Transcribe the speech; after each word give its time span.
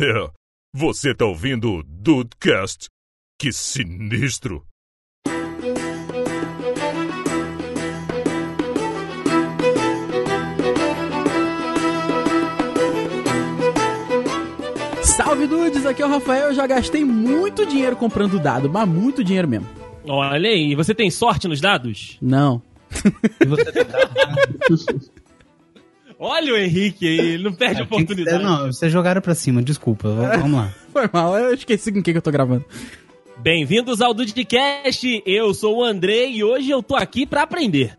É, 0.00 0.30
você 0.74 1.14
tá 1.14 1.26
ouvindo 1.26 1.70
o 1.70 1.82
Dudecast? 1.82 2.88
Que 3.38 3.52
sinistro! 3.52 4.66
Salve 15.02 15.46
dudes, 15.46 15.84
aqui 15.84 16.00
é 16.00 16.06
o 16.06 16.08
Rafael. 16.08 16.48
Eu 16.48 16.54
já 16.54 16.66
gastei 16.66 17.04
muito 17.04 17.66
dinheiro 17.66 17.94
comprando 17.94 18.40
dado, 18.40 18.70
mas 18.70 18.88
muito 18.88 19.22
dinheiro 19.22 19.46
mesmo. 19.46 19.68
Olha 20.08 20.48
aí, 20.48 20.74
você 20.74 20.94
tem 20.94 21.10
sorte 21.10 21.46
nos 21.46 21.60
dados? 21.60 22.16
Não. 22.22 22.62
Olha 26.24 26.54
o 26.54 26.56
Henrique 26.56 27.04
aí, 27.04 27.18
ele 27.32 27.42
não 27.42 27.52
perde 27.52 27.80
a 27.80 27.84
oportunidade. 27.84 28.36
É, 28.36 28.46
não, 28.46 28.66
vocês 28.66 28.92
jogaram 28.92 29.20
pra 29.20 29.34
cima, 29.34 29.60
desculpa. 29.60 30.08
Vamos 30.08 30.52
lá. 30.56 30.72
Foi 30.92 31.10
mal, 31.12 31.36
eu 31.36 31.52
esqueci 31.52 31.90
com 31.90 32.00
quem 32.00 32.14
que 32.14 32.18
eu 32.18 32.22
tô 32.22 32.30
gravando. 32.30 32.64
Bem-vindos 33.38 34.00
ao 34.00 34.14
Dudcast, 34.14 35.20
eu 35.26 35.52
sou 35.52 35.78
o 35.78 35.84
André 35.84 36.28
e 36.28 36.44
hoje 36.44 36.70
eu 36.70 36.80
tô 36.80 36.94
aqui 36.94 37.26
pra 37.26 37.42
aprender. 37.42 37.98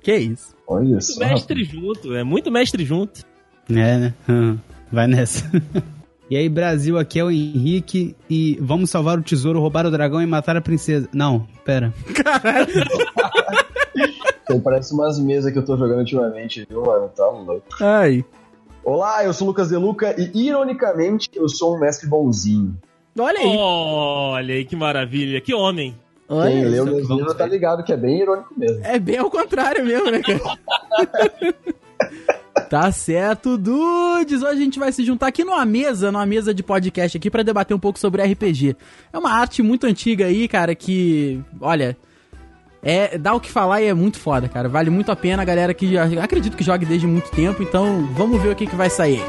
Que 0.00 0.14
isso? 0.16 0.54
Olha 0.64 0.90
Muito 0.90 1.04
só. 1.06 1.18
mestre 1.18 1.64
junto, 1.64 2.14
é 2.14 2.22
muito 2.22 2.52
mestre 2.52 2.84
junto. 2.84 3.22
É, 3.68 3.98
né? 3.98 4.14
Hum, 4.28 4.56
Vai 4.92 5.08
nessa. 5.08 5.50
E 6.28 6.36
aí, 6.36 6.48
Brasil, 6.48 6.98
aqui 6.98 7.20
é 7.20 7.24
o 7.24 7.30
Henrique 7.30 8.16
e 8.28 8.58
vamos 8.60 8.90
salvar 8.90 9.16
o 9.16 9.22
tesouro, 9.22 9.60
roubar 9.60 9.86
o 9.86 9.92
dragão 9.92 10.20
e 10.20 10.26
matar 10.26 10.56
a 10.56 10.60
princesa. 10.60 11.08
Não, 11.12 11.46
pera. 11.64 11.94
Então, 14.46 14.60
parece 14.60 14.94
umas 14.94 15.18
mesas 15.18 15.52
que 15.52 15.58
eu 15.58 15.64
tô 15.64 15.76
jogando 15.76 15.98
ultimamente, 15.98 16.64
viu, 16.70 16.84
mano? 16.84 17.08
Tá 17.08 17.28
louco. 17.28 17.66
Ai. 17.80 18.24
Olá, 18.84 19.24
eu 19.24 19.32
sou 19.32 19.48
o 19.48 19.50
Lucas 19.50 19.70
De 19.70 19.76
Luca 19.76 20.14
e, 20.16 20.46
ironicamente, 20.46 21.28
eu 21.34 21.48
sou 21.48 21.74
um 21.74 21.80
mestre 21.80 22.08
bonzinho. 22.08 22.78
Olha 23.18 23.40
aí. 23.40 23.56
Olha 23.56 24.54
aí 24.54 24.64
que 24.64 24.76
maravilha, 24.76 25.40
que 25.40 25.52
homem. 25.52 25.96
Olha 26.28 26.52
Quem 26.52 26.64
leu 26.64 26.84
meus 26.84 27.08
vamos 27.08 27.16
livros 27.18 27.34
tá 27.34 27.44
ligado 27.44 27.82
que 27.82 27.92
é 27.92 27.96
bem 27.96 28.20
irônico 28.20 28.54
mesmo. 28.56 28.84
É 28.84 29.00
bem 29.00 29.18
ao 29.18 29.28
contrário 29.28 29.84
mesmo, 29.84 30.12
né, 30.12 30.20
cara? 30.22 30.58
tá 32.70 32.92
certo, 32.92 33.58
dudes! 33.58 34.42
Hoje 34.42 34.60
a 34.60 34.64
gente 34.64 34.78
vai 34.78 34.92
se 34.92 35.04
juntar 35.04 35.26
aqui 35.26 35.42
numa 35.42 35.64
mesa, 35.64 36.12
numa 36.12 36.26
mesa 36.26 36.54
de 36.54 36.62
podcast 36.62 37.16
aqui 37.16 37.28
pra 37.28 37.42
debater 37.42 37.76
um 37.76 37.80
pouco 37.80 37.98
sobre 37.98 38.22
RPG. 38.22 38.76
É 39.12 39.18
uma 39.18 39.32
arte 39.32 39.60
muito 39.60 39.86
antiga 39.86 40.26
aí, 40.26 40.46
cara, 40.46 40.72
que, 40.72 41.42
olha, 41.60 41.96
é 42.86 43.18
dá 43.18 43.34
o 43.34 43.40
que 43.40 43.50
falar 43.50 43.82
e 43.82 43.86
é 43.86 43.94
muito 43.94 44.18
foda, 44.18 44.48
cara. 44.48 44.68
Vale 44.68 44.90
muito 44.90 45.10
a 45.10 45.16
pena 45.16 45.44
galera 45.44 45.74
que 45.74 45.98
acredito 45.98 46.56
que 46.56 46.62
jogue 46.62 46.86
desde 46.86 47.06
muito 47.06 47.30
tempo, 47.32 47.60
então 47.62 48.08
vamos 48.12 48.40
ver 48.40 48.50
o 48.50 48.54
que 48.54 48.66
que 48.66 48.76
vai 48.76 48.88
sair. 48.88 49.20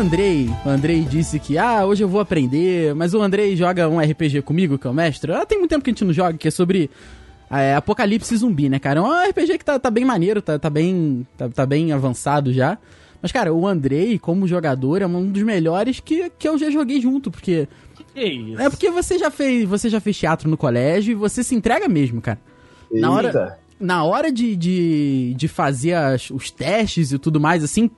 Andrei, 0.00 0.48
o 0.64 0.68
Andrei 0.68 1.02
disse 1.02 1.38
que, 1.38 1.58
ah, 1.58 1.84
hoje 1.84 2.02
eu 2.02 2.08
vou 2.08 2.20
aprender, 2.22 2.94
mas 2.94 3.12
o 3.12 3.20
Andrei 3.20 3.54
joga 3.54 3.86
um 3.86 4.00
RPG 4.00 4.40
comigo, 4.42 4.78
que 4.78 4.86
é 4.86 4.90
o 4.90 4.94
mestre. 4.94 5.30
Ah, 5.32 5.44
tem 5.44 5.58
muito 5.58 5.70
tempo 5.70 5.84
que 5.84 5.90
a 5.90 5.92
gente 5.92 6.04
não 6.06 6.12
joga, 6.12 6.38
que 6.38 6.48
é 6.48 6.50
sobre 6.50 6.90
é, 7.50 7.74
Apocalipse 7.74 8.34
Zumbi, 8.34 8.70
né, 8.70 8.78
cara? 8.78 9.00
É 9.00 9.02
um 9.02 9.28
RPG 9.28 9.58
que 9.58 9.64
tá, 9.64 9.78
tá 9.78 9.90
bem 9.90 10.04
maneiro, 10.04 10.40
tá, 10.40 10.58
tá 10.58 10.70
bem 10.70 11.26
tá, 11.36 11.50
tá 11.50 11.66
bem 11.66 11.92
avançado 11.92 12.50
já. 12.50 12.78
Mas, 13.20 13.30
cara, 13.30 13.52
o 13.52 13.66
Andrei, 13.66 14.18
como 14.18 14.48
jogador, 14.48 15.02
é 15.02 15.06
um 15.06 15.30
dos 15.30 15.42
melhores 15.42 16.00
que, 16.00 16.30
que 16.38 16.48
eu 16.48 16.56
já 16.56 16.70
joguei 16.70 16.98
junto, 16.98 17.30
porque... 17.30 17.68
Que 18.14 18.24
isso? 18.24 18.60
É 18.62 18.70
porque 18.70 18.90
você 18.90 19.18
já 19.18 19.30
fez, 19.30 19.68
você 19.68 19.90
já 19.90 20.00
fez 20.00 20.16
teatro 20.16 20.48
no 20.48 20.56
colégio 20.56 21.12
e 21.12 21.14
você 21.14 21.44
se 21.44 21.54
entrega 21.54 21.86
mesmo, 21.86 22.22
cara. 22.22 22.38
Na 22.90 23.10
hora- 23.10 23.28
Eita. 23.28 23.58
Na 23.80 24.04
hora 24.04 24.30
de, 24.30 24.54
de, 24.56 25.34
de 25.36 25.48
fazer 25.48 25.94
as- 25.94 26.30
os 26.30 26.50
testes 26.50 27.12
e 27.12 27.18
tudo 27.18 27.40
mais, 27.40 27.64
assim, 27.64 27.90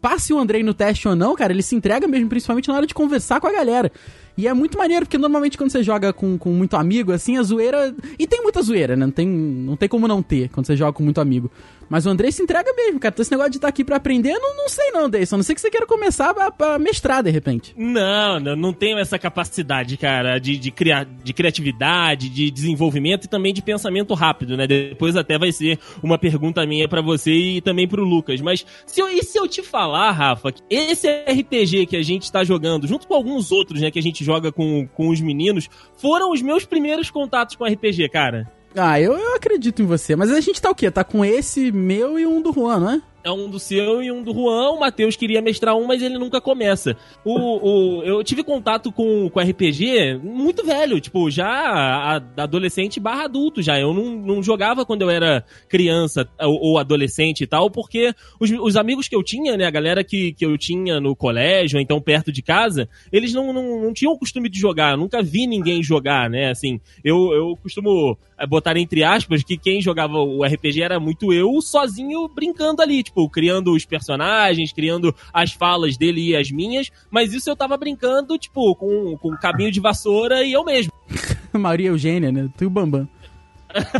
passe 0.00 0.32
o 0.32 0.38
Andrei 0.38 0.62
no 0.62 0.74
teste 0.74 1.08
ou 1.08 1.16
não, 1.16 1.34
cara, 1.34 1.52
ele 1.52 1.62
se 1.62 1.74
entrega 1.74 2.06
mesmo, 2.06 2.28
principalmente 2.28 2.68
na 2.68 2.74
hora 2.74 2.86
de 2.86 2.92
conversar 2.94 3.40
com 3.40 3.46
a 3.46 3.52
galera. 3.52 3.90
E 4.36 4.46
é 4.46 4.52
muito 4.52 4.76
maneiro, 4.76 5.06
porque 5.06 5.16
normalmente 5.16 5.56
quando 5.56 5.70
você 5.70 5.82
joga 5.82 6.12
com, 6.12 6.36
com 6.36 6.50
muito 6.50 6.76
amigo, 6.76 7.12
assim, 7.12 7.38
a 7.38 7.42
zoeira. 7.42 7.94
E 8.18 8.26
tem 8.26 8.42
muita 8.42 8.60
zoeira, 8.62 8.94
né? 8.94 9.06
Não 9.06 9.12
tem, 9.12 9.26
não 9.26 9.76
tem 9.76 9.88
como 9.88 10.06
não 10.06 10.22
ter 10.22 10.50
quando 10.50 10.66
você 10.66 10.76
joga 10.76 10.92
com 10.92 11.02
muito 11.02 11.20
amigo. 11.20 11.50
Mas 11.88 12.04
o 12.04 12.10
Andrei 12.10 12.32
se 12.32 12.42
entrega 12.42 12.72
mesmo, 12.74 12.98
cara. 12.98 13.12
Então 13.12 13.22
esse 13.22 13.30
negócio 13.30 13.52
de 13.52 13.58
estar 13.58 13.68
aqui 13.68 13.84
pra 13.84 13.96
aprender, 13.96 14.32
eu 14.32 14.40
não, 14.40 14.56
não 14.56 14.68
sei 14.68 14.90
não, 14.90 15.08
Deison. 15.08 15.36
A 15.36 15.38
não 15.38 15.44
sei 15.44 15.54
que 15.54 15.60
você 15.60 15.70
queira 15.70 15.86
começar 15.86 16.34
pra, 16.34 16.50
pra 16.50 16.78
mestrar, 16.78 17.22
de 17.22 17.30
repente. 17.30 17.74
Não, 17.76 18.40
não, 18.40 18.56
não 18.56 18.72
tenho 18.72 18.98
essa 18.98 19.18
capacidade, 19.18 19.96
cara, 19.96 20.38
de, 20.38 20.58
de, 20.58 20.70
criar, 20.70 21.04
de 21.04 21.32
criatividade, 21.32 22.28
de 22.28 22.50
desenvolvimento 22.50 23.24
e 23.24 23.28
também 23.28 23.54
de 23.54 23.62
pensamento 23.62 24.14
rápido, 24.14 24.56
né? 24.56 24.66
Depois 24.66 25.16
até 25.16 25.38
vai 25.38 25.52
ser 25.52 25.78
uma 26.02 26.18
pergunta 26.18 26.66
minha 26.66 26.88
pra 26.88 27.00
você 27.00 27.32
e 27.32 27.60
também 27.60 27.86
pro 27.86 28.04
Lucas. 28.04 28.40
Mas 28.40 28.66
se 28.84 29.00
eu, 29.00 29.08
e 29.08 29.22
se 29.22 29.38
eu 29.38 29.46
te 29.46 29.62
falar, 29.62 30.10
Rafa, 30.10 30.52
que 30.52 30.62
esse 30.68 31.08
RPG 31.08 31.86
que 31.86 31.96
a 31.96 32.02
gente 32.02 32.30
tá 32.30 32.42
jogando, 32.42 32.86
junto 32.86 33.06
com 33.06 33.14
alguns 33.14 33.52
outros, 33.52 33.80
né, 33.80 33.90
que 33.90 33.98
a 33.98 34.02
gente 34.02 34.24
joga 34.26 34.52
com, 34.52 34.86
com 34.88 35.08
os 35.08 35.20
meninos, 35.20 35.68
foram 35.96 36.32
os 36.32 36.42
meus 36.42 36.64
primeiros 36.64 37.10
contatos 37.10 37.56
com 37.56 37.64
RPG, 37.64 38.08
cara. 38.10 38.50
Ah, 38.76 39.00
eu, 39.00 39.16
eu 39.16 39.34
acredito 39.34 39.80
em 39.80 39.86
você. 39.86 40.14
Mas 40.14 40.30
a 40.30 40.40
gente 40.40 40.60
tá 40.60 40.70
o 40.70 40.74
quê? 40.74 40.90
Tá 40.90 41.02
com 41.02 41.24
esse 41.24 41.72
meu 41.72 42.18
e 42.18 42.26
um 42.26 42.42
do 42.42 42.52
Juan, 42.52 42.78
não 42.78 42.90
é? 42.90 43.02
É 43.26 43.30
um 43.32 43.50
do 43.50 43.58
seu 43.58 44.00
e 44.00 44.12
um 44.12 44.22
do 44.22 44.32
Juan. 44.32 44.70
O 44.70 44.78
Matheus 44.78 45.16
queria 45.16 45.42
mestrar 45.42 45.74
um, 45.74 45.84
mas 45.84 46.00
ele 46.00 46.16
nunca 46.16 46.40
começa. 46.40 46.96
O, 47.24 47.34
o, 47.34 48.02
eu 48.04 48.22
tive 48.22 48.44
contato 48.44 48.92
com, 48.92 49.28
com 49.28 49.40
RPG 49.40 50.20
muito 50.22 50.64
velho, 50.64 51.00
tipo, 51.00 51.28
já 51.28 52.22
adolescente 52.36 53.00
barra 53.00 53.24
adulto 53.24 53.60
já. 53.60 53.80
Eu 53.80 53.92
não, 53.92 54.12
não 54.12 54.42
jogava 54.44 54.86
quando 54.86 55.02
eu 55.02 55.10
era 55.10 55.44
criança 55.68 56.28
ou, 56.38 56.56
ou 56.60 56.78
adolescente 56.78 57.40
e 57.40 57.48
tal, 57.48 57.68
porque 57.68 58.14
os, 58.38 58.48
os 58.48 58.76
amigos 58.76 59.08
que 59.08 59.16
eu 59.16 59.24
tinha, 59.24 59.56
né, 59.56 59.64
a 59.66 59.72
galera 59.72 60.04
que, 60.04 60.32
que 60.32 60.46
eu 60.46 60.56
tinha 60.56 61.00
no 61.00 61.16
colégio, 61.16 61.78
ou 61.78 61.82
então 61.82 62.00
perto 62.00 62.30
de 62.30 62.42
casa, 62.42 62.88
eles 63.10 63.32
não, 63.32 63.52
não, 63.52 63.82
não 63.82 63.92
tinham 63.92 64.12
o 64.12 64.18
costume 64.18 64.48
de 64.48 64.60
jogar. 64.60 64.92
Eu 64.92 64.98
nunca 64.98 65.20
vi 65.20 65.48
ninguém 65.48 65.82
jogar, 65.82 66.30
né, 66.30 66.48
assim. 66.48 66.80
Eu, 67.02 67.32
eu 67.32 67.58
costumo 67.60 68.16
eh, 68.38 68.46
botar 68.46 68.76
entre 68.76 69.02
aspas 69.02 69.42
que 69.42 69.58
quem 69.58 69.82
jogava 69.82 70.18
o 70.18 70.44
RPG 70.44 70.80
era 70.80 71.00
muito 71.00 71.32
eu 71.32 71.60
sozinho 71.60 72.28
brincando 72.28 72.80
ali, 72.80 73.02
tipo, 73.02 73.15
criando 73.30 73.72
os 73.72 73.84
personagens, 73.84 74.72
criando 74.72 75.14
as 75.32 75.52
falas 75.52 75.96
dele 75.96 76.30
e 76.30 76.36
as 76.36 76.50
minhas, 76.50 76.90
mas 77.10 77.32
isso 77.32 77.48
eu 77.48 77.56
tava 77.56 77.76
brincando, 77.76 78.36
tipo, 78.38 78.74
com, 78.76 79.16
com 79.16 79.36
cabinho 79.36 79.72
de 79.72 79.80
vassoura 79.80 80.44
e 80.44 80.52
eu 80.52 80.64
mesmo. 80.64 80.92
Maria 81.52 81.88
Eugênia, 81.88 82.30
né? 82.30 82.50
Tu 82.56 82.64
e 82.64 82.66
o 82.66 82.70
Bambam. 82.70 83.08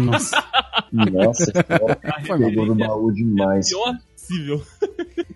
Nossa. 0.01 0.45
Nossa, 0.93 1.53
pegou 2.39 2.67
no 2.67 2.75
baú 2.75 3.13
demais. 3.13 3.69
Pior 3.69 3.97
possível. 4.27 4.63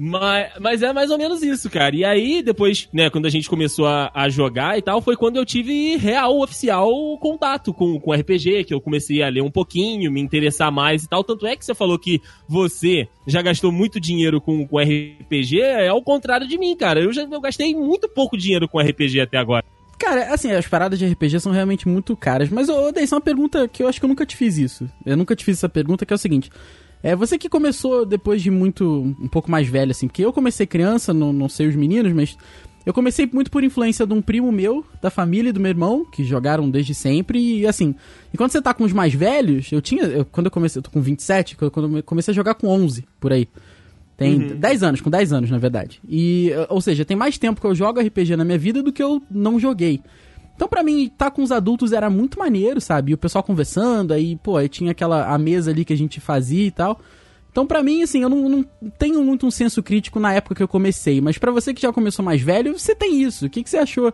Mas, 0.00 0.52
mas 0.60 0.82
é 0.82 0.92
mais 0.92 1.10
ou 1.10 1.18
menos 1.18 1.42
isso, 1.42 1.70
cara. 1.70 1.94
E 1.94 2.04
aí, 2.04 2.42
depois, 2.42 2.88
né, 2.92 3.08
quando 3.10 3.26
a 3.26 3.30
gente 3.30 3.48
começou 3.48 3.86
a, 3.86 4.10
a 4.14 4.28
jogar 4.28 4.78
e 4.78 4.82
tal, 4.82 5.00
foi 5.00 5.16
quando 5.16 5.36
eu 5.36 5.44
tive 5.44 5.96
real, 5.96 6.40
oficial 6.40 6.90
contato 7.18 7.72
com, 7.72 7.98
com 7.98 8.12
RPG, 8.12 8.64
que 8.64 8.74
eu 8.74 8.80
comecei 8.80 9.22
a 9.22 9.28
ler 9.28 9.42
um 9.42 9.50
pouquinho, 9.50 10.12
me 10.12 10.20
interessar 10.20 10.70
mais 10.70 11.04
e 11.04 11.08
tal. 11.08 11.24
Tanto 11.24 11.46
é 11.46 11.56
que 11.56 11.64
você 11.64 11.74
falou 11.74 11.98
que 11.98 12.20
você 12.48 13.08
já 13.26 13.40
gastou 13.42 13.72
muito 13.72 14.00
dinheiro 14.00 14.40
com, 14.40 14.66
com 14.66 14.78
RPG, 14.78 15.60
é 15.60 15.88
ao 15.88 16.02
contrário 16.02 16.46
de 16.46 16.58
mim, 16.58 16.76
cara. 16.76 17.00
Eu 17.00 17.12
já 17.12 17.22
eu 17.22 17.40
gastei 17.40 17.74
muito 17.74 18.08
pouco 18.08 18.36
dinheiro 18.36 18.68
com 18.68 18.78
RPG 18.78 19.20
até 19.20 19.38
agora. 19.38 19.64
Cara, 19.98 20.34
assim, 20.34 20.52
as 20.52 20.66
paradas 20.66 20.98
de 20.98 21.06
RPG 21.06 21.40
são 21.40 21.52
realmente 21.52 21.88
muito 21.88 22.14
caras. 22.14 22.50
Mas, 22.50 22.68
ô, 22.68 22.92
Deis, 22.92 23.10
uma 23.12 23.20
pergunta 23.20 23.66
que 23.66 23.82
eu 23.82 23.88
acho 23.88 23.98
que 23.98 24.04
eu 24.04 24.08
nunca 24.08 24.26
te 24.26 24.36
fiz 24.36 24.58
isso. 24.58 24.88
Eu 25.06 25.16
nunca 25.16 25.34
te 25.34 25.44
fiz 25.44 25.56
essa 25.56 25.68
pergunta, 25.68 26.04
que 26.04 26.12
é 26.12 26.16
o 26.16 26.18
seguinte. 26.18 26.50
É, 27.06 27.14
você 27.14 27.38
que 27.38 27.48
começou 27.48 28.04
depois 28.04 28.42
de 28.42 28.50
muito... 28.50 29.14
Um 29.20 29.28
pouco 29.28 29.48
mais 29.48 29.68
velho, 29.68 29.92
assim. 29.92 30.08
Porque 30.08 30.24
eu 30.24 30.32
comecei 30.32 30.66
criança, 30.66 31.14
não, 31.14 31.32
não 31.32 31.48
sei 31.48 31.68
os 31.68 31.76
meninos, 31.76 32.12
mas... 32.12 32.36
Eu 32.84 32.92
comecei 32.92 33.28
muito 33.32 33.48
por 33.50 33.62
influência 33.62 34.04
de 34.04 34.12
um 34.12 34.20
primo 34.20 34.50
meu, 34.50 34.84
da 35.00 35.08
família 35.08 35.50
e 35.50 35.52
do 35.52 35.60
meu 35.60 35.70
irmão, 35.70 36.04
que 36.04 36.24
jogaram 36.24 36.68
desde 36.68 36.94
sempre. 36.94 37.38
E, 37.60 37.66
assim, 37.66 37.94
enquanto 38.34 38.50
você 38.52 38.60
tá 38.60 38.74
com 38.74 38.82
os 38.82 38.92
mais 38.92 39.14
velhos... 39.14 39.70
Eu 39.70 39.80
tinha... 39.80 40.02
eu- 40.02 40.24
quando 40.24 40.46
eu 40.46 40.50
comecei... 40.50 40.80
Eu 40.80 40.82
tô 40.82 40.90
com 40.90 41.00
27, 41.00 41.56
quando 41.56 41.96
eu 41.98 42.02
comecei 42.02 42.32
a 42.32 42.34
jogar 42.34 42.54
com 42.54 42.66
11, 42.66 43.04
por 43.20 43.32
aí. 43.32 43.48
Tem 44.16 44.38
10 44.38 44.82
anos, 44.82 45.00
com 45.00 45.08
10 45.08 45.32
anos, 45.32 45.48
na 45.50 45.58
verdade. 45.58 46.00
E, 46.08 46.50
ou 46.68 46.80
seja, 46.80 47.04
tem 47.04 47.16
mais 47.16 47.38
tempo 47.38 47.60
que 47.60 47.66
eu 47.68 47.74
jogo 47.74 48.00
RPG 48.00 48.34
na 48.34 48.44
minha 48.44 48.58
vida 48.58 48.82
do 48.82 48.92
que 48.92 49.02
eu 49.02 49.22
não 49.30 49.60
joguei. 49.60 50.00
Então, 50.56 50.66
pra 50.66 50.82
mim, 50.82 51.04
estar 51.04 51.30
com 51.30 51.42
os 51.42 51.52
adultos 51.52 51.92
era 51.92 52.08
muito 52.08 52.38
maneiro, 52.38 52.80
sabe? 52.80 53.12
E 53.12 53.14
o 53.14 53.18
pessoal 53.18 53.44
conversando, 53.44 54.14
aí, 54.14 54.36
pô, 54.36 54.56
aí 54.56 54.68
tinha 54.68 54.90
aquela 54.90 55.32
a 55.32 55.36
mesa 55.36 55.70
ali 55.70 55.84
que 55.84 55.92
a 55.92 55.96
gente 55.96 56.18
fazia 56.18 56.66
e 56.66 56.70
tal. 56.70 56.98
Então, 57.52 57.66
pra 57.66 57.82
mim, 57.82 58.02
assim, 58.02 58.22
eu 58.22 58.28
não, 58.28 58.48
não 58.48 58.64
tenho 58.98 59.22
muito 59.22 59.46
um 59.46 59.50
senso 59.50 59.82
crítico 59.82 60.18
na 60.18 60.32
época 60.32 60.54
que 60.54 60.62
eu 60.62 60.68
comecei. 60.68 61.20
Mas 61.20 61.36
pra 61.36 61.52
você 61.52 61.74
que 61.74 61.82
já 61.82 61.92
começou 61.92 62.24
mais 62.24 62.40
velho, 62.40 62.78
você 62.78 62.94
tem 62.94 63.22
isso. 63.22 63.46
O 63.46 63.50
que, 63.50 63.62
que 63.62 63.68
você 63.68 63.78
achou 63.78 64.12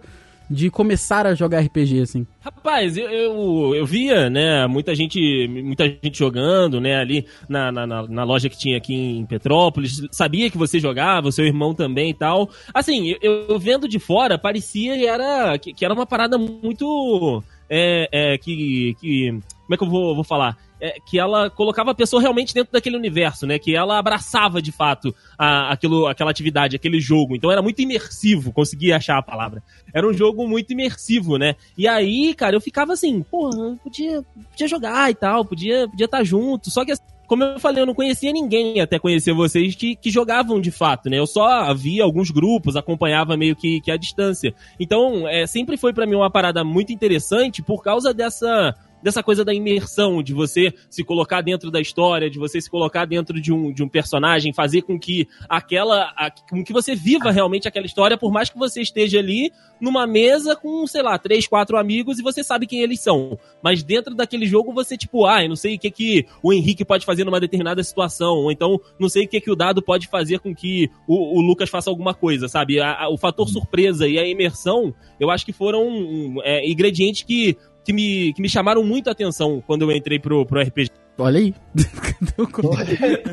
de 0.53 0.71
começar 0.71 1.27
a 1.27 1.35
jogar 1.35 1.61
RPG, 1.61 2.03
assim? 2.03 2.27
Rapaz, 2.41 2.97
eu, 2.97 3.09
eu, 3.09 3.75
eu, 3.75 3.87
via, 3.87 4.29
né, 4.29 4.67
muita 4.67 4.95
gente, 4.95 5.49
muita 5.49 5.87
gente 5.87 6.19
jogando, 6.19 6.81
né, 6.81 6.97
ali 6.97 7.27
na, 7.49 7.73
na, 7.73 7.87
na, 7.87 8.25
loja 8.25 8.51
que 8.51 8.59
tinha 8.59 8.77
aqui 8.77 8.95
em 8.95 9.25
Petrópolis. 9.25 10.07
Sabia 10.11 10.51
que 10.51 10.59
você 10.59 10.79
jogava, 10.79 11.33
seu 11.33 11.47
irmão 11.47 11.75
também 11.75 12.11
e 12.11 12.15
tal. 12.15 12.51
Assim, 12.75 13.15
eu, 13.23 13.47
eu 13.49 13.59
vendo 13.59 13.89
de 13.89 13.99
fora, 13.99 14.39
parecia 14.39 14.97
que 14.97 15.07
era, 15.07 15.59
que, 15.59 15.73
que 15.73 15.85
era 15.85 15.95
uma 15.95 16.07
parada 16.07 16.37
muito. 16.37 17.43
É, 17.69 18.09
é, 18.13 18.39
que, 18.39 18.95
que. 19.01 19.31
Como 19.31 19.75
é 19.75 19.77
que 19.77 19.85
eu 19.85 19.89
vou, 19.89 20.15
vou 20.15 20.25
falar? 20.25 20.59
É, 20.83 20.97
que 21.07 21.17
ela 21.17 21.49
colocava 21.49 21.93
a 21.93 21.95
pessoa 21.95 22.21
realmente 22.21 22.53
dentro 22.53 22.73
daquele 22.73 22.97
universo, 22.97 23.47
né? 23.47 23.57
Que 23.57 23.77
ela 23.77 24.01
abraçava 24.01 24.61
de 24.61 24.73
fato 24.73 25.15
a, 25.39 25.73
aquilo, 25.73 26.09
aquela 26.09 26.33
atividade, 26.33 26.75
aquele 26.75 27.01
jogo. 27.01 27.37
Então 27.37 27.53
era 27.53 27.63
muito 27.63 27.81
imersivo, 27.81 28.53
consegui 28.53 28.93
achar 28.93 29.17
a 29.17 29.23
palavra. 29.23 29.63
Era 29.95 30.09
um 30.09 30.13
jogo 30.13 30.49
muito 30.49 30.73
imersivo, 30.73 31.39
né? 31.39 31.55
E 31.79 31.87
aí, 31.87 32.35
cara, 32.35 32.57
eu 32.57 32.61
ficava 32.61 32.95
assim, 32.95 33.23
porra, 33.23 33.77
podia, 33.77 34.25
podia 34.51 34.67
jogar 34.67 35.09
e 35.09 35.15
tal, 35.15 35.45
podia 35.45 35.85
estar 35.85 35.91
podia 35.91 36.09
tá 36.09 36.25
junto. 36.25 36.69
Só 36.69 36.85
que 36.85 36.93
como 37.29 37.45
eu 37.45 37.61
falei, 37.61 37.81
eu 37.81 37.87
não 37.87 37.95
conhecia 37.95 38.33
ninguém 38.33 38.81
até 38.81 38.99
conhecer 38.99 39.33
vocês 39.33 39.75
que, 39.75 39.97
que 39.97 40.11
jogavam 40.11 40.61
de 40.61 40.71
fato, 40.71 41.09
né? 41.09 41.19
Eu 41.19 41.27
só 41.27 41.73
via 41.73 42.03
alguns 42.03 42.31
grupos, 42.31 42.77
acompanhava 42.77 43.37
meio 43.37 43.57
que, 43.57 43.81
que 43.81 43.91
à 43.91 43.97
distância. 43.97 44.53
Então, 44.79 45.27
é, 45.27 45.47
sempre 45.47 45.77
foi 45.77 45.95
para 45.95 46.05
mim 46.05 46.17
uma 46.17 46.31
parada 46.31 46.63
muito 46.65 46.93
interessante 46.93 47.63
por 47.63 47.83
causa 47.83 48.13
dessa 48.13 48.75
dessa 49.03 49.23
coisa 49.23 49.45
da 49.45 49.53
imersão, 49.53 50.23
de 50.23 50.33
você 50.33 50.73
se 50.89 51.03
colocar 51.03 51.41
dentro 51.41 51.71
da 51.71 51.81
história, 51.81 52.31
de 52.31 52.39
você 52.39 52.61
se 52.61 52.71
colocar 52.71 53.05
dentro 53.05 53.41
de 53.41 53.53
um, 53.53 53.73
de 53.73 53.83
um 53.83 53.89
personagem, 53.89 54.53
fazer 54.53 54.83
com 54.83 54.99
que 54.99 55.29
aquela. 55.49 56.13
A, 56.17 56.31
com 56.31 56.63
que 56.63 56.73
você 56.73 56.95
viva 56.95 57.31
realmente 57.31 57.67
aquela 57.67 57.87
história, 57.87 58.17
por 58.17 58.33
mais 58.33 58.49
que 58.49 58.59
você 58.59 58.81
esteja 58.81 59.19
ali 59.19 59.51
numa 59.81 60.07
mesa 60.07 60.55
com, 60.55 60.87
sei 60.87 61.03
lá, 61.03 61.19
três, 61.19 61.49
quatro 61.49 61.77
amigos 61.77 62.19
e 62.19 62.23
você 62.23 62.45
sabe 62.45 62.69
quem 62.69 62.83
eles 62.83 63.01
são. 63.01 63.37
Mas 63.61 63.83
dentro 63.83 64.15
daquele 64.15 64.47
jogo 64.47 64.73
você, 64.73 64.97
tipo, 64.97 65.27
ah, 65.27 65.43
eu 65.43 65.49
não 65.49 65.57
sei 65.57 65.75
o 65.75 65.79
que, 65.79 65.91
que 65.91 66.27
o 66.41 66.53
Henrique 66.53 66.85
pode 66.85 67.05
fazer 67.05 67.25
numa 67.25 67.41
determinada 67.41 67.83
situação, 67.83 68.37
ou 68.37 68.53
então 68.53 68.81
não 68.99 69.09
sei 69.09 69.25
o 69.25 69.29
que, 69.29 69.41
que 69.41 69.51
o 69.51 69.57
dado 69.57 69.83
pode 69.83 70.07
fazer 70.07 70.39
com 70.39 70.55
que 70.55 70.89
o, 71.07 71.39
o 71.39 71.41
Lucas 71.41 71.69
faça 71.69 71.91
alguma 71.91 72.15
coisa, 72.15 72.47
sabe? 72.47 72.81
A, 72.81 73.05
a, 73.05 73.09
o 73.09 73.19
fator 73.19 73.49
surpresa 73.49 74.07
e 74.07 74.19
a 74.19 74.27
imersão, 74.27 74.95
eu 75.19 75.31
acho 75.31 75.45
que 75.45 75.53
foram 75.53 75.89
um, 75.89 76.37
é, 76.45 76.65
ingredientes 76.69 77.23
que 77.23 77.57
que 77.85 77.93
me, 77.93 78.33
que 78.33 78.43
me 78.43 78.49
chamaram 78.49 78.83
muito 78.85 79.09
a 79.09 79.13
atenção 79.13 79.63
quando 79.67 79.83
eu 79.83 79.93
entrei 79.97 80.19
pro, 80.19 80.45
pro 80.47 80.61
RPG. 80.61 80.91
Olha 81.19 81.39
aí. 81.39 81.55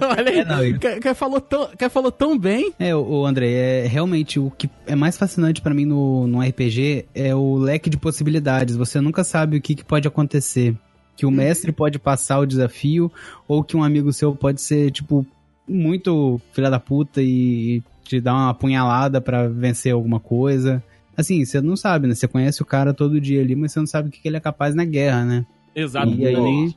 Olha 0.02 0.30
aí. 0.30 0.40
É, 0.40 0.46
não, 0.46 0.80
quer, 0.80 1.00
quer, 1.00 1.14
falou 1.14 1.40
tão, 1.40 1.70
quer 1.78 1.90
falou 1.90 2.12
tão 2.12 2.38
bem. 2.38 2.74
É, 2.78 2.96
o, 2.96 3.26
André, 3.26 3.52
é 3.52 3.88
realmente 3.88 4.40
o 4.40 4.52
que 4.52 4.70
é 4.86 4.96
mais 4.96 5.18
fascinante 5.18 5.62
para 5.62 5.74
mim 5.74 5.86
no, 5.86 6.28
no 6.28 6.42
RPG 6.42 7.06
é 7.16 7.34
o 7.34 7.56
leque 7.56 7.90
de 7.90 7.98
possibilidades. 7.98 8.76
Você 8.76 9.00
nunca 9.00 9.24
sabe 9.24 9.58
o 9.58 9.62
que, 9.62 9.76
que 9.76 9.86
pode 9.86 10.08
acontecer. 10.08 10.76
Que 11.16 11.26
o 11.26 11.32
mestre 11.32 11.72
pode 11.72 12.00
passar 12.00 12.40
o 12.40 12.46
desafio, 12.46 13.12
ou 13.48 13.64
que 13.64 13.76
um 13.76 13.84
amigo 13.84 14.14
seu 14.14 14.34
pode 14.34 14.62
ser, 14.62 14.90
tipo, 14.90 15.26
muito 15.68 16.40
filha 16.54 16.70
da 16.70 16.80
puta 16.80 17.22
e 17.22 17.84
te 18.04 18.22
dar 18.22 18.34
uma 18.34 18.54
punhalada 18.54 19.20
para 19.20 19.48
vencer 19.48 19.94
alguma 19.94 20.20
coisa 20.20 20.84
assim, 21.20 21.44
você 21.44 21.60
não 21.60 21.76
sabe, 21.76 22.08
né? 22.08 22.16
Você 22.16 22.28
conhece 22.28 22.62
o 22.62 22.66
cara 22.66 22.94
todo 22.94 23.20
dia 23.20 23.42
ali, 23.42 23.56
mas 23.56 23.72
você 23.72 23.80
não 23.80 23.88
sabe 23.88 24.10
o 24.10 24.12
que 24.12 24.26
ele 24.28 24.38
é 24.38 24.40
capaz 24.40 24.74
na 24.74 24.86
guerra, 24.86 25.26
né? 25.26 25.46
Exato. 25.76 26.12
E 26.12 26.26
aí, 26.26 26.76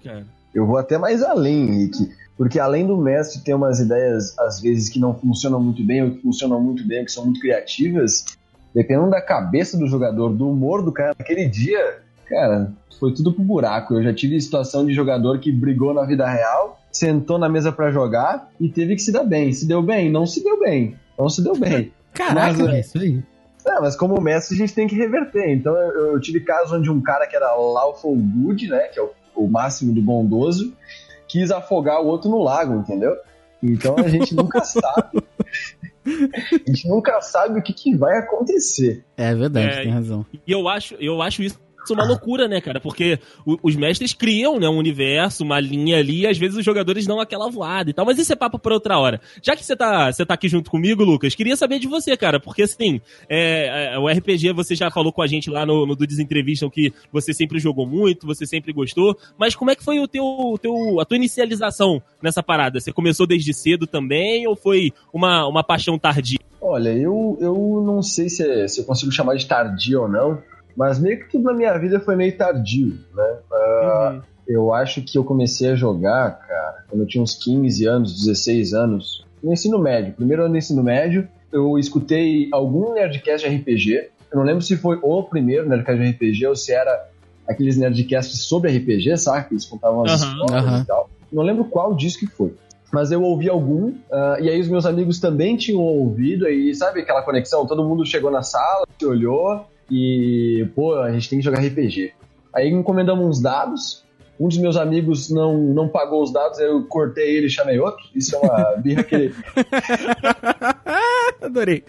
eu 0.54 0.66
vou 0.66 0.76
até 0.76 0.98
mais 0.98 1.22
além, 1.22 1.64
Nick. 1.64 2.10
Porque 2.36 2.58
além 2.58 2.86
do 2.86 2.96
mestre 2.96 3.42
ter 3.42 3.54
umas 3.54 3.78
ideias, 3.78 4.36
às 4.38 4.60
vezes, 4.60 4.88
que 4.88 4.98
não 4.98 5.14
funcionam 5.14 5.62
muito 5.62 5.84
bem, 5.84 6.02
ou 6.02 6.10
que 6.10 6.22
funcionam 6.22 6.60
muito 6.60 6.86
bem, 6.86 7.04
que 7.04 7.12
são 7.12 7.24
muito 7.24 7.40
criativas, 7.40 8.24
dependendo 8.74 9.10
da 9.10 9.20
cabeça 9.20 9.78
do 9.78 9.86
jogador, 9.86 10.30
do 10.30 10.50
humor 10.50 10.82
do 10.82 10.90
cara 10.90 11.14
naquele 11.16 11.46
dia, 11.46 11.98
cara, 12.28 12.72
foi 12.98 13.14
tudo 13.14 13.32
pro 13.32 13.44
buraco. 13.44 13.94
Eu 13.94 14.02
já 14.02 14.12
tive 14.12 14.40
situação 14.40 14.84
de 14.84 14.92
jogador 14.92 15.38
que 15.38 15.52
brigou 15.52 15.94
na 15.94 16.04
vida 16.04 16.28
real, 16.28 16.80
sentou 16.90 17.38
na 17.38 17.48
mesa 17.48 17.70
para 17.70 17.92
jogar 17.92 18.50
e 18.58 18.68
teve 18.68 18.96
que 18.96 19.02
se 19.02 19.12
dar 19.12 19.24
bem. 19.24 19.52
Se 19.52 19.66
deu 19.66 19.82
bem? 19.82 20.10
Não 20.10 20.26
se 20.26 20.42
deu 20.42 20.58
bem. 20.58 20.96
Não 21.18 21.28
se 21.28 21.42
deu 21.42 21.54
bem. 21.54 21.92
Caraca, 22.12 22.64
Mas, 22.64 22.74
é 22.74 22.80
isso 22.80 22.98
aí. 22.98 23.22
É, 23.66 23.80
mas 23.80 23.96
como 23.96 24.20
mestre 24.20 24.56
a 24.56 24.58
gente 24.58 24.74
tem 24.74 24.86
que 24.86 24.94
reverter. 24.94 25.50
Então 25.50 25.76
eu, 25.76 26.12
eu, 26.12 26.20
tive 26.20 26.40
casos 26.40 26.72
onde 26.72 26.90
um 26.90 27.00
cara 27.00 27.26
que 27.26 27.36
era 27.36 27.54
lawful 27.54 28.16
good, 28.16 28.68
né, 28.68 28.88
que 28.88 28.98
é 28.98 29.02
o, 29.02 29.10
o, 29.34 29.48
máximo 29.48 29.94
do 29.94 30.02
bondoso, 30.02 30.72
quis 31.28 31.50
afogar 31.50 32.00
o 32.00 32.06
outro 32.06 32.30
no 32.30 32.42
lago, 32.42 32.74
entendeu? 32.74 33.16
Então 33.62 33.96
a 33.98 34.08
gente 34.08 34.34
nunca 34.34 34.62
sabe. 34.64 35.22
a 36.04 36.70
gente 36.70 36.88
nunca 36.88 37.20
sabe 37.20 37.58
o 37.58 37.62
que, 37.62 37.72
que 37.72 37.94
vai 37.94 38.18
acontecer. 38.18 39.04
É 39.16 39.34
verdade, 39.34 39.78
é, 39.78 39.82
tem 39.82 39.92
razão. 39.92 40.26
E 40.46 40.50
eu 40.50 40.68
acho, 40.68 40.96
eu 40.98 41.22
acho 41.22 41.42
isso 41.42 41.60
isso 41.82 41.92
é 41.92 41.94
uma 41.94 42.06
loucura, 42.06 42.46
né, 42.46 42.60
cara? 42.60 42.80
Porque 42.80 43.18
o, 43.44 43.58
os 43.62 43.76
mestres 43.76 44.12
criam, 44.12 44.58
né, 44.58 44.68
um 44.68 44.76
universo, 44.76 45.42
uma 45.42 45.58
linha 45.60 45.98
ali, 45.98 46.20
e 46.20 46.26
às 46.26 46.38
vezes 46.38 46.56
os 46.56 46.64
jogadores 46.64 47.06
dão 47.06 47.20
aquela 47.20 47.50
voada 47.50 47.90
e 47.90 47.92
tal. 47.92 48.06
Mas 48.06 48.18
isso 48.18 48.32
é 48.32 48.36
papo 48.36 48.58
pra 48.58 48.74
outra 48.74 48.98
hora. 48.98 49.20
Já 49.42 49.56
que 49.56 49.64
você 49.64 49.76
tá, 49.76 50.12
você 50.12 50.24
tá 50.24 50.34
aqui 50.34 50.48
junto 50.48 50.70
comigo, 50.70 51.02
Lucas, 51.04 51.34
queria 51.34 51.56
saber 51.56 51.78
de 51.78 51.88
você, 51.88 52.16
cara. 52.16 52.38
Porque, 52.38 52.62
assim, 52.62 53.00
é, 53.28 53.94
é, 53.94 53.98
o 53.98 54.08
RPG 54.08 54.52
você 54.52 54.74
já 54.74 54.90
falou 54.90 55.12
com 55.12 55.22
a 55.22 55.26
gente 55.26 55.50
lá 55.50 55.66
no, 55.66 55.86
no 55.86 55.96
Dudes 55.96 56.18
Entrevista 56.18 56.68
que 56.70 56.92
você 57.12 57.34
sempre 57.34 57.58
jogou 57.58 57.86
muito, 57.86 58.26
você 58.26 58.46
sempre 58.46 58.72
gostou. 58.72 59.16
Mas 59.36 59.54
como 59.54 59.70
é 59.70 59.76
que 59.76 59.84
foi 59.84 59.98
o 59.98 60.08
teu, 60.08 60.58
teu, 60.60 61.00
a 61.00 61.04
tua 61.04 61.16
inicialização 61.16 62.02
nessa 62.22 62.42
parada? 62.42 62.80
Você 62.80 62.92
começou 62.92 63.26
desde 63.26 63.52
cedo 63.52 63.86
também 63.86 64.46
ou 64.46 64.56
foi 64.56 64.92
uma, 65.12 65.46
uma 65.46 65.64
paixão 65.64 65.98
tardia? 65.98 66.38
Olha, 66.60 66.90
eu, 66.90 67.36
eu 67.40 67.82
não 67.84 68.02
sei 68.02 68.28
se, 68.28 68.48
é, 68.48 68.68
se 68.68 68.80
eu 68.80 68.84
consigo 68.84 69.10
chamar 69.10 69.34
de 69.34 69.46
tardia 69.46 70.00
ou 70.00 70.08
não, 70.08 70.40
mas 70.76 70.98
meio 70.98 71.20
que 71.20 71.30
tudo 71.30 71.44
na 71.44 71.54
minha 71.54 71.76
vida 71.78 72.00
foi 72.00 72.16
meio 72.16 72.36
tardio, 72.36 72.98
né? 73.14 73.36
Uh, 73.50 74.10
uhum. 74.10 74.22
Eu 74.46 74.74
acho 74.74 75.02
que 75.02 75.16
eu 75.16 75.24
comecei 75.24 75.70
a 75.70 75.74
jogar, 75.74 76.38
cara, 76.46 76.84
quando 76.88 77.02
eu 77.02 77.06
tinha 77.06 77.22
uns 77.22 77.34
15 77.36 77.86
anos, 77.86 78.24
16 78.24 78.74
anos, 78.74 79.24
no 79.42 79.52
ensino 79.52 79.78
médio. 79.78 80.14
Primeiro 80.14 80.42
ano 80.42 80.52
do 80.52 80.58
ensino 80.58 80.82
médio, 80.82 81.28
eu 81.52 81.78
escutei 81.78 82.48
algum 82.52 82.94
Nerdcast 82.94 83.48
de 83.48 83.56
RPG. 83.56 84.10
Eu 84.30 84.38
não 84.38 84.44
lembro 84.44 84.62
se 84.62 84.76
foi 84.76 84.98
o 85.02 85.22
primeiro 85.22 85.68
Nerdcast 85.68 86.02
de 86.02 86.10
RPG 86.10 86.46
ou 86.46 86.56
se 86.56 86.72
era 86.72 87.08
aqueles 87.46 87.76
Nerdcasts 87.76 88.42
sobre 88.42 88.76
RPG, 88.76 89.16
sabe? 89.16 89.48
Que 89.48 89.54
eles 89.54 89.64
contavam 89.64 90.04
as 90.04 90.22
uhum, 90.22 90.28
histórias 90.28 90.64
uhum. 90.64 90.80
e 90.80 90.84
tal. 90.84 91.10
Não 91.32 91.42
lembro 91.42 91.64
qual 91.64 91.94
disco 91.94 92.26
que 92.26 92.26
foi. 92.26 92.54
Mas 92.92 93.10
eu 93.10 93.22
ouvi 93.22 93.48
algum, 93.48 93.88
uh, 93.88 94.38
e 94.38 94.50
aí 94.50 94.60
os 94.60 94.68
meus 94.68 94.84
amigos 94.84 95.18
também 95.18 95.56
tinham 95.56 95.80
ouvido, 95.80 96.44
aí 96.44 96.74
sabe 96.74 97.00
aquela 97.00 97.22
conexão? 97.22 97.66
Todo 97.66 97.82
mundo 97.82 98.04
chegou 98.04 98.30
na 98.30 98.42
sala, 98.42 98.86
se 98.98 99.06
olhou, 99.06 99.64
e, 99.90 100.66
pô, 100.74 100.94
a 100.94 101.12
gente 101.12 101.28
tem 101.28 101.38
que 101.38 101.44
jogar 101.44 101.60
RPG. 101.60 102.12
Aí 102.54 102.68
encomendamos 102.68 103.24
uns 103.24 103.40
dados, 103.40 104.04
um 104.38 104.48
dos 104.48 104.58
meus 104.58 104.76
amigos 104.76 105.30
não, 105.30 105.56
não 105.58 105.88
pagou 105.88 106.22
os 106.22 106.32
dados, 106.32 106.58
eu 106.58 106.84
cortei 106.84 107.36
ele 107.36 107.46
e 107.46 107.50
chamei 107.50 107.78
outro. 107.78 108.04
Isso 108.14 108.34
é 108.36 108.38
uma 108.38 108.76
birra 108.76 109.02
que 109.04 109.14
ele... 109.14 109.34
Adorei. 111.40 111.84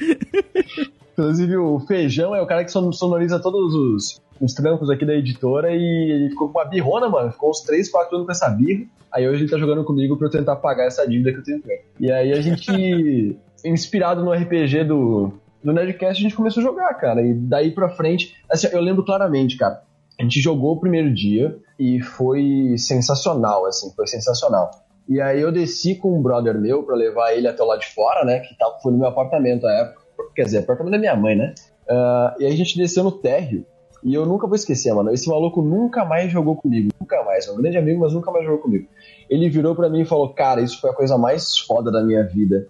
Inclusive, 1.14 1.58
o 1.58 1.80
Feijão 1.82 2.36
é 2.36 2.42
o 2.42 2.46
cara 2.46 2.64
que 2.64 2.72
sonoriza 2.72 3.40
todos 3.40 3.74
os, 3.74 4.22
os 4.40 4.54
trampos 4.54 4.90
aqui 4.90 5.06
da 5.06 5.16
editora 5.16 5.72
e 5.72 6.12
ele 6.12 6.30
ficou 6.30 6.50
com 6.50 6.60
uma 6.60 6.66
birrona, 6.66 7.10
mano. 7.10 7.32
Ficou 7.32 7.50
uns 7.50 7.62
3, 7.62 7.90
4 7.90 8.16
anos 8.16 8.26
com 8.26 8.32
essa 8.32 8.50
birra. 8.50 8.86
Aí 9.12 9.28
hoje 9.28 9.44
ele 9.44 9.52
tá 9.52 9.58
jogando 9.58 9.84
comigo 9.84 10.18
pra 10.18 10.28
eu 10.28 10.32
tentar 10.32 10.56
pagar 10.56 10.86
essa 10.86 11.08
dívida 11.08 11.32
que 11.32 11.40
eu 11.40 11.44
tenho. 11.44 11.62
E 12.00 12.12
aí 12.12 12.34
a 12.34 12.42
gente, 12.42 13.38
inspirado 13.64 14.24
no 14.24 14.34
RPG 14.34 14.86
do, 14.86 15.34
no 15.64 15.74
Nerdcast 15.74 16.20
a 16.20 16.24
gente 16.24 16.36
começou 16.36 16.62
a 16.62 16.64
jogar, 16.64 16.94
cara. 16.96 17.22
E 17.22 17.34
daí 17.34 17.72
pra 17.72 17.90
frente, 17.90 18.36
assim, 18.50 18.68
eu 18.72 18.82
lembro 18.82 19.04
claramente, 19.04 19.58
cara. 19.58 19.82
A 20.20 20.24
gente 20.24 20.40
jogou 20.40 20.74
o 20.74 20.80
primeiro 20.80 21.14
dia 21.14 21.58
e 21.80 22.00
foi 22.02 22.76
sensacional, 22.78 23.66
assim, 23.66 23.92
foi 23.96 24.08
sensacional. 24.08 24.70
E 25.08 25.20
aí 25.20 25.42
eu 25.42 25.52
desci 25.52 25.96
com 25.96 26.18
um 26.18 26.22
brother 26.22 26.60
meu 26.60 26.84
para 26.84 26.96
levar 26.96 27.34
ele 27.34 27.48
até 27.48 27.62
o 27.62 27.66
lado 27.66 27.80
de 27.80 27.88
fora, 27.88 28.24
né? 28.24 28.40
Que 28.40 28.58
tava, 28.58 28.78
foi 28.80 28.92
no 28.92 29.00
meu 29.00 29.08
apartamento 29.08 29.64
na 29.64 29.74
época. 29.74 30.02
Quer 30.36 30.46
dizer, 30.46 30.60
apartamento 30.60 30.94
da 30.94 31.00
minha 31.00 31.16
mãe, 31.16 31.36
né? 31.36 31.54
Uh, 31.90 32.42
e 32.42 32.46
aí 32.46 32.54
a 32.54 32.56
gente 32.56 32.78
desceu 32.78 33.04
no 33.04 33.12
térreo. 33.12 33.66
E 34.04 34.14
eu 34.14 34.26
nunca 34.26 34.48
vou 34.48 34.56
esquecer, 34.56 34.94
mano. 34.94 35.12
Esse 35.12 35.30
maluco 35.30 35.62
nunca 35.62 36.04
mais 36.04 36.32
jogou 36.32 36.56
comigo. 36.56 36.92
Nunca 37.00 37.24
mais. 37.24 37.48
É 37.48 37.52
um 37.52 37.56
grande 37.56 37.78
amigo, 37.78 38.02
mas 38.02 38.14
nunca 38.14 38.32
mais 38.32 38.46
jogou 38.46 38.60
comigo. 38.60 38.88
Ele 39.30 39.50
virou 39.50 39.76
para 39.76 39.90
mim 39.90 40.02
e 40.02 40.06
falou: 40.06 40.30
Cara, 40.34 40.62
isso 40.62 40.80
foi 40.80 40.90
a 40.90 40.94
coisa 40.94 41.18
mais 41.18 41.58
foda 41.58 41.92
da 41.92 42.04
minha 42.04 42.24
vida. 42.24 42.68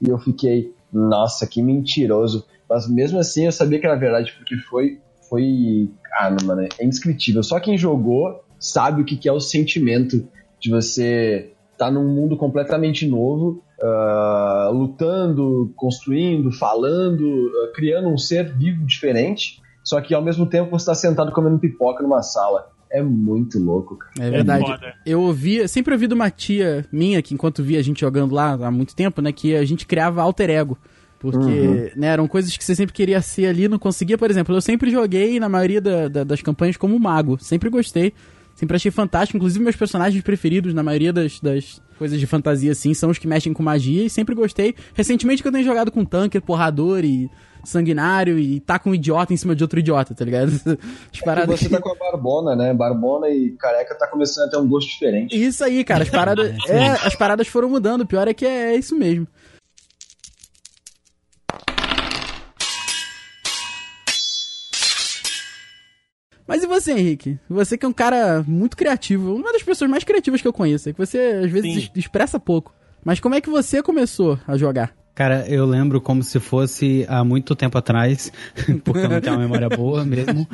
E 0.00 0.08
eu 0.08 0.18
fiquei, 0.18 0.72
nossa, 0.92 1.46
que 1.46 1.62
mentiroso. 1.62 2.46
Mas 2.68 2.88
mesmo 2.88 3.18
assim 3.18 3.46
eu 3.46 3.52
sabia 3.52 3.78
que 3.78 3.86
era 3.86 3.96
verdade, 3.96 4.32
porque 4.36 4.56
foi. 4.56 5.00
Foi. 5.28 5.90
Ah, 6.18 6.30
não, 6.30 6.46
mano, 6.46 6.62
é 6.62 6.84
indescritível. 6.84 7.42
Só 7.42 7.58
quem 7.58 7.76
jogou 7.76 8.44
sabe 8.58 9.02
o 9.02 9.04
que, 9.04 9.16
que 9.16 9.28
é 9.28 9.32
o 9.32 9.40
sentimento 9.40 10.26
de 10.60 10.70
você 10.70 11.52
estar 11.72 11.86
tá 11.86 11.90
num 11.90 12.08
mundo 12.08 12.36
completamente 12.36 13.06
novo, 13.06 13.62
uh, 13.82 14.72
lutando, 14.72 15.72
construindo, 15.76 16.50
falando, 16.52 17.22
uh, 17.22 17.72
criando 17.74 18.08
um 18.08 18.16
ser 18.16 18.56
vivo 18.56 18.84
diferente. 18.86 19.60
Só 19.84 20.00
que 20.00 20.14
ao 20.14 20.22
mesmo 20.22 20.46
tempo 20.46 20.70
você 20.70 20.82
está 20.82 20.94
sentado 20.94 21.32
comendo 21.32 21.58
pipoca 21.58 22.02
numa 22.02 22.22
sala. 22.22 22.75
É 22.90 23.02
muito 23.02 23.58
louco, 23.58 23.96
cara. 23.96 24.12
É 24.26 24.30
verdade. 24.30 24.64
É 24.84 24.94
eu 25.04 25.20
ouvia, 25.20 25.66
sempre 25.68 25.92
ouvi 25.92 26.06
de 26.06 26.14
uma 26.14 26.30
tia 26.30 26.84
minha, 26.92 27.20
que 27.20 27.34
enquanto 27.34 27.62
via 27.62 27.78
a 27.78 27.82
gente 27.82 28.00
jogando 28.00 28.34
lá 28.34 28.52
há 28.52 28.70
muito 28.70 28.94
tempo, 28.94 29.20
né, 29.20 29.32
que 29.32 29.54
a 29.56 29.64
gente 29.64 29.86
criava 29.86 30.22
alter 30.22 30.50
ego. 30.50 30.78
Porque, 31.18 31.38
Uhum. 31.38 31.88
né, 31.96 32.08
eram 32.08 32.28
coisas 32.28 32.54
que 32.56 32.62
você 32.62 32.74
sempre 32.74 32.92
queria 32.92 33.20
ser 33.22 33.46
ali, 33.46 33.66
não 33.68 33.78
conseguia. 33.78 34.16
Por 34.18 34.30
exemplo, 34.30 34.54
eu 34.54 34.60
sempre 34.60 34.90
joguei 34.90 35.40
na 35.40 35.48
maioria 35.48 35.80
da- 35.80 36.08
da- 36.08 36.24
das 36.24 36.42
campanhas 36.42 36.76
como 36.76 36.98
mago. 37.00 37.38
Sempre 37.40 37.68
gostei. 37.70 38.12
Sempre 38.54 38.76
achei 38.76 38.90
fantástico. 38.90 39.36
Inclusive, 39.36 39.62
meus 39.64 39.76
personagens 39.76 40.22
preferidos, 40.22 40.72
na 40.72 40.82
maioria 40.82 41.12
das, 41.12 41.40
das 41.40 41.80
coisas 41.98 42.20
de 42.20 42.26
fantasia, 42.26 42.72
assim, 42.72 42.94
são 42.94 43.10
os 43.10 43.18
que 43.18 43.26
mexem 43.26 43.52
com 43.52 43.62
magia. 43.62 44.04
E 44.04 44.10
sempre 44.10 44.34
gostei. 44.34 44.74
Recentemente 44.94 45.42
que 45.42 45.48
eu 45.48 45.52
tenho 45.52 45.64
jogado 45.64 45.90
com 45.90 46.04
tanker, 46.04 46.40
porrador 46.42 47.04
e 47.04 47.28
sanguinário 47.66 48.38
e 48.38 48.60
tá 48.60 48.78
com 48.78 48.90
um 48.90 48.94
idiota 48.94 49.32
em 49.32 49.36
cima 49.36 49.54
de 49.54 49.62
outro 49.64 49.78
idiota, 49.78 50.14
tá 50.14 50.24
ligado? 50.24 50.48
As 51.12 51.18
E 51.20 51.24
paradas. 51.24 51.60
você 51.60 51.68
tá 51.68 51.80
com 51.80 51.90
a 51.90 51.94
Barbona, 51.94 52.54
né? 52.56 52.72
Barbona 52.72 53.28
e 53.28 53.50
careca 53.52 53.94
tá 53.94 54.06
começando 54.06 54.48
a 54.48 54.50
ter 54.50 54.56
um 54.58 54.68
gosto 54.68 54.88
diferente. 54.88 55.34
Isso 55.36 55.62
aí, 55.64 55.84
cara. 55.84 56.02
As 56.02 56.08
paradas, 56.10 56.54
é, 56.68 56.88
as 57.06 57.14
paradas 57.14 57.46
foram 57.48 57.68
mudando. 57.68 58.02
O 58.02 58.06
pior 58.06 58.26
é 58.28 58.34
que 58.34 58.46
é, 58.46 58.74
é 58.74 58.76
isso 58.76 58.94
mesmo. 58.96 59.26
Mas 66.46 66.62
e 66.62 66.66
você, 66.66 66.92
Henrique? 66.92 67.38
Você 67.48 67.76
que 67.76 67.84
é 67.84 67.88
um 67.88 67.92
cara 67.92 68.44
muito 68.46 68.76
criativo, 68.76 69.34
uma 69.34 69.52
das 69.52 69.62
pessoas 69.62 69.90
mais 69.90 70.04
criativas 70.04 70.40
que 70.40 70.46
eu 70.46 70.52
conheço, 70.52 70.88
é 70.88 70.92
que 70.92 70.98
você 70.98 71.40
às 71.44 71.50
vezes 71.50 71.72
Sim. 71.72 71.78
es- 71.78 71.90
expressa 71.96 72.38
pouco. 72.38 72.72
Mas 73.04 73.18
como 73.18 73.34
é 73.34 73.40
que 73.40 73.50
você 73.50 73.82
começou 73.82 74.38
a 74.46 74.56
jogar? 74.56 74.94
Cara, 75.16 75.48
eu 75.48 75.64
lembro 75.64 75.98
como 75.98 76.22
se 76.22 76.38
fosse 76.38 77.06
há 77.08 77.24
muito 77.24 77.56
tempo 77.56 77.78
atrás, 77.78 78.30
porque 78.84 79.00
eu 79.00 79.08
não 79.08 79.18
tenho 79.18 79.34
uma 79.34 79.40
memória 79.40 79.66
boa 79.66 80.04
mesmo. 80.04 80.46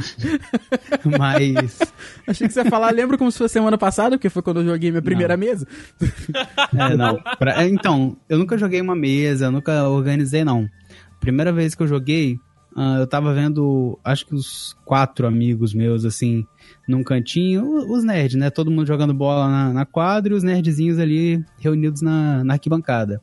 Mas. 1.19 1.81
Achei 2.29 2.47
que 2.47 2.55
você 2.55 2.61
ia 2.61 2.71
falar, 2.71 2.93
lembro 2.95 3.19
como 3.19 3.33
se 3.33 3.39
fosse 3.39 3.55
semana 3.55 3.77
passada, 3.77 4.17
porque 4.17 4.31
foi 4.31 4.41
quando 4.41 4.61
eu 4.61 4.67
joguei 4.67 4.93
minha 4.93 5.03
primeira 5.03 5.37
mesa. 5.37 5.67
É, 6.75 6.97
não. 6.97 7.21
Pra- 7.39 7.63
é, 7.63 7.69
então, 7.69 8.17
eu 8.29 8.39
nunca 8.39 8.57
joguei 8.57 8.81
uma 8.81 8.95
mesa, 8.95 9.51
nunca 9.51 9.89
organizei, 9.89 10.45
não. 10.45 10.69
Primeira 11.21 11.53
vez 11.53 11.75
que 11.75 11.83
eu 11.83 11.87
joguei, 11.89 12.39
ah, 12.77 12.99
eu 13.01 13.07
tava 13.07 13.35
vendo, 13.35 13.99
acho 14.05 14.25
que 14.27 14.35
os 14.35 14.77
quatro 14.85 15.27
amigos 15.27 15.75
meus, 15.75 16.05
assim, 16.05 16.47
num 16.89 17.03
cantinho, 17.03 17.65
os 17.93 18.05
nerds, 18.05 18.39
né? 18.39 18.49
Todo 18.49 18.71
mundo 18.71 18.87
jogando 18.87 19.13
bola 19.13 19.49
na, 19.49 19.73
na 19.73 19.85
quadra 19.87 20.33
e 20.33 20.37
os 20.37 20.43
nerdzinhos 20.43 20.99
ali 20.99 21.45
reunidos 21.59 22.01
na, 22.01 22.43
na 22.45 22.55
arquibancada. 22.55 23.21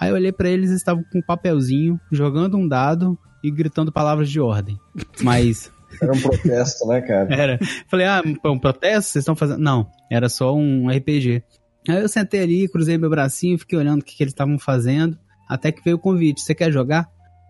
Aí 0.00 0.10
eu 0.10 0.14
olhei 0.14 0.32
pra 0.32 0.48
eles, 0.48 0.70
eles 0.70 0.80
estavam 0.80 1.04
com 1.10 1.18
um 1.18 1.22
papelzinho, 1.22 2.00
jogando 2.10 2.56
um 2.56 2.68
dado 2.68 3.18
e 3.42 3.50
gritando 3.50 3.92
palavras 3.92 4.30
de 4.30 4.40
ordem. 4.40 4.78
Mas. 5.22 5.72
Era 6.00 6.12
um 6.12 6.20
protesto, 6.20 6.86
né, 6.86 7.00
cara? 7.00 7.34
Era. 7.34 7.58
Falei, 7.88 8.06
ah, 8.06 8.22
um 8.44 8.58
protesto? 8.58 9.10
Vocês 9.10 9.22
estão 9.22 9.34
fazendo. 9.34 9.58
Não, 9.58 9.88
era 10.10 10.28
só 10.28 10.54
um 10.54 10.90
RPG. 10.90 11.42
Aí 11.88 12.02
eu 12.02 12.08
sentei 12.10 12.42
ali, 12.42 12.68
cruzei 12.68 12.98
meu 12.98 13.08
bracinho, 13.08 13.58
fiquei 13.58 13.78
olhando 13.78 14.02
o 14.02 14.04
que, 14.04 14.14
que 14.14 14.22
eles 14.22 14.32
estavam 14.32 14.58
fazendo. 14.58 15.18
Até 15.48 15.72
que 15.72 15.82
veio 15.82 15.96
o 15.96 15.98
convite: 15.98 16.42
você 16.42 16.54
quer 16.54 16.70
jogar? 16.70 17.08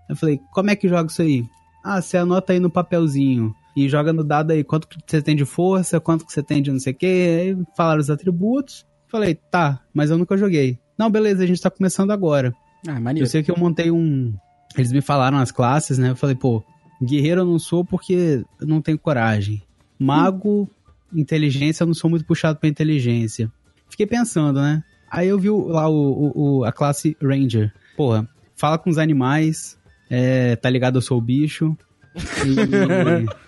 Eu 0.09 0.14
falei, 0.14 0.40
como 0.52 0.71
é 0.71 0.76
que 0.76 0.88
joga 0.88 1.11
isso 1.11 1.21
aí? 1.21 1.45
Ah, 1.85 2.00
você 2.00 2.17
anota 2.17 2.52
aí 2.52 2.61
no 2.61 2.71
papelzinho. 2.71 3.52
E 3.76 3.88
joga 3.88 4.12
no 4.12 4.25
dado 4.25 4.52
aí 4.52 4.64
quanto 4.64 4.88
que 4.88 4.99
você 5.07 5.21
tem 5.21 5.37
de 5.37 5.45
força, 5.45 6.00
quanto 6.00 6.25
que 6.25 6.33
você 6.33 6.43
tem 6.43 6.62
de 6.62 6.71
não 6.71 6.81
sei 6.81 6.93
o 6.93 6.97
quê. 6.97 7.38
Aí 7.40 7.64
falaram 7.76 8.00
os 8.00 8.11
atributos. 8.11 8.87
Falei, 9.09 9.35
tá, 9.35 9.81
mas 9.93 10.11
eu 10.11 10.19
nunca 10.19 10.37
joguei. 10.37 10.78
Não, 10.99 11.11
beleza, 11.11 11.45
a 11.45 11.47
gente 11.47 11.61
tá 11.62 11.71
começando 11.71 12.11
agora. 12.11 12.52
Ah, 12.87 12.97
Eu 12.97 13.00
maneiro. 13.00 13.28
sei 13.28 13.43
que 13.43 13.50
eu 13.50 13.57
montei 13.57 13.90
um. 13.90 14.35
Eles 14.76 14.93
me 14.93 15.00
falaram 15.00 15.38
as 15.38 15.50
classes, 15.52 15.97
né? 15.99 16.11
Eu 16.11 16.17
falei, 16.17 16.35
pô, 16.35 16.62
guerreiro 17.02 17.40
eu 17.43 17.47
não 17.47 17.59
sou 17.59 17.85
porque 17.85 18.45
eu 18.61 18.67
não 18.67 18.83
tenho 18.83 18.99
coragem. 18.99 19.62
Mago, 19.99 20.69
inteligência, 21.14 21.83
eu 21.83 21.87
não 21.87 21.95
sou 21.95 22.11
muito 22.11 22.25
puxado 22.25 22.59
pra 22.59 22.69
inteligência. 22.69 23.50
Fiquei 23.88 24.07
pensando, 24.07 24.61
né? 24.61 24.83
Aí 25.11 25.28
eu 25.28 25.38
vi 25.38 25.49
lá 25.50 25.88
o, 25.88 25.95
o- 25.95 26.59
o- 26.59 26.64
a 26.64 26.73
classe 26.73 27.17
Ranger. 27.23 27.73
Porra, 27.97 28.28
fala 28.55 28.76
com 28.78 28.90
os 28.90 28.99
animais, 28.99 29.78
é, 30.11 30.55
tá 30.57 30.69
ligado? 30.69 30.99
Eu 30.99 31.02
sou 31.02 31.19
o 31.19 31.23
bicho. 31.23 31.76
E... 32.45 33.48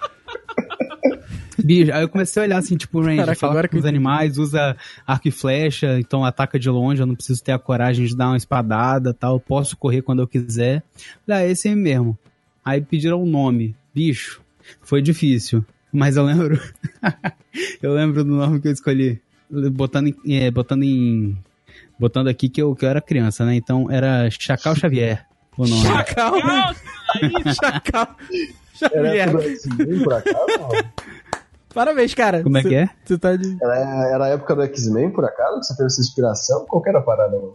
Bicho, 1.65 1.93
aí 1.93 2.03
eu 2.03 2.09
comecei 2.09 2.43
a 2.43 2.47
olhar 2.47 2.59
assim, 2.59 2.77
tipo, 2.77 3.01
Ranger, 3.01 3.19
Caraca, 3.19 3.39
fala 3.39 3.53
agora 3.53 3.69
com 3.69 3.73
que 3.73 3.79
os 3.79 3.87
animais, 3.87 4.39
usa 4.39 4.77
arco 5.07 5.29
e 5.29 5.31
flecha, 5.31 5.99
então 5.99 6.25
ataca 6.25 6.59
de 6.59 6.69
longe, 6.69 7.01
eu 7.01 7.07
não 7.07 7.15
preciso 7.15 7.43
ter 7.43 7.53
a 7.53 7.59
coragem 7.59 8.07
de 8.07 8.17
dar 8.17 8.29
uma 8.29 8.37
espadada 8.37 9.13
tal, 9.13 9.35
eu 9.35 9.41
posso 9.41 9.77
correr 9.77 10.03
quando 10.03 10.23
eu 10.23 10.27
quiser. 10.27 10.83
Falei, 11.27 11.43
ah, 11.43 11.47
esse 11.47 11.69
aí 11.69 11.75
mesmo. 11.75 12.19
Aí 12.65 12.81
pediram 12.81 13.23
um 13.23 13.27
nome, 13.27 13.75
bicho. 13.95 14.41
Foi 14.83 15.03
difícil, 15.03 15.65
mas 15.93 16.17
eu 16.17 16.25
lembro. 16.25 16.61
eu 17.83 17.95
lembro 17.95 18.25
do 18.25 18.33
nome 18.33 18.61
que 18.61 18.69
eu 18.69 18.73
escolhi. 18.73 19.21
Botando 19.73 20.09
em. 20.09 20.37
é, 20.37 20.51
botando 20.51 20.85
em. 20.85 21.37
Botando 21.99 22.29
aqui 22.29 22.49
que 22.49 22.63
eu, 22.63 22.75
que 22.75 22.85
eu 22.85 22.89
era 22.89 23.01
criança, 23.01 23.45
né? 23.45 23.57
Então 23.57 23.91
era 23.91 24.31
Chacal 24.31 24.77
Xavier. 24.77 25.27
O 25.57 25.67
nome. 25.67 25.83
Chacal! 25.83 26.35
Chacal! 27.61 28.17
Era 28.81 29.09
Xavier. 29.09 29.31
do 29.31 29.43
X-Men, 29.43 30.05
por 30.05 30.13
acaso? 30.15 30.47
Parabéns, 31.75 32.15
cara. 32.15 32.43
Como 32.43 32.57
é 32.59 32.63
que 32.63 32.75
é? 32.75 32.91
Você 33.05 33.19
tá 33.19 33.37
de. 33.37 33.57
Era, 33.63 33.77
era 34.15 34.25
a 34.25 34.29
época 34.29 34.55
do 34.57 34.63
X-Men, 34.63 35.11
por 35.11 35.25
acaso? 35.25 35.61
Que 35.61 35.67
você 35.67 35.77
teve 35.77 35.87
essa 35.87 36.01
inspiração? 36.01 36.67
Qual 36.67 36.83
que 36.83 36.89
era 36.89 36.99
a 36.99 37.03
parada? 37.03 37.37
mano? 37.37 37.53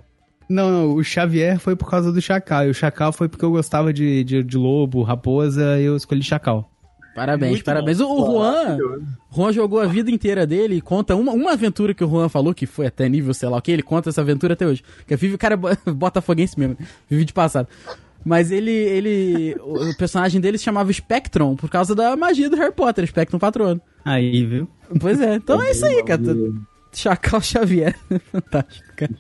Não, 0.47 0.71
não, 0.71 0.93
o 0.95 1.03
Xavier 1.03 1.59
foi 1.59 1.75
por 1.75 1.89
causa 1.89 2.11
do 2.11 2.21
Chacal. 2.21 2.67
E 2.67 2.69
o 2.69 2.73
Chacal 2.73 3.11
foi 3.11 3.27
porque 3.27 3.43
eu 3.43 3.51
gostava 3.51 3.91
de, 3.91 4.23
de, 4.23 4.43
de 4.43 4.57
lobo, 4.57 5.01
raposa, 5.01 5.79
e 5.79 5.85
eu 5.85 5.95
escolhi 5.95 6.21
Chacal. 6.21 6.69
Parabéns, 7.15 7.51
Muito 7.51 7.63
parabéns. 7.65 7.99
O, 8.01 8.07
o 8.11 8.25
Juan, 8.25 8.77
Juan 9.33 9.53
jogou 9.53 9.79
a 9.79 9.85
vida 9.87 10.11
inteira 10.11 10.45
dele 10.45 10.75
e 10.75 10.81
conta 10.81 11.15
uma, 11.15 11.31
uma 11.31 11.53
aventura 11.53 11.93
que 11.93 12.03
o 12.03 12.09
Juan 12.09 12.27
falou, 12.27 12.53
que 12.53 12.65
foi 12.65 12.87
até 12.87 13.07
nível, 13.07 13.33
sei 13.33 13.47
lá 13.47 13.57
o 13.57 13.61
que, 13.61 13.71
ele 13.71 13.81
conta 13.81 14.09
essa 14.09 14.19
aventura 14.19 14.53
até 14.53 14.67
hoje. 14.67 14.83
Que 15.07 15.15
vive, 15.15 15.35
o 15.35 15.37
cara 15.37 15.53
é 15.53 15.57
bo- 15.57 15.69
botafoguense 15.95 16.59
mesmo, 16.59 16.77
vive 17.09 17.23
de 17.23 17.31
passado. 17.33 17.67
Mas 18.25 18.51
ele, 18.51 18.71
ele, 18.71 19.55
o 19.61 19.91
o 19.91 19.97
personagem 19.97 20.41
dele 20.41 20.57
se 20.57 20.63
chamava 20.63 20.91
Spectron, 20.91 21.55
por 21.55 21.69
causa 21.69 21.93
da 21.93 22.17
magia 22.17 22.49
do 22.49 22.57
Harry 22.57 22.73
Potter, 22.73 23.05
Spectron 23.05 23.37
Patrono. 23.37 23.79
Aí, 24.03 24.43
viu? 24.43 24.67
Pois 24.99 25.21
é, 25.21 25.35
então 25.35 25.61
é 25.61 25.71
isso 25.71 25.85
aí, 25.85 26.03
cara. 26.03 26.23
Chacal 26.91 27.41
Xavier. 27.41 27.95
Fantástico, 28.31 28.87
cara. 28.95 29.13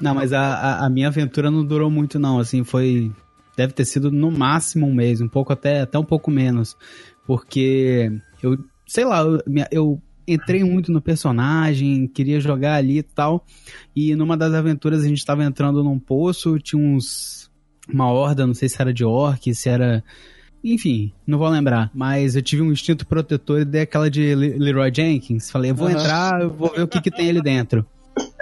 Não, 0.00 0.14
mas 0.14 0.32
a, 0.32 0.40
a, 0.40 0.86
a 0.86 0.90
minha 0.90 1.08
aventura 1.08 1.50
não 1.50 1.64
durou 1.64 1.90
muito, 1.90 2.18
não. 2.18 2.38
Assim, 2.38 2.64
foi. 2.64 3.10
Deve 3.56 3.72
ter 3.72 3.86
sido 3.86 4.10
no 4.10 4.30
máximo 4.30 4.86
um 4.86 4.94
mês, 4.94 5.20
um 5.22 5.28
pouco 5.28 5.52
até, 5.52 5.80
até 5.80 5.98
um 5.98 6.04
pouco 6.04 6.30
menos. 6.30 6.76
Porque 7.26 8.12
eu, 8.42 8.58
sei 8.86 9.04
lá, 9.04 9.20
eu, 9.20 9.42
eu 9.70 10.02
entrei 10.26 10.62
muito 10.64 10.90
no 10.92 11.00
personagem, 11.00 12.06
queria 12.06 12.40
jogar 12.40 12.74
ali 12.76 12.98
e 12.98 13.02
tal. 13.02 13.44
E 13.94 14.14
numa 14.14 14.36
das 14.36 14.52
aventuras 14.54 15.04
a 15.04 15.08
gente 15.08 15.24
tava 15.24 15.44
entrando 15.44 15.82
num 15.84 15.98
poço, 15.98 16.58
tinha 16.58 16.80
uns. 16.82 17.50
Uma 17.88 18.10
horda, 18.10 18.44
não 18.46 18.54
sei 18.54 18.68
se 18.68 18.80
era 18.82 18.92
de 18.92 19.04
orc, 19.04 19.54
se 19.54 19.68
era. 19.68 20.02
Enfim, 20.64 21.12
não 21.24 21.38
vou 21.38 21.48
lembrar. 21.48 21.90
Mas 21.94 22.34
eu 22.34 22.42
tive 22.42 22.60
um 22.62 22.72
instinto 22.72 23.06
protetor 23.06 23.60
e 23.60 23.64
dei 23.64 23.82
aquela 23.82 24.10
de 24.10 24.34
Le- 24.34 24.58
Leroy 24.58 24.90
Jenkins. 24.92 25.48
Falei, 25.50 25.70
eu 25.70 25.74
vou 25.76 25.86
Aham. 25.88 25.96
entrar, 25.96 26.40
eu 26.42 26.50
vou 26.50 26.72
ver 26.74 26.82
o 26.82 26.88
que, 26.88 27.00
que 27.00 27.10
tem 27.10 27.28
ali 27.30 27.40
dentro. 27.40 27.86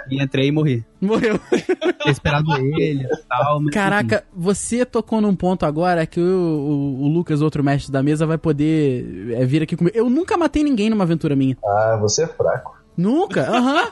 E 0.09 0.21
entrei 0.21 0.47
e 0.47 0.51
morri. 0.51 0.85
Morreu. 1.01 1.39
Ter 1.49 2.09
esperado 2.09 2.51
ele 2.77 3.03
e 3.03 3.17
tal. 3.27 3.59
mas, 3.61 3.73
Caraca, 3.73 4.23
você 4.35 4.85
tocou 4.85 5.21
num 5.21 5.35
ponto 5.35 5.65
agora 5.65 6.05
que 6.05 6.19
o, 6.19 6.23
o, 6.23 7.03
o 7.03 7.07
Lucas, 7.07 7.41
outro 7.41 7.63
mestre 7.63 7.91
da 7.91 8.03
mesa, 8.03 8.25
vai 8.25 8.37
poder 8.37 9.33
é, 9.33 9.45
vir 9.45 9.63
aqui 9.63 9.75
comigo. 9.75 9.95
Eu 9.97 10.09
nunca 10.09 10.37
matei 10.37 10.63
ninguém 10.63 10.89
numa 10.89 11.03
aventura 11.03 11.35
minha. 11.35 11.57
Ah, 11.63 11.97
você 11.99 12.23
é 12.23 12.27
fraco. 12.27 12.75
Nunca? 12.97 13.41
Aham. 13.49 13.91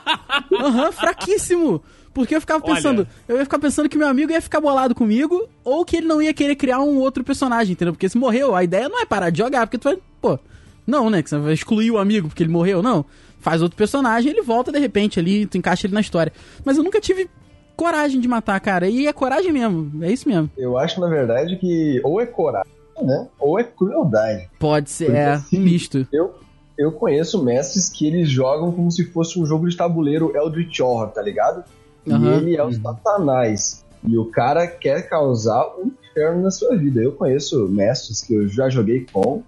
Aham, 0.60 0.92
fraquíssimo. 0.92 1.82
Porque 2.14 2.34
eu 2.34 2.40
ficava 2.40 2.64
Olha. 2.64 2.74
pensando, 2.76 3.08
eu 3.26 3.36
ia 3.38 3.44
ficar 3.44 3.58
pensando 3.58 3.88
que 3.88 3.98
meu 3.98 4.06
amigo 4.06 4.30
ia 4.30 4.40
ficar 4.40 4.60
bolado 4.60 4.94
comigo 4.94 5.48
ou 5.64 5.84
que 5.84 5.96
ele 5.96 6.06
não 6.06 6.22
ia 6.22 6.32
querer 6.32 6.54
criar 6.54 6.78
um 6.78 6.98
outro 6.98 7.24
personagem, 7.24 7.72
entendeu? 7.72 7.92
Porque 7.92 8.08
se 8.08 8.16
morreu, 8.16 8.54
a 8.54 8.62
ideia 8.62 8.88
não 8.88 9.00
é 9.00 9.04
parar 9.04 9.30
de 9.30 9.38
jogar, 9.38 9.66
porque 9.66 9.78
tu 9.78 9.88
vai, 9.88 9.98
pô, 10.20 10.38
não, 10.86 11.10
né? 11.10 11.22
Que 11.22 11.30
você 11.30 11.38
vai 11.38 11.52
excluir 11.52 11.90
o 11.90 11.98
amigo 11.98 12.28
porque 12.28 12.44
ele 12.44 12.52
morreu, 12.52 12.82
não. 12.82 13.04
Faz 13.44 13.60
outro 13.60 13.76
personagem, 13.76 14.30
ele 14.30 14.40
volta 14.40 14.72
de 14.72 14.78
repente 14.78 15.20
ali, 15.20 15.44
tu 15.44 15.58
encaixa 15.58 15.86
ele 15.86 15.92
na 15.92 16.00
história. 16.00 16.32
Mas 16.64 16.78
eu 16.78 16.82
nunca 16.82 16.98
tive 16.98 17.28
coragem 17.76 18.18
de 18.18 18.26
matar, 18.26 18.58
cara. 18.58 18.88
E 18.88 19.06
é 19.06 19.12
coragem 19.12 19.52
mesmo, 19.52 20.02
é 20.02 20.10
isso 20.10 20.26
mesmo. 20.26 20.50
Eu 20.56 20.78
acho, 20.78 20.98
na 20.98 21.08
verdade, 21.08 21.56
que 21.56 22.00
ou 22.02 22.22
é 22.22 22.24
coragem, 22.24 22.72
né? 23.02 23.28
Ou 23.38 23.60
é 23.60 23.64
crueldade. 23.64 24.48
Pode 24.58 24.88
ser, 24.88 25.04
Porque 25.04 25.18
é, 25.18 25.32
assim, 25.32 25.58
misto. 25.60 26.08
Eu, 26.10 26.34
eu 26.78 26.90
conheço 26.92 27.44
mestres 27.44 27.90
que 27.90 28.06
eles 28.06 28.30
jogam 28.30 28.72
como 28.72 28.90
se 28.90 29.04
fosse 29.12 29.38
um 29.38 29.44
jogo 29.44 29.68
de 29.68 29.76
tabuleiro 29.76 30.34
Eldritch 30.34 30.80
Horror, 30.80 31.08
tá 31.08 31.20
ligado? 31.20 31.64
Aham. 32.08 32.32
E 32.32 32.36
ele 32.38 32.56
é 32.56 32.64
o 32.64 32.72
satanás. 32.72 33.84
E 34.08 34.16
o 34.16 34.24
cara 34.24 34.66
quer 34.66 35.06
causar 35.06 35.66
um 35.78 35.90
inferno 36.02 36.40
na 36.40 36.50
sua 36.50 36.74
vida. 36.78 37.02
Eu 37.02 37.12
conheço 37.12 37.68
mestres 37.68 38.22
que 38.22 38.32
eu 38.32 38.48
já 38.48 38.70
joguei 38.70 39.06
com 39.12 39.42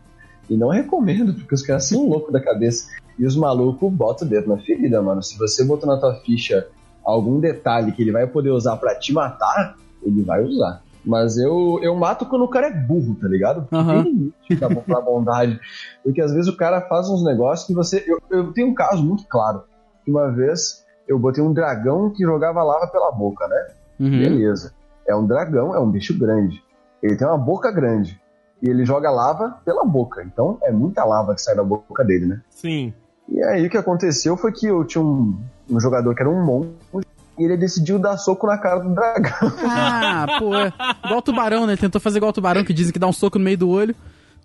e 0.51 0.55
não 0.55 0.69
recomendo, 0.69 1.33
porque 1.33 1.55
os 1.55 1.63
caras 1.63 1.87
são 1.87 2.07
loucos 2.07 2.31
da 2.31 2.41
cabeça. 2.41 2.89
E 3.19 3.25
os 3.25 3.37
malucos 3.37 3.93
botam 3.93 4.27
o 4.27 4.31
dedo 4.31 4.49
na 4.49 4.59
ferida, 4.59 5.01
mano. 5.01 5.23
Se 5.23 5.39
você 5.39 5.65
botou 5.65 5.89
na 5.89 5.99
tua 5.99 6.15
ficha 6.17 6.69
algum 7.05 7.41
detalhe 7.41 7.93
que 7.93 8.03
ele 8.03 8.13
vai 8.13 8.27
poder 8.27 8.51
usar 8.51 8.77
pra 8.77 8.95
te 8.95 9.13
matar, 9.13 9.77
ele 10.03 10.23
vai 10.23 10.43
usar. 10.43 10.83
Mas 11.05 11.39
eu, 11.39 11.79
eu 11.83 11.95
mato 11.95 12.27
quando 12.27 12.43
o 12.43 12.49
cara 12.49 12.67
é 12.67 12.71
burro, 12.71 13.15
tá 13.15 13.29
ligado? 13.29 13.63
Porque 13.63 13.77
Aham. 13.77 14.03
tem 14.03 14.13
limite 14.13 14.57
pra, 14.59 14.69
pra 14.69 15.01
bondade. 15.01 15.61
Porque 16.03 16.21
às 16.21 16.33
vezes 16.33 16.49
o 16.49 16.57
cara 16.57 16.81
faz 16.81 17.09
uns 17.09 17.25
negócios 17.25 17.67
que 17.67 17.73
você. 17.73 18.05
Eu, 18.07 18.21
eu 18.29 18.53
tenho 18.53 18.69
um 18.69 18.75
caso 18.75 19.05
muito 19.05 19.25
claro. 19.29 19.63
Uma 20.07 20.33
vez 20.33 20.85
eu 21.07 21.17
botei 21.17 21.43
um 21.43 21.53
dragão 21.53 22.11
que 22.11 22.25
jogava 22.25 22.63
lava 22.65 22.89
pela 22.89 23.13
boca, 23.13 23.47
né? 23.47 23.67
Uhum. 24.01 24.19
Beleza. 24.19 24.73
É 25.07 25.15
um 25.15 25.25
dragão, 25.25 25.75
é 25.75 25.79
um 25.79 25.89
bicho 25.89 26.19
grande. 26.19 26.61
Ele 27.01 27.17
tem 27.17 27.27
uma 27.27 27.39
boca 27.39 27.71
grande. 27.71 28.21
E 28.61 28.69
ele 28.69 28.85
joga 28.85 29.09
lava 29.09 29.59
pela 29.65 29.85
boca. 29.85 30.25
Então 30.25 30.59
é 30.63 30.73
muita 30.73 31.05
lava 31.05 31.37
que 31.37 31.43
sai 31.43 31.55
da 31.55 31.63
boca 31.63 32.05
dele, 32.05 32.27
né? 32.27 32.41
Sim. 32.51 32.93
E 33.29 33.43
aí 33.43 33.67
o 33.67 33.71
que 33.71 33.77
aconteceu 33.77 34.37
foi 34.37 34.53
que 34.53 34.67
eu 34.67 34.85
tinha 34.85 35.03
um, 35.03 35.37
um 35.71 35.81
jogador 35.81 36.15
que 36.15 36.23
era 36.23 36.31
um 36.31 36.45
monstro 36.45 37.03
e 37.39 37.45
ele 37.45 37.57
decidiu 37.57 37.99
dar 37.99 38.17
soco 38.17 38.47
na 38.47 38.57
cara 38.57 38.81
do 38.81 38.95
dragão. 38.95 39.53
Ah, 39.69 40.27
pô. 40.39 40.55
é 40.55 40.73
Igual 41.05 41.19
o 41.19 41.23
tubarão, 41.23 41.67
né? 41.67 41.73
Ele 41.73 41.81
tentou 41.81 42.01
fazer 42.01 42.19
igual 42.19 42.31
o 42.31 42.33
tubarão, 42.33 42.65
que 42.65 42.73
dizem 42.73 42.93
que 42.93 42.99
dá 42.99 43.07
um 43.07 43.13
soco 43.13 43.39
no 43.39 43.45
meio 43.45 43.59
do 43.59 43.69
olho. 43.69 43.95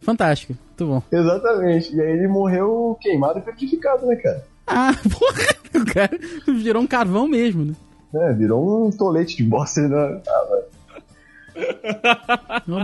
Fantástico. 0.01 0.55
Muito 0.67 0.85
bom. 0.85 1.03
Exatamente. 1.11 1.95
E 1.95 2.01
aí 2.01 2.11
ele 2.11 2.27
morreu 2.27 2.97
queimado 2.99 3.39
e 3.39 3.41
petrificado, 3.41 4.05
né, 4.05 4.15
cara? 4.15 4.43
Ah, 4.67 4.91
porra. 5.19 5.61
O 5.81 5.85
cara 5.93 6.19
virou 6.47 6.81
um 6.81 6.87
carvão 6.87 7.27
mesmo, 7.27 7.65
né? 7.65 7.73
É, 8.13 8.33
virou 8.33 8.87
um 8.87 8.91
tolete 8.91 9.37
de 9.37 9.43
bosta. 9.43 9.87
Né? 9.87 10.21
Ah, 10.27 10.59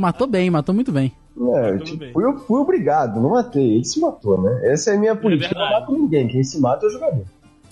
Matou 0.02 0.28
bem, 0.28 0.50
matou 0.50 0.74
muito 0.74 0.92
bem. 0.92 1.12
É, 1.56 1.78
tipo, 1.78 2.04
fui, 2.12 2.38
fui 2.48 2.60
obrigado, 2.60 3.22
não 3.22 3.32
matei. 3.32 3.76
Ele 3.76 3.86
se 3.86 4.00
matou, 4.00 4.42
né? 4.42 4.72
Essa 4.72 4.92
é 4.92 4.96
a 4.96 5.00
minha 5.00 5.16
política. 5.16 5.54
eu 5.54 5.60
não 5.60 5.72
mato 5.72 5.92
ninguém. 5.94 6.28
Quem 6.28 6.44
se 6.44 6.60
mata 6.60 6.86
é 6.86 6.90
o 6.90 6.92
jogador. 6.92 7.26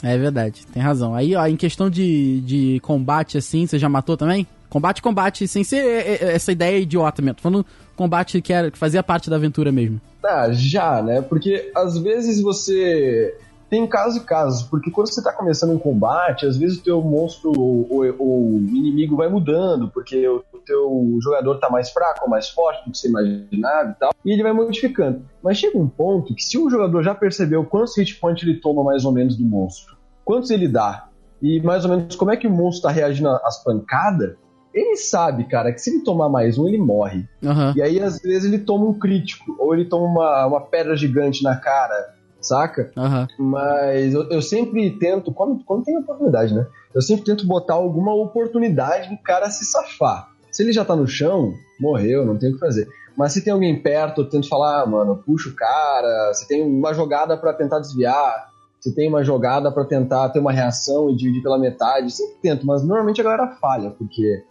É 0.03 0.17
verdade, 0.17 0.67
tem 0.67 0.81
razão. 0.81 1.15
Aí, 1.15 1.35
ó, 1.35 1.45
em 1.47 1.55
questão 1.55 1.89
de, 1.89 2.41
de 2.41 2.79
combate, 2.81 3.37
assim, 3.37 3.65
você 3.65 3.79
já 3.79 3.89
matou 3.89 4.15
também? 4.15 4.45
Combate, 4.69 5.01
combate, 5.01 5.47
sem 5.47 5.63
ser 5.63 5.77
é, 5.77 6.15
é, 6.15 6.33
essa 6.35 6.51
ideia 6.51 6.77
idiota 6.77 7.21
mesmo. 7.21 7.35
Tô 7.35 7.43
falando 7.43 7.65
combate 7.95 8.41
que, 8.41 8.51
era, 8.51 8.69
que 8.69 8.77
fazia 8.77 9.01
parte 9.01 9.29
da 9.29 9.37
aventura 9.37 9.71
mesmo. 9.71 9.99
Ah, 10.23 10.49
já, 10.51 11.01
né? 11.01 11.21
Porque 11.21 11.71
às 11.73 11.97
vezes 11.97 12.41
você. 12.41 13.35
Tem 13.75 13.85
casos 13.85 14.21
e 14.21 14.25
casos, 14.25 14.63
porque 14.63 14.89
quando 14.89 15.11
você 15.11 15.21
tá 15.21 15.33
começando 15.33 15.71
um 15.71 15.77
combate, 15.77 16.45
às 16.45 16.55
vezes 16.55 16.77
o 16.77 16.83
teu 16.83 17.01
monstro 17.01 17.51
ou, 17.59 17.85
ou- 17.89 18.15
ou 18.17 18.51
inimigo 18.53 19.17
vai 19.17 19.27
mudando, 19.27 19.89
porque 19.89 20.25
o 20.29 20.41
teu 20.65 21.17
jogador 21.21 21.59
tá 21.59 21.69
mais 21.69 21.89
fraco 21.89 22.21
ou 22.23 22.29
mais 22.29 22.47
forte 22.49 22.85
do 22.85 22.91
que 22.91 22.97
você 22.97 23.09
imaginava 23.09 23.89
e 23.89 23.93
tal, 23.99 24.11
e 24.23 24.31
ele 24.31 24.43
vai 24.43 24.53
modificando. 24.53 25.23
Mas 25.43 25.57
chega 25.57 25.77
um 25.77 25.89
ponto 25.89 26.33
que 26.33 26.41
se 26.41 26.57
o 26.57 26.69
jogador 26.69 27.03
já 27.03 27.13
percebeu 27.13 27.65
quantos 27.65 27.97
hit 27.97 28.15
points 28.17 28.43
ele 28.47 28.61
toma 28.61 28.81
mais 28.81 29.03
ou 29.03 29.11
menos 29.11 29.35
do 29.35 29.43
monstro, 29.43 29.97
quantos 30.23 30.51
ele 30.51 30.69
dá, 30.69 31.09
e 31.41 31.59
mais 31.61 31.83
ou 31.83 31.91
menos 31.91 32.15
como 32.15 32.31
é 32.31 32.37
que 32.37 32.47
o 32.47 32.51
monstro 32.51 32.83
tá 32.83 32.91
reagindo 32.91 33.27
às 33.27 33.61
pancadas, 33.61 34.35
ele 34.73 34.95
sabe, 34.97 35.45
cara, 35.45 35.71
que 35.73 35.79
se 35.79 35.89
ele 35.89 36.03
tomar 36.03 36.27
mais 36.29 36.57
um, 36.57 36.67
ele 36.67 36.77
morre. 36.77 37.25
Aham. 37.43 37.73
E 37.77 37.81
aí, 37.81 37.97
às 38.01 38.19
vezes, 38.19 38.43
ele 38.51 38.59
toma 38.59 38.85
um 38.85 38.93
crítico, 38.93 39.55
ou 39.57 39.73
ele 39.73 39.85
toma 39.85 40.05
uma, 40.05 40.45
uma 40.47 40.61
pedra 40.61 40.97
gigante 40.97 41.41
na 41.43 41.55
cara, 41.55 42.14
saca? 42.47 42.91
Aham. 42.97 43.27
Mas 43.37 44.13
eu, 44.13 44.29
eu 44.29 44.41
sempre 44.41 44.91
tento, 44.97 45.31
quando, 45.31 45.63
quando 45.63 45.83
tem 45.83 45.97
oportunidade, 45.97 46.53
né? 46.53 46.65
Eu 46.93 47.01
sempre 47.01 47.25
tento 47.25 47.45
botar 47.45 47.73
alguma 47.73 48.13
oportunidade 48.13 49.09
do 49.09 49.17
cara 49.21 49.49
se 49.49 49.65
safar. 49.65 50.29
Se 50.51 50.63
ele 50.63 50.71
já 50.71 50.85
tá 50.85 50.95
no 50.95 51.07
chão, 51.07 51.53
morreu, 51.79 52.25
não 52.25 52.37
tem 52.37 52.49
o 52.49 52.53
que 52.53 52.59
fazer. 52.59 52.87
Mas 53.17 53.33
se 53.33 53.43
tem 53.43 53.53
alguém 53.53 53.81
perto, 53.81 54.21
eu 54.21 54.29
tento 54.29 54.47
falar, 54.47 54.81
ah, 54.81 54.85
mano, 54.85 55.21
puxa 55.25 55.49
o 55.49 55.55
cara, 55.55 56.33
você 56.33 56.47
tem 56.47 56.61
uma 56.61 56.93
jogada 56.93 57.37
pra 57.37 57.53
tentar 57.53 57.79
desviar, 57.79 58.49
você 58.79 58.93
tem 58.93 59.09
uma 59.09 59.23
jogada 59.23 59.71
pra 59.71 59.85
tentar 59.85 60.29
ter 60.29 60.39
uma 60.39 60.51
reação 60.51 61.09
e 61.09 61.15
dividir 61.15 61.41
pela 61.41 61.57
metade. 61.57 62.11
Sempre 62.11 62.35
tento, 62.41 62.65
mas 62.65 62.83
normalmente 62.83 63.19
a 63.19 63.23
galera 63.23 63.47
falha, 63.59 63.89
porque 63.91 64.43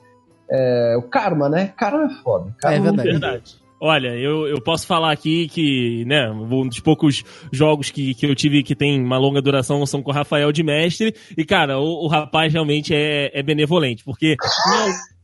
é, 0.51 0.97
o 0.99 1.03
karma, 1.03 1.49
né? 1.49 1.73
Karma 1.77 2.05
é 2.05 2.23
foda. 2.23 2.55
Karma 2.59 2.77
É 2.77 2.81
verdade. 2.81 3.03
tem 3.03 3.21
Verdade. 3.21 3.64
Olha, 3.81 4.09
eu, 4.17 4.47
eu 4.47 4.61
posso 4.61 4.87
falar 4.87 5.13
aqui 5.13 5.49
que, 5.49 6.05
né, 6.07 6.31
um 6.31 6.67
dos 6.67 6.81
poucos 6.81 7.23
jogos 7.53 7.91
que, 7.91 8.15
que 8.15 8.25
eu 8.25 8.35
tive 8.35 8.63
que 8.63 8.75
tem 8.75 9.01
uma 9.01 9.19
longa 9.19 9.43
duração 9.43 9.85
são 9.85 10.03
com 10.03 10.11
o 10.11 10.15
Rafael 10.15 10.51
de 10.53 10.63
mestre. 10.63 11.15
E, 11.37 11.45
cara, 11.45 11.79
o, 11.79 12.05
o 12.05 12.07
rapaz 12.07 12.53
realmente 12.53 12.95
é, 12.95 13.31
é 13.39 13.43
benevolente, 13.43 14.05
porque 14.05 14.37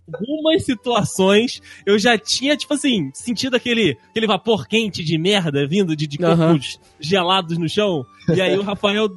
em 0.08 0.32
algumas 0.32 0.64
situações 0.64 1.62
eu 1.86 1.98
já 1.98 2.18
tinha, 2.18 2.56
tipo 2.56 2.74
assim, 2.74 3.10
sentido 3.14 3.54
aquele, 3.54 3.96
aquele 4.10 4.26
vapor 4.26 4.66
quente 4.66 5.04
de 5.04 5.16
merda 5.16 5.66
vindo 5.66 5.94
de, 5.94 6.06
de 6.06 6.18
corpos 6.18 6.78
gelados 6.98 7.56
no 7.56 7.68
chão. 7.68 8.04
E 8.34 8.40
aí 8.40 8.58
o 8.58 8.62
Rafael 8.62 9.08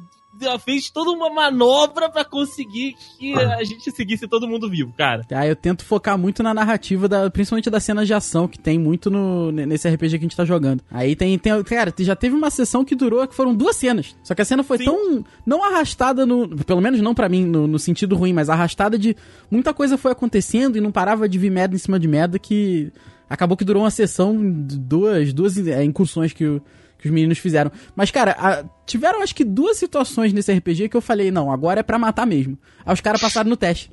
fez 0.64 0.90
toda 0.90 1.10
uma 1.10 1.30
manobra 1.30 2.08
pra 2.08 2.24
conseguir 2.24 2.94
que 3.18 3.34
a 3.34 3.64
gente 3.64 3.90
seguisse 3.90 4.26
todo 4.26 4.48
mundo 4.48 4.68
vivo, 4.68 4.92
cara. 4.96 5.24
Ah, 5.32 5.46
eu 5.46 5.56
tento 5.56 5.84
focar 5.84 6.18
muito 6.18 6.42
na 6.42 6.52
narrativa, 6.52 7.08
da, 7.08 7.30
principalmente 7.30 7.70
das 7.70 7.84
cenas 7.84 8.06
de 8.06 8.14
ação, 8.14 8.48
que 8.48 8.58
tem 8.58 8.78
muito 8.78 9.10
no, 9.10 9.50
nesse 9.52 9.88
RPG 9.88 10.10
que 10.10 10.16
a 10.16 10.28
gente 10.28 10.36
tá 10.36 10.44
jogando. 10.44 10.82
Aí 10.90 11.14
tem, 11.14 11.38
tem. 11.38 11.62
Cara, 11.64 11.92
já 11.98 12.16
teve 12.16 12.34
uma 12.34 12.50
sessão 12.50 12.84
que 12.84 12.94
durou, 12.94 13.26
que 13.26 13.34
foram 13.34 13.54
duas 13.54 13.76
cenas. 13.76 14.16
Só 14.22 14.34
que 14.34 14.42
a 14.42 14.44
cena 14.44 14.62
foi 14.62 14.78
Sim. 14.78 14.84
tão. 14.84 15.24
Não 15.46 15.64
arrastada 15.64 16.26
no. 16.26 16.48
Pelo 16.64 16.80
menos 16.80 17.00
não 17.00 17.14
pra 17.14 17.28
mim, 17.28 17.44
no, 17.44 17.66
no 17.66 17.78
sentido 17.78 18.16
ruim, 18.16 18.32
mas 18.32 18.48
arrastada 18.48 18.98
de. 18.98 19.16
Muita 19.50 19.72
coisa 19.72 19.96
foi 19.96 20.12
acontecendo 20.12 20.76
e 20.76 20.80
não 20.80 20.92
parava 20.92 21.28
de 21.28 21.38
vir 21.38 21.50
merda 21.50 21.74
em 21.74 21.78
cima 21.78 21.98
de 21.98 22.08
merda 22.08 22.38
que. 22.38 22.92
Acabou 23.28 23.56
que 23.56 23.64
durou 23.64 23.82
uma 23.82 23.90
sessão, 23.90 24.36
de 24.36 24.78
duas, 24.78 25.32
duas 25.32 25.56
é, 25.66 25.82
incursões 25.82 26.32
que 26.32 26.44
o 26.44 26.62
que 27.04 27.08
os 27.08 27.14
meninos 27.14 27.36
fizeram. 27.38 27.70
Mas, 27.94 28.10
cara, 28.10 28.34
a- 28.38 28.64
tiveram 28.86 29.22
acho 29.22 29.34
que 29.34 29.44
duas 29.44 29.76
situações 29.76 30.32
nesse 30.32 30.50
RPG 30.50 30.88
que 30.88 30.96
eu 30.96 31.02
falei, 31.02 31.30
não, 31.30 31.52
agora 31.52 31.80
é 31.80 31.82
pra 31.82 31.98
matar 31.98 32.26
mesmo. 32.26 32.58
Aí 32.84 32.94
os 32.94 33.00
caras 33.02 33.20
passaram 33.20 33.50
no 33.50 33.56
teste. 33.58 33.90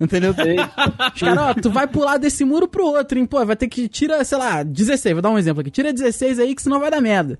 Entendeu? 0.00 0.30
Os 0.30 1.20
caras, 1.20 1.38
ó, 1.38 1.54
tu 1.54 1.68
vai 1.70 1.86
pular 1.88 2.16
desse 2.16 2.44
muro 2.44 2.68
pro 2.68 2.84
outro, 2.86 3.18
hein? 3.18 3.26
Pô, 3.26 3.44
vai 3.44 3.56
ter 3.56 3.66
que 3.68 3.88
tira, 3.88 4.22
sei 4.24 4.38
lá, 4.38 4.62
16, 4.62 5.12
vou 5.14 5.22
dar 5.22 5.30
um 5.30 5.38
exemplo 5.38 5.60
aqui. 5.62 5.70
Tira 5.70 5.92
16 5.92 6.38
aí 6.38 6.54
que 6.54 6.62
senão 6.62 6.78
vai 6.78 6.90
dar 6.92 7.00
merda. 7.00 7.38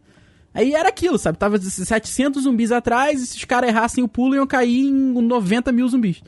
Aí 0.53 0.73
era 0.75 0.89
aquilo, 0.89 1.17
sabe? 1.17 1.39
Tava 1.39 1.59
700 1.59 2.43
zumbis 2.43 2.73
atrás 2.73 3.23
e 3.23 3.27
se 3.27 3.37
os 3.37 3.45
caras 3.45 3.71
errassem 3.71 4.03
o 4.03 4.09
pulo 4.09 4.35
iam 4.35 4.47
cair 4.47 4.87
em 4.87 4.93
90 5.23 5.71
mil 5.73 5.89
zumbis. 5.89 6.23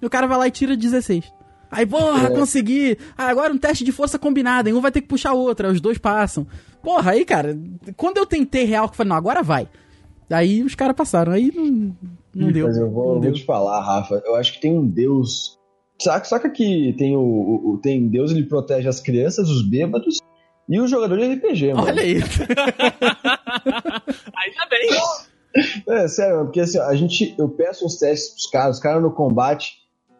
E 0.00 0.06
o 0.06 0.10
cara 0.10 0.26
vai 0.26 0.38
lá 0.38 0.48
e 0.48 0.50
tira 0.50 0.76
16. 0.76 1.24
Aí, 1.72 1.86
porra, 1.86 2.30
consegui. 2.30 2.96
Ah, 3.16 3.28
agora 3.28 3.52
um 3.52 3.58
teste 3.58 3.82
de 3.82 3.90
força 3.90 4.18
combinada, 4.18 4.68
hein? 4.68 4.74
Um 4.76 4.80
vai 4.80 4.92
ter 4.92 5.00
que 5.00 5.08
puxar 5.08 5.32
o 5.32 5.38
outro, 5.40 5.66
aí 5.66 5.72
os 5.72 5.80
dois 5.80 5.96
passam. 5.98 6.46
Porra, 6.82 7.12
aí, 7.12 7.24
cara, 7.24 7.58
quando 7.96 8.18
eu 8.18 8.26
tentei 8.26 8.64
real, 8.64 8.86
que 8.88 8.92
eu 8.92 8.96
falei, 8.98 9.08
não, 9.08 9.16
agora 9.16 9.42
vai. 9.42 9.66
Aí 10.30 10.62
os 10.62 10.74
caras 10.74 10.94
passaram, 10.96 11.32
aí 11.32 11.50
não, 11.54 11.96
não 12.34 12.52
deu. 12.52 12.66
Mas 12.66 12.76
eu 12.76 12.90
vou, 12.90 13.14
não 13.14 13.22
vou 13.22 13.32
te 13.32 13.44
falar, 13.44 13.80
Rafa. 13.80 14.22
Eu 14.24 14.34
acho 14.36 14.52
que 14.54 14.60
tem 14.60 14.76
um 14.78 14.86
Deus. 14.86 15.58
Saca, 16.00 16.24
saca 16.26 16.50
que 16.50 16.94
tem 16.98 17.16
o, 17.16 17.20
o- 17.20 17.70
o- 17.74 17.78
tem 17.78 18.08
Deus 18.08 18.30
ele 18.32 18.44
protege 18.44 18.88
as 18.88 19.00
crianças, 19.00 19.48
os 19.48 19.62
bêbados 19.68 20.18
e 20.68 20.80
o 20.80 20.86
jogador 20.88 21.16
de 21.18 21.34
RPG, 21.34 21.74
mano. 21.74 21.86
Olha 21.86 22.02
aí. 22.02 22.14
Ainda 24.36 24.66
bem. 24.70 24.88
É, 25.88 26.08
sério, 26.08 26.44
porque 26.44 26.60
assim, 26.60 26.78
a 26.78 26.94
gente, 26.94 27.34
eu 27.38 27.48
peço 27.48 27.84
uns 27.84 27.96
testes 27.98 28.30
pros 28.32 28.46
caras, 28.50 28.76
os 28.76 28.82
caras 28.82 29.02
no 29.02 29.12
combate, 29.12 29.72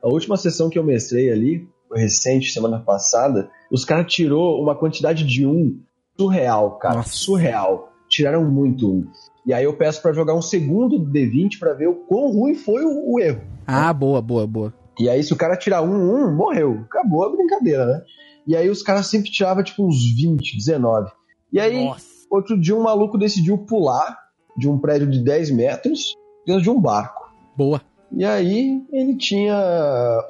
a 0.02 0.08
última 0.08 0.36
sessão 0.36 0.68
que 0.68 0.78
eu 0.78 0.84
mestrei 0.84 1.30
ali, 1.30 1.68
foi 1.88 2.00
recente, 2.00 2.50
semana 2.50 2.80
passada, 2.80 3.50
os 3.70 3.84
caras 3.84 4.12
tirou 4.12 4.60
uma 4.60 4.74
quantidade 4.74 5.24
de 5.24 5.46
um 5.46 5.78
surreal, 6.18 6.78
cara, 6.78 6.96
Nossa. 6.96 7.10
surreal. 7.10 7.92
Tiraram 8.08 8.44
muito 8.44 8.90
um. 8.90 9.06
E 9.46 9.52
aí 9.52 9.64
eu 9.64 9.76
peço 9.76 10.02
pra 10.02 10.12
jogar 10.12 10.34
um 10.34 10.42
segundo 10.42 10.98
D20 10.98 11.58
pra 11.58 11.72
ver 11.72 11.88
o 11.88 11.94
quão 11.94 12.30
ruim 12.30 12.54
foi 12.54 12.84
o, 12.84 13.14
o 13.14 13.20
erro. 13.20 13.42
Ah, 13.66 13.92
boa, 13.92 14.20
boa, 14.20 14.46
boa. 14.46 14.74
E 14.98 15.08
aí, 15.08 15.22
se 15.22 15.32
o 15.32 15.36
cara 15.36 15.56
tirar 15.56 15.82
um, 15.82 15.94
um, 15.94 16.34
morreu. 16.34 16.84
Acabou 16.84 17.24
a 17.24 17.30
brincadeira, 17.30 17.86
né? 17.86 18.02
E 18.46 18.56
aí 18.56 18.68
os 18.68 18.82
caras 18.82 19.06
sempre 19.06 19.30
tiravam, 19.30 19.64
tipo, 19.64 19.86
uns 19.86 20.14
20, 20.14 20.56
19. 20.56 21.10
E 21.52 21.58
aí, 21.58 21.84
Nossa. 21.84 22.04
outro 22.30 22.60
dia, 22.60 22.76
um 22.76 22.82
maluco 22.82 23.16
decidiu 23.16 23.58
pular 23.58 24.16
de 24.56 24.68
um 24.68 24.78
prédio 24.78 25.10
de 25.10 25.22
10 25.24 25.50
metros 25.50 26.14
dentro 26.46 26.62
de 26.62 26.70
um 26.70 26.80
barco. 26.80 27.32
Boa. 27.56 27.80
E 28.14 28.24
aí, 28.24 28.82
ele 28.92 29.16
tinha 29.16 29.56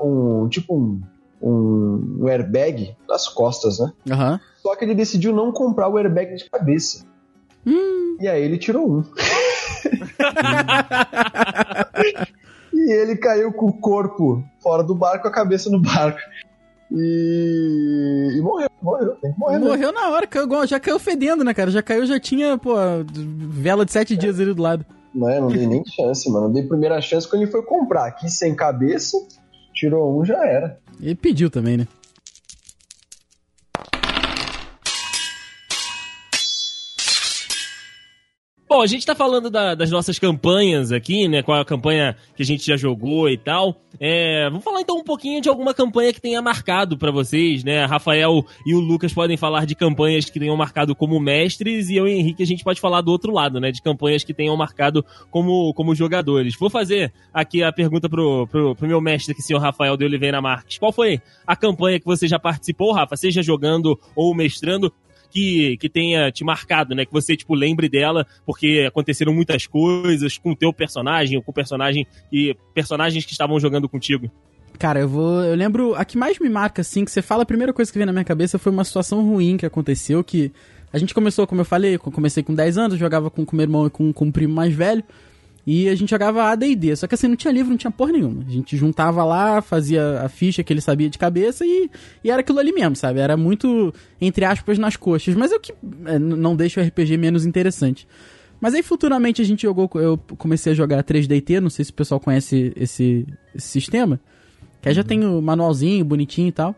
um, 0.01 0.49
tipo, 0.49 0.75
um, 0.77 1.01
um, 1.42 2.29
airbag 2.29 2.97
nas 3.09 3.29
costas, 3.29 3.79
né? 3.79 3.92
Aham. 4.11 4.40
Só 4.62 4.77
que 4.77 4.85
ele 4.85 4.95
decidiu 4.95 5.33
não 5.33 5.51
comprar 5.51 5.88
o 5.88 5.99
airbag 5.99 6.37
de 6.37 6.49
cabeça. 6.49 7.05
E 8.21 8.29
aí 8.29 8.42
ele 8.42 8.59
tirou 8.59 8.88
um. 8.88 9.03
e 12.73 12.92
ele 12.92 13.16
caiu 13.16 13.53
com 13.53 13.66
o 13.66 13.73
corpo 13.73 14.45
fora 14.61 14.85
do 14.85 14.95
barco, 14.95 15.27
a 15.27 15.33
cabeça 15.33 15.68
no 15.68 15.81
barco. 15.81 16.21
E, 16.90 18.37
e 18.37 18.40
morreu, 18.42 18.68
morreu, 18.83 19.16
tem 19.16 19.33
que 19.33 19.38
morrer. 19.38 19.59
né? 19.59 19.66
Morreu 19.66 19.92
na 19.92 20.11
hora, 20.11 20.29
já 20.66 20.79
caiu 20.79 20.99
fedendo, 20.99 21.42
né, 21.42 21.55
cara? 21.55 21.71
Já 21.71 21.83
caiu, 21.83 22.05
já 22.05 22.21
tinha, 22.21 22.59
pô, 22.59 22.75
vela 23.14 23.85
de 23.85 23.92
sete 23.92 24.16
dias 24.16 24.38
ali 24.38 24.53
do 24.53 24.62
lado. 24.62 24.85
Não, 25.14 25.29
é, 25.29 25.40
não 25.40 25.48
dei 25.48 25.66
nem 25.66 25.85
chance, 25.85 26.31
mano. 26.31 26.46
Eu 26.46 26.53
dei 26.53 26.62
primeira 26.62 27.01
chance 27.01 27.29
quando 27.29 27.42
ele 27.42 27.51
foi 27.51 27.62
comprar. 27.62 28.07
Aqui 28.07 28.31
sem 28.31 28.55
cabeça, 28.55 29.16
tirou 29.75 30.20
um, 30.20 30.25
já 30.25 30.44
era. 30.46 30.79
Ele 31.01 31.14
pediu 31.14 31.51
também, 31.51 31.77
né? 31.77 31.87
Bom, 38.72 38.80
a 38.80 38.87
gente 38.87 39.04
tá 39.04 39.14
falando 39.14 39.50
da- 39.50 39.74
das 39.74 39.90
nossas 39.90 40.18
campanhas 40.18 40.92
aqui, 40.92 41.28
né? 41.28 41.42
Qual 41.42 41.58
é 41.58 41.61
a 41.61 41.64
campanha 41.64 42.16
que 42.35 42.42
a 42.42 42.46
gente 42.46 42.64
já 42.64 42.74
jogou 42.74 43.28
e 43.28 43.37
tal. 43.37 43.76
É, 44.00 44.48
vamos 44.48 44.64
falar 44.64 44.80
então 44.80 44.96
um 44.96 45.04
pouquinho 45.04 45.42
de 45.42 45.48
alguma 45.50 45.74
campanha 45.74 46.11
que 46.11 46.20
tenha 46.22 46.40
marcado 46.40 46.96
pra 46.96 47.11
vocês, 47.11 47.62
né? 47.62 47.85
Rafael 47.85 48.42
e 48.66 48.74
o 48.74 48.80
Lucas 48.80 49.12
podem 49.12 49.37
falar 49.37 49.66
de 49.66 49.74
campanhas 49.74 50.24
que 50.30 50.40
tenham 50.40 50.56
marcado 50.56 50.96
como 50.96 51.20
mestres 51.20 51.90
e 51.90 51.96
eu 51.96 52.08
e 52.08 52.12
Henrique 52.12 52.42
a 52.42 52.46
gente 52.46 52.64
pode 52.64 52.80
falar 52.80 53.02
do 53.02 53.11
outro 53.12 53.30
lado, 53.30 53.61
né? 53.61 53.70
De 53.70 53.82
campanhas 53.82 54.24
que 54.24 54.32
tenham 54.32 54.56
marcado 54.56 55.04
como, 55.30 55.74
como 55.74 55.94
jogadores. 55.94 56.56
Vou 56.58 56.70
fazer 56.70 57.12
aqui 57.35 57.62
a 57.62 57.70
pergunta 57.70 58.08
pro, 58.08 58.46
pro, 58.46 58.74
pro 58.74 58.88
meu 58.88 59.02
mestre 59.02 59.32
aqui, 59.32 59.42
senhor 59.42 59.61
Rafael 59.61 59.98
de 59.98 60.04
Oliveira 60.06 60.40
Marques. 60.40 60.78
Qual 60.78 60.92
foi 60.92 61.20
a 61.46 61.54
campanha 61.54 62.00
que 62.00 62.06
você 62.06 62.26
já 62.26 62.38
participou, 62.38 62.92
Rafa? 62.92 63.16
Seja 63.16 63.42
jogando 63.42 64.00
ou 64.16 64.35
mestrando? 64.35 64.90
Que, 65.33 65.77
que 65.79 65.88
tenha 65.88 66.31
te 66.31 66.45
marcado, 66.45 66.95
né? 66.95 67.05
Que 67.05 67.12
você, 67.12 67.37
tipo, 67.37 67.55
lembre 67.55 67.88
dela, 67.88 68.27
porque 68.45 68.85
aconteceram 68.87 69.33
muitas 69.33 69.66
coisas 69.66 70.37
com 70.38 70.53
o 70.53 70.57
teu 70.57 70.73
personagem, 70.73 71.37
ou 71.37 71.42
com 71.42 71.51
o 71.51 71.55
personagem 71.55 72.07
e 72.33 72.55
personagens 72.75 73.25
que 73.25 73.33
estavam 73.33 73.59
jogando 73.59 73.88
contigo. 73.88 74.31
Cara, 74.79 75.01
eu 75.01 75.09
vou. 75.09 75.42
Eu 75.42 75.55
lembro. 75.55 75.95
A 75.95 76.05
que 76.05 76.18
mais 76.18 76.38
me 76.38 76.49
marca, 76.49 76.83
assim, 76.83 77.05
que 77.05 77.11
você 77.11 77.23
fala, 77.23 77.42
a 77.42 77.47
primeira 77.47 77.73
coisa 77.73 77.90
que 77.90 77.99
veio 77.99 78.07
na 78.07 78.12
minha 78.12 78.25
cabeça 78.25 78.59
foi 78.59 78.71
uma 78.71 78.85
situação 78.85 79.25
ruim 79.25 79.57
que 79.57 79.66
aconteceu. 79.66 80.23
Que 80.23 80.53
a 80.92 80.99
gente 80.99 81.14
começou, 81.14 81.47
como 81.47 81.62
eu 81.62 81.64
falei, 81.64 81.97
comecei 81.99 82.42
com 82.42 82.55
10 82.55 82.79
anos, 82.79 82.99
jogava 82.99 83.31
com, 83.31 83.45
com 83.45 83.57
meu 83.57 83.64
irmão 83.64 83.87
e 83.87 83.90
com, 83.90 84.12
com 84.12 84.27
um 84.27 84.33
primo 84.33 84.55
mais 84.55 84.75
velho. 84.75 85.03
E 85.66 85.88
a 85.88 85.94
gente 85.94 86.11
jogava 86.11 86.51
ADD. 86.51 86.96
Só 86.96 87.07
que 87.07 87.14
assim, 87.14 87.29
não 87.29 87.37
tinha 87.37 87.53
livro, 87.53 87.70
não 87.70 87.77
tinha 87.77 87.90
porra 87.90 88.12
nenhuma. 88.12 88.44
A 88.46 88.51
gente 88.51 88.77
juntava 88.77 89.25
lá, 89.25 89.62
fazia 89.62 90.20
a 90.22 90.29
ficha 90.29 90.62
que 90.64 90.72
ele 90.72 90.81
sabia 90.81 91.09
de 91.09 91.18
cabeça 91.18 91.64
e, 91.64 91.88
e 92.25 92.31
era 92.31 92.40
aquilo 92.40 92.59
ali 92.59 92.72
mesmo, 92.72 92.96
sabe? 92.96 93.20
Era 93.20 93.37
muito, 93.37 93.94
entre 94.20 94.44
aspas, 94.44 94.79
nas 94.79 94.96
coxas. 94.96 95.35
Mas 95.35 95.53
é 95.53 95.57
o 95.57 95.61
que 95.61 95.72
é, 96.07 96.18
não 96.18 96.57
deixa 96.57 96.81
o 96.81 96.85
RPG 96.85 97.16
menos 97.16 97.46
interessante. 97.46 98.09
Mas 98.61 98.75
aí 98.75 98.83
futuramente 98.83 99.40
a 99.40 99.44
gente 99.44 99.62
jogou. 99.62 99.90
Eu 99.94 100.18
comecei 100.38 100.72
a 100.72 100.75
jogar 100.75 101.03
3DT, 101.05 101.61
não 101.61 101.70
sei 101.70 101.85
se 101.85 101.90
o 101.90 101.94
pessoal 101.94 102.20
conhece 102.20 102.72
esse, 102.77 103.27
esse 103.55 103.68
sistema. 103.68 104.20
Que 104.81 104.88
aí 104.88 104.94
já 104.94 105.05
tem 105.05 105.25
o 105.25 105.40
manualzinho 105.40 106.05
bonitinho 106.05 106.48
e 106.48 106.53
tal. 106.53 106.75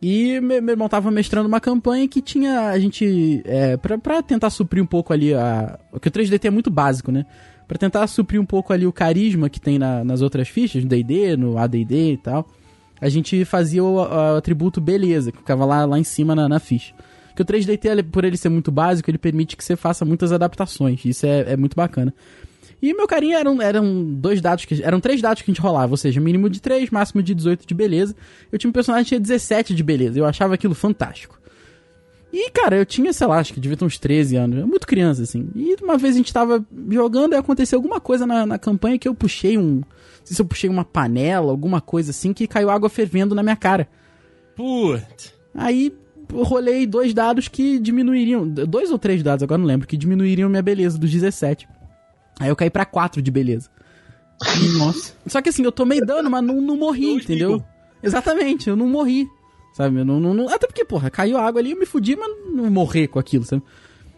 E 0.00 0.40
meu, 0.40 0.62
meu 0.62 0.72
irmão 0.74 0.88
tava 0.88 1.10
mestrando 1.10 1.48
uma 1.48 1.60
campanha 1.60 2.06
que 2.06 2.20
tinha 2.20 2.68
a 2.68 2.78
gente. 2.78 3.42
É, 3.44 3.76
pra, 3.76 3.96
pra 3.98 4.22
tentar 4.22 4.50
suprir 4.50 4.82
um 4.82 4.86
pouco 4.86 5.12
ali 5.12 5.34
a. 5.34 5.78
Porque 5.90 6.08
o 6.08 6.12
3DT 6.12 6.44
é 6.46 6.50
muito 6.50 6.70
básico, 6.70 7.10
né? 7.10 7.24
Pra 7.68 7.76
tentar 7.78 8.06
suprir 8.06 8.40
um 8.40 8.46
pouco 8.46 8.72
ali 8.72 8.86
o 8.86 8.92
carisma 8.92 9.48
que 9.50 9.60
tem 9.60 9.78
na- 9.78 10.04
nas 10.04 10.22
outras 10.22 10.48
fichas, 10.48 10.82
no 10.84 10.88
DD, 10.88 11.36
no 11.36 11.58
ADD 11.58 12.12
e 12.12 12.16
tal. 12.16 12.48
A 13.00 13.08
gente 13.08 13.44
fazia 13.44 13.82
o, 13.82 13.96
o 13.96 14.36
atributo 14.36 14.80
beleza, 14.80 15.30
que 15.32 15.38
ficava 15.38 15.64
lá, 15.64 15.84
lá 15.84 15.98
em 15.98 16.04
cima 16.04 16.34
na, 16.34 16.48
na 16.48 16.58
ficha. 16.60 16.94
Que 17.34 17.42
o 17.42 17.44
3DT, 17.44 17.84
ele- 17.90 18.02
por 18.02 18.24
ele 18.24 18.36
ser 18.36 18.48
muito 18.48 18.70
básico, 18.70 19.10
ele 19.10 19.18
permite 19.18 19.56
que 19.56 19.64
você 19.64 19.76
faça 19.76 20.04
muitas 20.04 20.32
adaptações. 20.32 21.04
Isso 21.04 21.26
é, 21.26 21.52
é 21.52 21.56
muito 21.56 21.74
bacana. 21.74 22.14
E 22.80 22.94
meu 22.94 23.06
carinho 23.06 23.36
eram, 23.36 23.60
eram 23.60 24.04
dois 24.14 24.40
dados 24.40 24.64
que. 24.64 24.82
Eram 24.82 25.00
três 25.00 25.20
dados 25.20 25.42
que 25.42 25.50
a 25.50 25.52
gente 25.52 25.60
rolava, 25.62 25.92
ou 25.92 25.96
seja, 25.96 26.20
mínimo 26.20 26.48
de 26.48 26.60
3, 26.60 26.90
máximo 26.90 27.22
de 27.22 27.34
18 27.34 27.66
de 27.66 27.74
beleza. 27.74 28.14
Eu 28.52 28.58
tinha 28.58 28.68
um 28.68 28.72
personagem 28.72 29.04
que 29.04 29.08
tinha 29.08 29.20
17 29.20 29.74
de 29.74 29.82
beleza. 29.82 30.18
Eu 30.18 30.24
achava 30.26 30.54
aquilo 30.54 30.74
fantástico. 30.74 31.38
E, 32.38 32.50
cara, 32.50 32.76
eu 32.76 32.84
tinha, 32.84 33.14
sei 33.14 33.26
lá, 33.26 33.38
acho 33.38 33.54
que 33.54 33.60
devia 33.60 33.78
ter 33.78 33.84
uns 33.86 33.98
13 33.98 34.36
anos. 34.36 34.58
Eu 34.58 34.66
muito 34.66 34.86
criança, 34.86 35.22
assim. 35.22 35.48
E 35.54 35.74
uma 35.82 35.96
vez 35.96 36.14
a 36.14 36.18
gente 36.18 36.30
tava 36.30 36.62
jogando 36.90 37.32
e 37.32 37.36
aconteceu 37.36 37.78
alguma 37.78 37.98
coisa 37.98 38.26
na, 38.26 38.44
na 38.44 38.58
campanha 38.58 38.98
que 38.98 39.08
eu 39.08 39.14
puxei 39.14 39.56
um. 39.56 39.76
Não 39.76 39.84
sei 40.22 40.36
se 40.36 40.42
eu 40.42 40.44
puxei 40.44 40.68
uma 40.68 40.84
panela, 40.84 41.50
alguma 41.50 41.80
coisa 41.80 42.10
assim, 42.10 42.34
que 42.34 42.46
caiu 42.46 42.68
água 42.68 42.90
fervendo 42.90 43.34
na 43.34 43.42
minha 43.42 43.56
cara. 43.56 43.88
Putz. 44.54 45.32
Aí 45.54 45.94
eu 46.30 46.42
rolei 46.42 46.86
dois 46.86 47.14
dados 47.14 47.48
que 47.48 47.78
diminuiriam. 47.78 48.46
Dois 48.46 48.90
ou 48.90 48.98
três 48.98 49.22
dados, 49.22 49.42
agora 49.42 49.56
não 49.56 49.66
lembro, 49.66 49.88
que 49.88 49.96
diminuiriam 49.96 50.50
minha 50.50 50.62
beleza 50.62 50.98
dos 50.98 51.10
17. 51.10 51.66
Aí 52.38 52.50
eu 52.50 52.56
caí 52.56 52.68
pra 52.68 52.84
4 52.84 53.22
de 53.22 53.30
beleza. 53.30 53.70
Nossa. 54.76 55.14
Só 55.26 55.40
que 55.40 55.48
assim, 55.48 55.64
eu 55.64 55.72
tomei 55.72 56.02
dano, 56.04 56.30
mas 56.30 56.44
não, 56.44 56.60
não 56.60 56.76
morri, 56.76 57.14
entendeu? 57.14 57.52
mil. 57.52 57.64
Exatamente, 58.02 58.68
eu 58.68 58.76
não 58.76 58.86
morri. 58.86 59.26
Sabe? 59.76 60.02
Não, 60.04 60.18
não, 60.18 60.32
não- 60.32 60.48
Até 60.48 60.66
porque, 60.66 60.86
porra, 60.86 61.10
caiu 61.10 61.36
água 61.36 61.60
ali, 61.60 61.72
eu 61.72 61.78
me 61.78 61.84
fudi, 61.84 62.16
mas 62.16 62.30
não 62.50 62.70
morrer 62.70 63.08
com 63.08 63.18
aquilo, 63.18 63.44
sabe? 63.44 63.62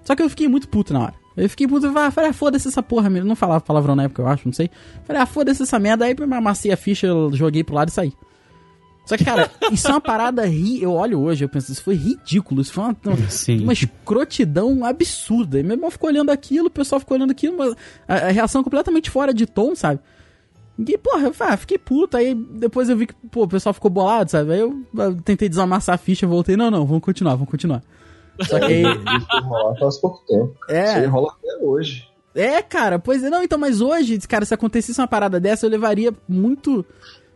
Só 0.05 0.15
que 0.15 0.23
eu 0.23 0.31
fiquei 0.31 0.47
muito 0.47 0.69
puto 0.69 0.93
na 0.93 1.01
hora. 1.01 1.15
Eu 1.37 1.51
fiquei 1.51 1.67
puto, 1.67 1.87
eu 1.87 1.93
falei, 2.13 2.31
ah, 2.31 2.33
foda-se 2.33 2.69
essa 2.69 2.81
porra 2.81 3.11
mesmo. 3.11 3.29
Não 3.29 3.35
falava 3.35 3.61
palavrão 3.61 3.97
na 3.97 4.05
época, 4.05 4.23
eu 4.23 4.29
acho, 4.29 4.47
não 4.47 4.53
sei. 4.53 4.71
Falei, 5.05 5.21
ah, 5.21 5.27
foda-se 5.27 5.61
essa 5.65 5.77
merda. 5.81 6.05
Aí 6.05 6.15
eu 6.17 6.35
amassei 6.35 6.71
a 6.71 6.77
ficha, 6.77 7.09
eu 7.09 7.33
joguei 7.35 7.65
pro 7.65 7.75
lado 7.75 7.89
e 7.89 7.93
saí. 7.93 8.13
Só 9.05 9.17
que, 9.17 9.25
cara, 9.25 9.51
isso 9.73 9.89
é 9.89 9.91
uma 9.91 10.01
parada 10.01 10.47
ri. 10.47 10.81
Eu 10.81 10.93
olho 10.93 11.19
hoje, 11.21 11.45
eu 11.45 11.49
penso, 11.49 11.73
isso 11.73 11.83
foi 11.83 11.95
ridículo. 11.97 12.61
Isso 12.61 12.73
foi 12.73 12.85
uma, 12.85 12.97
uma, 13.05 13.17
uma 13.65 13.73
escrotidão 13.73 14.85
absurda. 14.85 15.59
E 15.59 15.63
meu 15.65 15.75
irmão 15.77 15.91
ficou 15.91 16.09
olhando 16.09 16.31
aquilo, 16.31 16.69
o 16.69 16.71
pessoal 16.71 17.01
ficou 17.01 17.17
olhando 17.17 17.33
aquilo, 17.33 17.57
mas 17.59 17.75
a, 18.07 18.15
a 18.15 18.31
reação 18.31 18.63
completamente 18.63 19.11
fora 19.11 19.35
de 19.35 19.45
tom, 19.45 19.75
sabe? 19.75 19.99
E, 20.79 20.97
porra, 20.97 21.27
eu 21.27 21.35
ah, 21.41 21.57
fiquei 21.57 21.79
puto. 21.79 22.17
Aí 22.17 22.35
depois 22.35 22.89
eu 22.89 22.97
vi 22.97 23.07
que, 23.07 23.15
pô, 23.31 23.45
o 23.45 23.49
pessoal 23.49 23.73
ficou 23.73 23.91
bolado, 23.91 24.31
sabe? 24.31 24.53
Aí 24.53 24.61
eu, 24.61 24.81
eu 24.97 25.21
tentei 25.23 25.49
desamassar 25.49 25.97
a 25.97 25.99
ficha, 25.99 26.27
voltei, 26.27 26.57
não, 26.57 26.71
não, 26.71 26.87
vamos 26.87 27.03
continuar, 27.03 27.35
vamos 27.35 27.51
continuar. 27.51 27.83
Só 28.43 28.59
que 28.61 28.67
aí, 28.67 28.83
Isso 29.19 29.41
rola 29.43 29.77
faz 29.77 29.99
pouco 29.99 30.25
tempo. 30.27 30.55
Isso 30.69 30.75
é, 30.75 31.07
rola 31.07 31.33
até 31.37 31.65
hoje. 31.65 32.09
é, 32.35 32.63
cara, 32.63 32.99
pois 32.99 33.25
é, 33.25 33.31
não, 33.31 33.43
então, 33.43 33.59
mas 33.59 33.81
hoje, 33.81 34.19
cara, 34.21 34.45
se 34.45 34.55
acontecesse 34.55 35.01
uma 35.01 35.09
parada 35.09 35.41
dessa, 35.41 35.67
eu 35.67 35.71
levaria 35.71 36.13
muito 36.29 36.87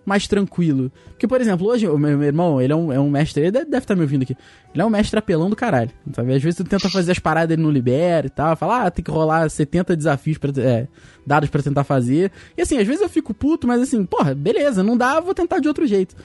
mais 0.05 0.27
tranquilo. 0.27 0.91
Porque, 1.11 1.27
por 1.27 1.41
exemplo, 1.41 1.67
hoje, 1.67 1.87
o 1.87 1.99
meu, 1.99 2.23
irmão, 2.23 2.61
ele 2.61 2.73
é 2.73 2.77
um, 2.77 2.93
é 2.93 2.99
um 2.99 3.11
mestre, 3.11 3.43
ele 3.43 3.51
deve, 3.51 3.79
estar 3.79 3.95
me 3.95 4.03
ouvindo 4.03 4.23
aqui. 4.23 4.37
Ele 4.73 4.83
é 4.83 4.85
um 4.85 4.91
mestre 4.91 5.19
apelão 5.19 5.49
do 5.49 5.57
caralho, 5.57 5.91
sabe? 6.13 6.35
Às 6.35 6.43
vezes 6.43 6.57
tu 6.57 6.65
tenta 6.65 6.89
fazer 6.91 7.13
as 7.13 7.19
paradas, 7.19 7.53
ele 7.53 7.63
não 7.63 7.71
libera 7.71 8.27
e 8.27 8.31
tal, 8.31 8.57
fala, 8.57 8.87
ah, 8.87 8.91
tem 8.91 9.05
que 9.05 9.11
rolar 9.11 9.49
70 9.49 9.97
desafios, 9.97 10.39
pra, 10.39 10.51
é, 10.61 10.89
dados 11.27 11.49
pra 11.51 11.63
tentar 11.63 11.85
fazer. 11.85 12.33
E 12.57 12.63
assim, 12.63 12.79
às 12.79 12.87
vezes 12.87 13.03
eu 13.03 13.09
fico 13.09 13.33
puto, 13.33 13.67
mas 13.67 13.81
assim, 13.81 14.05
porra, 14.05 14.35
beleza, 14.35 14.83
não 14.83 14.97
dá, 14.97 15.21
vou 15.21 15.35
tentar 15.35 15.61
de 15.61 15.69
outro 15.69 15.87
jeito. 15.87 16.17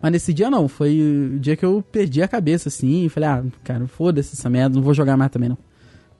Mas 0.00 0.12
nesse 0.12 0.34
dia 0.34 0.50
não, 0.50 0.68
foi 0.68 1.00
o 1.34 1.38
dia 1.38 1.56
que 1.56 1.64
eu 1.64 1.82
perdi 1.90 2.22
a 2.22 2.28
cabeça, 2.28 2.68
assim, 2.68 3.06
e 3.06 3.08
falei, 3.08 3.28
ah, 3.28 3.44
cara, 3.62 3.86
foda-se 3.86 4.34
essa 4.34 4.50
merda, 4.50 4.76
não 4.76 4.82
vou 4.82 4.94
jogar 4.94 5.16
mais 5.16 5.30
também 5.30 5.48
não. 5.48 5.58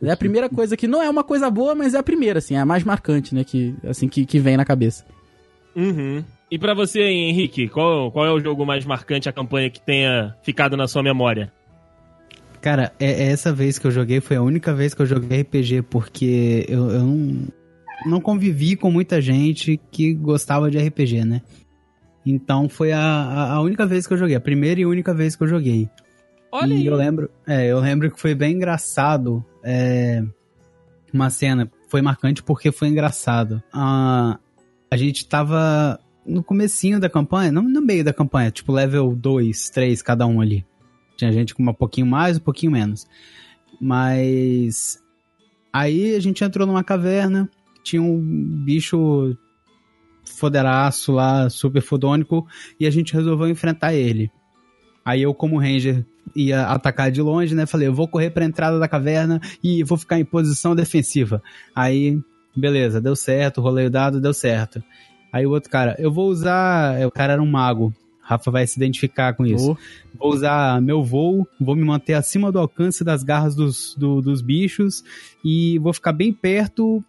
É 0.03 0.11
a 0.11 0.16
primeira 0.16 0.48
coisa 0.48 0.77
que 0.77 0.88
não 0.88 1.03
é 1.03 1.09
uma 1.09 1.24
coisa 1.24 1.50
boa, 1.50 1.74
mas 1.74 1.94
é 1.94 1.98
a 1.98 2.03
primeira, 2.03 2.38
assim, 2.38 2.55
é 2.55 2.59
a 2.59 2.66
mais 2.66 2.83
marcante, 2.83 3.35
né, 3.35 3.44
que, 3.44 3.74
assim, 3.87 4.09
que, 4.09 4.27
que 4.27 4.38
vem 4.38 4.57
na 4.57 4.64
cabeça. 4.64 5.05
Uhum. 5.74 6.24
E 6.50 6.59
pra 6.59 6.74
você, 6.74 7.02
Henrique, 7.02 7.68
qual, 7.68 8.12
qual 8.12 8.26
é 8.26 8.30
o 8.30 8.40
jogo 8.40 8.64
mais 8.64 8.85
marcante, 8.85 9.28
a 9.28 9.33
campanha 9.33 9.70
que 9.70 9.80
tenha 9.80 10.37
ficado 10.42 10.76
na 10.76 10.87
sua 10.87 11.02
memória? 11.02 11.52
Cara, 12.61 12.92
é, 12.98 13.07
é 13.07 13.33
essa 13.33 13.52
vez 13.52 13.78
que 13.78 13.87
eu 13.87 13.90
joguei 13.90 14.20
foi 14.20 14.37
a 14.37 14.42
única 14.42 14.74
vez 14.74 14.94
que 14.94 15.02
eu 15.02 15.07
joguei 15.07 15.42
RPG, 15.42 15.83
porque 15.83 16.64
eu, 16.68 16.90
eu 16.90 17.02
não, 17.02 17.48
não 18.07 18.20
convivi 18.20 18.76
com 18.76 18.90
muita 18.90 19.20
gente 19.20 19.80
que 19.90 20.14
gostava 20.14 20.70
de 20.70 20.78
RPG, 20.78 21.24
né? 21.24 21.42
Então 22.24 22.68
foi 22.68 22.92
a, 22.92 23.00
a, 23.00 23.52
a 23.54 23.61
única 23.61 23.85
vez 23.85 24.07
que 24.07 24.14
eu 24.14 24.18
joguei, 24.18 24.35
a 24.35 24.40
primeira 24.40 24.80
e 24.80 24.87
única 24.87 25.12
vez 25.12 25.37
que 25.37 25.42
eu 25.42 25.48
joguei. 25.48 25.90
Olha 26.50 26.72
e 26.72 26.76
aí. 26.76 26.87
eu 26.87 26.94
lembro, 26.94 27.30
é, 27.46 27.66
eu 27.66 27.80
lembro 27.80 28.11
que 28.11 28.20
foi 28.20 28.35
bem 28.35 28.54
engraçado. 28.54 29.44
é, 29.62 30.22
uma 31.12 31.30
cena 31.30 31.70
foi 31.88 32.02
marcante 32.02 32.42
porque 32.42 32.72
foi 32.72 32.88
engraçado. 32.88 33.62
Ah, 33.72 34.38
a 34.90 34.96
gente 34.96 35.26
tava 35.28 36.00
no 36.26 36.42
comecinho 36.42 36.98
da 36.98 37.08
campanha, 37.08 37.52
não 37.52 37.62
no 37.62 37.80
meio 37.80 38.04
da 38.04 38.12
campanha, 38.12 38.50
tipo 38.50 38.72
level 38.72 39.14
2, 39.14 39.70
3 39.70 40.02
cada 40.02 40.26
um 40.26 40.40
ali. 40.40 40.64
Tinha 41.16 41.32
gente 41.32 41.54
com 41.54 41.62
um 41.62 41.72
pouquinho 41.72 42.06
mais, 42.06 42.37
um 42.37 42.40
pouquinho 42.40 42.72
menos. 42.72 43.06
Mas 43.80 45.00
aí 45.72 46.14
a 46.14 46.20
gente 46.20 46.42
entrou 46.42 46.66
numa 46.66 46.84
caverna, 46.84 47.48
tinha 47.82 48.02
um 48.02 48.20
bicho 48.64 49.37
foderaço 50.24 51.12
lá, 51.12 51.48
super 51.50 51.82
fodônico, 51.82 52.46
e 52.78 52.87
a 52.87 52.90
gente 52.90 53.14
resolveu 53.14 53.48
enfrentar 53.48 53.94
ele. 53.94 54.30
Aí 55.04 55.22
eu, 55.22 55.34
como 55.34 55.58
ranger, 55.58 56.04
ia 56.34 56.66
atacar 56.66 57.10
de 57.10 57.20
longe, 57.20 57.54
né? 57.54 57.66
Falei, 57.66 57.88
eu 57.88 57.94
vou 57.94 58.08
correr 58.08 58.30
pra 58.30 58.44
entrada 58.44 58.78
da 58.78 58.88
caverna 58.88 59.40
e 59.62 59.84
vou 59.84 59.98
ficar 59.98 60.18
em 60.18 60.24
posição 60.24 60.74
defensiva. 60.74 61.42
Aí, 61.74 62.18
beleza, 62.56 63.00
deu 63.00 63.14
certo, 63.14 63.60
rolei 63.60 63.87
o 63.87 63.90
dado, 63.90 64.20
deu 64.20 64.32
certo. 64.32 64.82
Aí 65.34 65.44
o 65.44 65.50
outro 65.50 65.68
cara, 65.68 65.96
eu 65.98 66.12
vou 66.12 66.28
usar. 66.28 67.04
O 67.04 67.10
cara 67.10 67.32
era 67.32 67.42
um 67.42 67.50
mago. 67.50 67.92
Rafa 68.22 68.52
vai 68.52 68.64
se 68.68 68.78
identificar 68.78 69.34
com 69.34 69.44
isso. 69.44 69.72
Ô, 69.72 69.76
Vou 70.16 70.32
usar 70.32 70.80
meu 70.80 71.02
voo, 71.02 71.44
vou 71.60 71.74
me 71.74 71.82
manter 71.84 72.14
acima 72.14 72.52
do 72.52 72.58
alcance 72.60 73.02
das 73.02 73.24
garras 73.24 73.56
dos, 73.56 73.96
do- 73.98 74.22
dos 74.22 74.40
bichos 74.40 75.02
e 75.44 75.76
vou 75.80 75.92
ficar 75.92 76.12
bem 76.12 76.32
perto, 76.32 77.04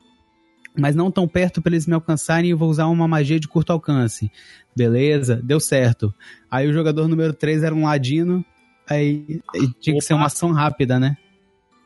mas 0.75 0.95
não 0.95 1.11
tão 1.11 1.27
perto 1.27 1.61
para 1.61 1.71
eles 1.73 1.85
me 1.85 1.93
alcançarem 1.93 2.49
e 2.49 2.53
vou 2.55 2.67
usar 2.67 2.88
uma 2.88 3.07
magia 3.07 3.39
de 3.39 3.47
curto 3.47 3.71
alcance. 3.71 4.31
Beleza, 4.75 5.39
deu 5.41 5.59
certo. 5.59 6.11
Aí 6.49 6.67
o 6.67 6.73
jogador 6.73 7.07
número 7.07 7.31
3 7.31 7.61
era 7.63 7.75
um 7.75 7.83
ladino, 7.85 8.43
aí 8.89 9.39
tinha 9.79 9.95
que 9.95 10.01
ser 10.01 10.13
Opa. 10.15 10.21
uma 10.23 10.25
ação 10.27 10.51
rápida, 10.51 10.99
né? 10.99 11.15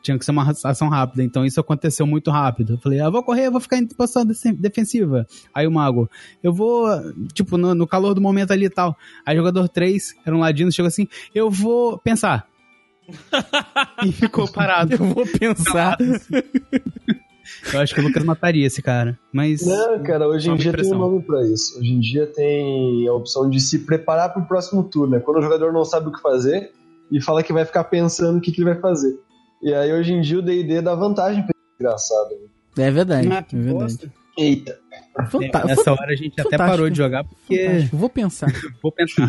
Tinha 0.02 0.18
que 0.18 0.24
ser 0.24 0.30
uma 0.30 0.50
ação 0.64 0.88
rápida, 0.88 1.22
então 1.22 1.44
isso 1.44 1.60
aconteceu 1.60 2.06
muito 2.06 2.30
rápido. 2.30 2.74
Eu 2.74 2.78
falei, 2.78 3.00
ah, 3.00 3.10
vou 3.10 3.22
correr, 3.22 3.46
eu 3.46 3.52
vou 3.52 3.60
ficar 3.60 3.76
em 3.76 3.86
posição 3.86 4.24
defensiva. 4.24 5.26
Aí 5.54 5.66
o 5.66 5.70
mago, 5.70 6.08
eu 6.42 6.52
vou, 6.52 6.88
tipo, 7.34 7.58
no, 7.58 7.74
no 7.74 7.86
calor 7.86 8.14
do 8.14 8.20
momento 8.20 8.52
ali 8.52 8.66
e 8.66 8.70
tal. 8.70 8.96
Aí 9.26 9.36
jogador 9.36 9.68
3, 9.68 10.14
era 10.24 10.34
um 10.34 10.40
ladino, 10.40 10.72
chegou 10.72 10.88
assim, 10.88 11.06
eu 11.34 11.50
vou 11.50 11.98
pensar. 11.98 12.46
e 14.06 14.12
ficou 14.12 14.50
parado. 14.50 14.94
eu 14.94 14.98
vou 14.98 15.26
pensar. 15.26 15.98
Eu 17.72 17.80
acho 17.80 17.94
que 17.94 18.00
o 18.00 18.04
Lucas 18.04 18.24
mataria 18.24 18.66
esse 18.66 18.80
cara. 18.80 19.18
Mas. 19.32 19.66
Não, 19.66 20.02
cara, 20.02 20.28
hoje 20.28 20.48
em 20.48 20.54
dia 20.54 20.72
tem 20.72 20.80
impressão. 20.80 20.96
um 20.96 21.00
nome 21.00 21.22
pra 21.22 21.44
isso. 21.46 21.78
Hoje 21.78 21.92
em 21.92 22.00
dia 22.00 22.26
tem 22.26 23.06
a 23.08 23.12
opção 23.12 23.50
de 23.50 23.60
se 23.60 23.80
preparar 23.80 24.32
pro 24.32 24.46
próximo 24.46 24.84
turno. 24.84 25.16
É 25.16 25.20
quando 25.20 25.38
o 25.38 25.42
jogador 25.42 25.72
não 25.72 25.84
sabe 25.84 26.08
o 26.08 26.12
que 26.12 26.20
fazer 26.20 26.70
e 27.10 27.20
fala 27.20 27.42
que 27.42 27.52
vai 27.52 27.64
ficar 27.64 27.84
pensando 27.84 28.38
o 28.38 28.40
que, 28.40 28.52
que 28.52 28.60
ele 28.60 28.70
vai 28.70 28.80
fazer. 28.80 29.18
E 29.62 29.72
aí 29.74 29.92
hoje 29.92 30.12
em 30.12 30.20
dia 30.20 30.38
o 30.38 30.42
D&D 30.42 30.80
dá 30.80 30.94
vantagem 30.94 31.42
pra 31.42 31.52
desgraçado. 31.78 32.30
né? 32.76 32.86
É 32.86 32.90
verdade. 32.90 33.28
Ah, 33.30 33.44
é 33.52 33.56
verdade. 33.56 34.10
Eita. 34.38 34.78
Fanta- 35.30 35.58
É, 35.58 35.66
Nessa 35.66 35.92
hora 35.92 36.12
a 36.12 36.16
gente 36.16 36.32
até 36.40 36.42
fantástico. 36.44 36.70
parou 36.70 36.88
de 36.90 36.96
jogar 36.96 37.24
porque. 37.24 37.58
fantástico. 37.66 37.96
Vou 37.96 38.08
pensar. 38.10 38.52
Vou 38.82 38.92
pensar. 38.92 39.28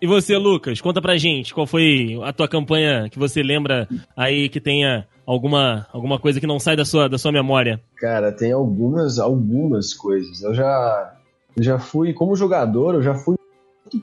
E 0.00 0.06
você, 0.06 0.36
Lucas, 0.36 0.80
conta 0.80 1.00
pra 1.02 1.16
gente 1.16 1.52
qual 1.52 1.66
foi 1.66 2.18
a 2.22 2.32
tua 2.32 2.46
campanha 2.46 3.08
que 3.10 3.18
você 3.18 3.42
lembra 3.42 3.88
aí 4.16 4.48
que 4.48 4.60
tenha 4.60 5.06
alguma, 5.26 5.86
alguma 5.92 6.20
coisa 6.20 6.38
que 6.38 6.46
não 6.46 6.60
sai 6.60 6.76
da 6.76 6.84
sua, 6.84 7.08
da 7.08 7.18
sua 7.18 7.32
memória. 7.32 7.80
Cara, 7.96 8.30
tem 8.30 8.52
algumas, 8.52 9.18
algumas 9.18 9.92
coisas. 9.92 10.42
Eu 10.42 10.54
já, 10.54 11.16
eu 11.56 11.62
já 11.64 11.78
fui, 11.78 12.12
como 12.12 12.36
jogador, 12.36 12.94
eu 12.94 13.02
já 13.02 13.14
fui 13.14 13.34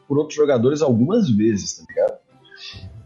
por 0.07 0.17
outros 0.17 0.35
jogadores 0.35 0.81
algumas 0.81 1.29
vezes, 1.29 1.77
tá 1.77 1.83
ligado? 1.89 2.17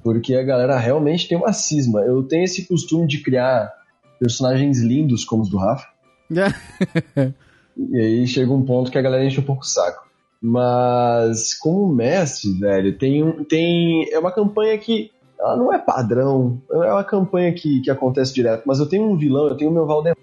Porque 0.04 0.36
a 0.36 0.44
galera 0.44 0.78
realmente 0.78 1.28
tem 1.28 1.38
uma 1.38 1.54
cisma. 1.54 2.02
Eu 2.02 2.24
tenho 2.24 2.44
esse 2.44 2.68
costume 2.68 3.08
de 3.08 3.22
criar 3.22 3.72
personagens 4.20 4.80
lindos 4.80 5.26
como 5.26 5.44
os 5.44 5.50
do 5.50 5.58
Rafa. 5.58 5.88
E 7.80 8.00
aí 8.00 8.26
chega 8.26 8.52
um 8.52 8.66
ponto 8.66 8.90
que 8.90 8.98
a 8.98 9.02
galera 9.04 9.24
enche 9.24 9.40
um 9.40 9.44
pouco 9.44 9.62
o 9.62 9.68
saco. 9.68 10.08
Mas 10.42 11.54
como 11.54 11.94
mestre, 11.94 12.52
velho, 12.60 12.98
tem 12.98 13.24
um, 13.24 13.44
tem 13.44 14.12
é 14.12 14.18
uma 14.18 14.32
campanha 14.32 14.76
que 14.80 15.12
ela 15.40 15.56
não 15.56 15.72
é 15.72 15.78
padrão, 15.78 16.60
é 16.72 16.92
uma 16.92 17.04
campanha 17.04 17.54
que, 17.54 17.82
que 17.82 17.92
acontece 17.92 18.34
direto, 18.34 18.64
mas 18.66 18.80
eu 18.80 18.90
tenho 18.90 19.04
um 19.04 19.16
vilão, 19.16 19.48
eu 19.48 19.56
tenho 19.56 19.70
o 19.70 19.74
meu 19.74 19.86
Valdemar, 19.86 20.18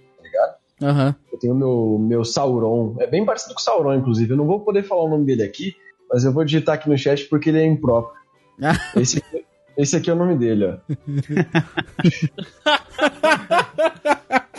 Aham. 0.82 1.14
eu 1.32 1.38
tenho 1.38 1.54
o 1.54 1.56
meu, 1.56 1.98
meu 2.00 2.24
Sauron. 2.24 2.96
É 2.98 3.06
bem 3.06 3.24
parecido 3.24 3.54
com 3.54 3.60
o 3.60 3.62
Sauron, 3.62 3.94
inclusive. 3.94 4.32
Eu 4.32 4.36
não 4.36 4.46
vou 4.46 4.60
poder 4.60 4.82
falar 4.82 5.04
o 5.04 5.08
nome 5.08 5.24
dele 5.24 5.42
aqui, 5.42 5.74
mas 6.14 6.24
eu 6.24 6.33
vou 6.33 6.44
digitar 6.44 6.77
aqui 6.77 6.88
no 6.88 6.96
chat 6.96 7.24
porque 7.24 7.50
ele 7.50 7.59
é 7.59 7.66
impróprio. 7.66 8.16
Esse, 8.96 9.18
aqui- 9.18 9.44
esse 9.77 9.96
aqui 9.96 10.09
é 10.09 10.12
o 10.12 10.16
nome 10.16 10.37
dele, 10.38 10.66
ó. 10.66 10.77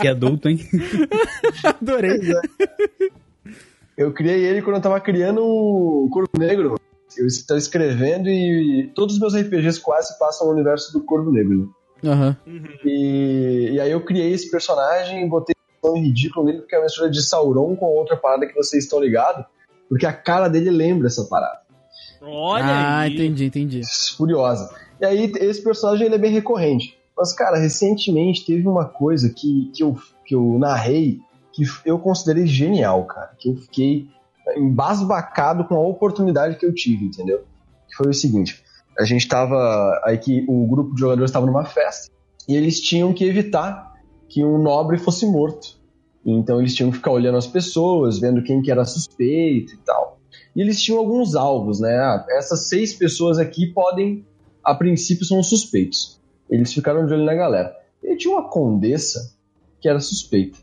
Que 0.02 0.10
adulto, 0.10 0.50
hein? 0.50 0.60
Adorei. 1.64 2.20
Eu 3.98 4.12
criei 4.14 4.44
ele 4.46 4.62
quando 4.62 4.76
eu 4.76 4.82
tava 4.82 5.00
criando 5.00 5.42
o 5.42 6.10
Corvo 6.12 6.30
Negro. 6.38 6.76
Eu 7.18 7.26
estava 7.28 7.58
escrevendo 7.58 8.28
e 8.28 8.92
todos 8.94 9.16
os 9.16 9.22
meus 9.22 9.34
RPGs 9.34 9.80
quase 9.80 10.20
passam 10.20 10.48
no 10.48 10.54
universo 10.54 10.92
do 10.92 11.02
Corvo 11.06 11.32
Negro. 11.32 11.74
né? 12.04 12.12
Aham. 12.12 12.38
E, 12.84 13.70
e 13.74 13.80
aí 13.80 13.90
eu 13.92 14.02
criei 14.02 14.34
esse 14.34 14.52
personagem 14.52 15.26
e 15.26 15.30
botei 15.30 15.56
um 15.84 16.02
ridículo 16.02 16.46
nele 16.48 16.60
porque 16.60 16.76
é 16.76 16.80
uma 16.80 16.84
mistura 16.86 17.10
de 17.10 17.22
Sauron 17.24 17.74
com 17.78 17.86
outra 17.86 18.18
parada 18.18 18.46
que 18.46 18.54
vocês 18.54 18.84
estão 18.84 19.00
ligados. 19.00 19.46
Porque 19.90 20.06
a 20.06 20.14
cara 20.14 20.48
dele 20.48 20.70
lembra 20.70 21.08
essa 21.08 21.26
parada. 21.26 21.60
Olha 22.22 22.64
Ah, 22.66 23.00
aí. 23.02 23.14
entendi, 23.14 23.46
entendi. 23.46 23.82
furiosa. 24.18 24.74
E 25.00 25.06
aí, 25.06 25.32
esse 25.40 25.64
personagem 25.64 26.06
ele 26.08 26.16
é 26.16 26.20
bem 26.20 26.32
recorrente. 26.32 26.98
Mas, 27.18 27.34
cara, 27.34 27.58
recentemente 27.58 28.46
teve 28.46 28.68
uma 28.68 28.86
coisa 28.86 29.30
que, 29.30 29.72
que, 29.74 29.84
eu, 29.84 29.98
que 30.26 30.36
eu 30.36 30.58
narrei 30.60 31.20
que 31.54 31.64
eu 31.86 31.98
considerei 31.98 32.46
genial, 32.46 33.06
cara. 33.06 33.32
Que 33.40 33.50
eu 33.50 33.56
fiquei 33.56 34.08
embasbacado 34.58 35.64
com 35.66 35.76
a 35.76 35.80
oportunidade 35.88 36.58
que 36.58 36.66
eu 36.66 36.74
tive, 36.74 37.06
entendeu? 37.06 37.44
Que 37.88 37.96
foi 37.96 38.10
o 38.10 38.14
seguinte: 38.14 38.62
a 39.00 39.06
gente 39.06 39.28
tava. 39.28 40.02
Aí 40.04 40.18
que 40.18 40.44
o 40.48 40.68
grupo 40.68 40.94
de 40.94 41.00
jogadores 41.00 41.30
estava 41.30 41.46
numa 41.46 41.64
festa 41.66 42.12
e 42.48 42.56
eles 42.56 42.82
tinham 42.82 43.14
que 43.14 43.24
evitar 43.24 43.94
que 44.28 44.44
um 44.44 44.58
nobre 44.62 44.98
fosse 44.98 45.26
morto. 45.26 45.78
Então 46.26 46.60
eles 46.60 46.74
tinham 46.74 46.90
que 46.90 46.98
ficar 46.98 47.12
olhando 47.12 47.38
as 47.38 47.48
pessoas, 47.48 48.20
vendo 48.20 48.42
quem 48.42 48.62
que 48.62 48.72
era 48.72 48.84
suspeito 48.84 49.74
e 49.74 49.78
tal. 49.78 50.20
E 50.56 50.62
eles 50.62 50.82
tinham 50.82 51.00
alguns 51.00 51.36
alvos, 51.36 51.80
né? 51.80 51.96
Ah, 51.98 52.26
essas 52.32 52.68
seis 52.68 52.94
pessoas 52.94 53.38
aqui 53.38 53.68
podem, 53.68 54.26
a 54.64 54.74
princípio, 54.74 55.26
são 55.26 55.44
suspeitos. 55.44 56.20
Eles 56.50 56.74
ficaram 56.74 57.06
de 57.06 57.14
olho 57.14 57.26
na 57.26 57.34
galera. 57.34 57.76
E 58.04 58.16
tinha 58.16 58.34
uma 58.34 58.50
condessa 58.50 59.36
que 59.82 59.90
era 59.90 60.00
suspeita. 60.00 60.58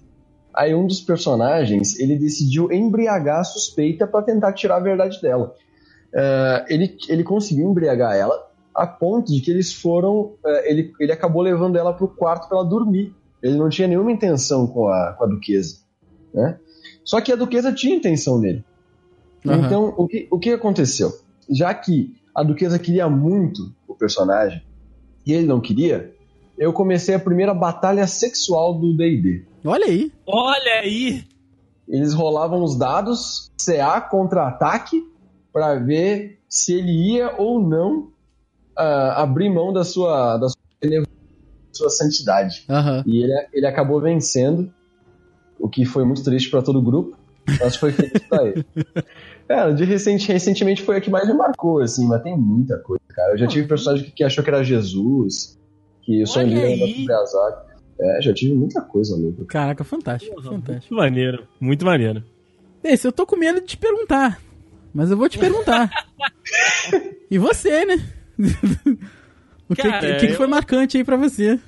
Aí 0.54 0.74
um 0.74 0.86
dos 0.86 1.00
personagens, 1.00 1.98
ele 1.98 2.16
decidiu 2.16 2.70
embriagar 2.72 3.40
a 3.40 3.44
suspeita 3.44 4.06
para 4.06 4.22
tentar 4.22 4.52
tirar 4.52 4.76
a 4.76 4.80
verdade 4.80 5.20
dela. 5.20 5.54
Eh, 6.14 6.64
ele, 6.68 6.96
ele 7.08 7.24
conseguiu 7.24 7.70
embriagar 7.70 8.14
ela 8.14 8.50
a 8.74 8.86
ponto 8.86 9.32
de 9.32 9.40
que 9.40 9.50
eles 9.50 9.72
foram. 9.72 10.34
eh, 10.44 10.70
ele, 10.70 10.92
ele 11.00 11.12
acabou 11.12 11.42
levando 11.42 11.76
ela 11.76 11.92
pro 11.92 12.08
quarto 12.08 12.48
para 12.48 12.58
ela 12.58 12.66
dormir. 12.68 13.14
Ele 13.42 13.56
não 13.56 13.68
tinha 13.68 13.88
nenhuma 13.88 14.12
intenção 14.12 14.66
com 14.66 14.88
a, 14.88 15.14
com 15.14 15.24
a 15.24 15.26
duquesa. 15.26 15.78
Né? 16.32 16.58
Só 17.04 17.20
que 17.20 17.32
a 17.32 17.36
duquesa 17.36 17.72
tinha 17.72 17.96
intenção 17.96 18.38
nele. 18.38 18.64
Aham. 19.46 19.66
Então, 19.66 19.94
o 19.96 20.06
que, 20.06 20.28
o 20.30 20.38
que 20.38 20.50
aconteceu? 20.50 21.12
Já 21.50 21.74
que 21.74 22.14
a 22.34 22.42
Duquesa 22.42 22.78
queria 22.78 23.08
muito 23.08 23.72
o 23.86 23.94
personagem 23.94 24.62
e 25.26 25.32
ele 25.32 25.46
não 25.46 25.60
queria, 25.60 26.14
eu 26.56 26.72
comecei 26.72 27.14
a 27.14 27.18
primeira 27.18 27.52
batalha 27.52 28.06
sexual 28.06 28.74
do 28.74 28.96
D&D. 28.96 29.44
Olha 29.64 29.86
aí. 29.86 30.12
Olha 30.26 30.80
aí. 30.80 31.24
Eles 31.88 32.14
rolavam 32.14 32.62
os 32.62 32.76
dados, 32.76 33.50
CA 33.64 34.00
contra 34.00 34.48
ataque, 34.48 35.04
para 35.52 35.74
ver 35.74 36.40
se 36.48 36.72
ele 36.74 37.14
ia 37.14 37.34
ou 37.36 37.60
não 37.60 38.08
ah, 38.76 39.22
abrir 39.22 39.50
mão 39.50 39.72
da 39.72 39.84
sua, 39.84 40.38
da 40.38 40.48
sua, 40.48 40.58
sua 41.72 41.90
santidade. 41.90 42.64
Aham. 42.68 43.02
E 43.06 43.22
ele, 43.22 43.46
ele 43.52 43.66
acabou 43.66 44.00
vencendo, 44.00 44.72
o 45.58 45.68
que 45.68 45.84
foi 45.84 46.04
muito 46.04 46.22
triste 46.22 46.50
para 46.50 46.62
todo 46.62 46.78
o 46.78 46.82
grupo, 46.82 47.16
mas 47.60 47.76
foi 47.76 47.92
feliz 47.92 48.22
pra 48.28 48.44
ele. 48.44 48.64
Cara, 49.48 49.74
de 49.74 49.84
recente, 49.84 50.28
recentemente 50.28 50.82
foi 50.82 50.96
a 50.96 51.00
que 51.00 51.10
mais 51.10 51.26
me 51.26 51.34
marcou, 51.34 51.80
assim, 51.80 52.06
mas 52.06 52.22
tem 52.22 52.36
muita 52.36 52.78
coisa, 52.78 53.02
cara. 53.08 53.34
Eu 53.34 53.38
já 53.38 53.46
tive 53.46 53.66
personagem 53.68 54.06
que, 54.06 54.12
que 54.12 54.24
achou 54.24 54.42
que 54.42 54.48
era 54.48 54.62
Jesus, 54.62 55.58
que 56.02 56.22
o 56.22 56.26
sonho 56.26 56.46
Olha 56.46 56.60
dele 56.60 56.82
era 56.82 56.92
sobre 56.94 57.12
azar. 57.12 57.66
É, 58.00 58.22
já 58.22 58.32
tive 58.32 58.54
muita 58.54 58.80
coisa, 58.80 59.14
amigo. 59.14 59.44
Caraca, 59.44 59.84
fantástico, 59.84 60.40
fantástico. 60.42 60.94
Muito 60.94 60.94
maneiro. 60.94 61.46
Muito 61.60 61.84
maneiro. 61.84 62.24
Esse, 62.82 63.06
eu 63.06 63.12
tô 63.12 63.26
com 63.26 63.36
medo 63.36 63.60
de 63.60 63.66
te 63.66 63.76
perguntar. 63.76 64.40
Mas 64.94 65.10
eu 65.10 65.16
vou 65.16 65.28
te 65.28 65.38
perguntar. 65.38 65.90
e 67.30 67.38
você, 67.38 67.84
né? 67.84 67.96
o 69.72 69.76
que, 69.76 69.82
Cara, 69.82 70.16
que, 70.16 70.26
que 70.26 70.32
eu- 70.32 70.36
foi 70.36 70.46
marcante 70.46 70.96
aí 70.96 71.04
pra 71.04 71.16
você? 71.16 71.58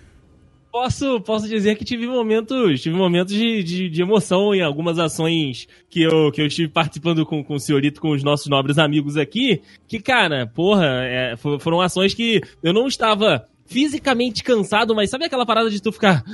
Posso, 0.72 1.20
posso 1.20 1.48
dizer 1.48 1.76
que 1.76 1.84
tive 1.84 2.04
momentos, 2.08 2.80
tive 2.82 2.96
momentos 2.96 3.32
de, 3.32 3.62
de, 3.62 3.88
de 3.88 4.02
emoção 4.02 4.52
em 4.52 4.60
algumas 4.60 4.98
ações 4.98 5.68
que 5.88 6.02
eu, 6.02 6.32
que 6.32 6.40
eu 6.42 6.46
estive 6.46 6.68
participando 6.68 7.24
com, 7.24 7.44
com 7.44 7.54
o 7.54 7.60
senhorito, 7.60 8.00
com 8.00 8.10
os 8.10 8.24
nossos 8.24 8.48
nobres 8.48 8.76
amigos 8.76 9.16
aqui, 9.16 9.62
que, 9.86 10.00
cara, 10.00 10.48
porra, 10.48 10.86
é, 11.04 11.36
fo- 11.36 11.60
foram 11.60 11.80
ações 11.80 12.12
que 12.12 12.40
eu 12.60 12.72
não 12.72 12.88
estava 12.88 13.44
fisicamente 13.66 14.42
cansado, 14.42 14.96
mas 14.96 15.10
sabe 15.10 15.24
aquela 15.26 15.46
parada 15.46 15.70
de 15.70 15.80
tu 15.80 15.92
ficar, 15.92 16.24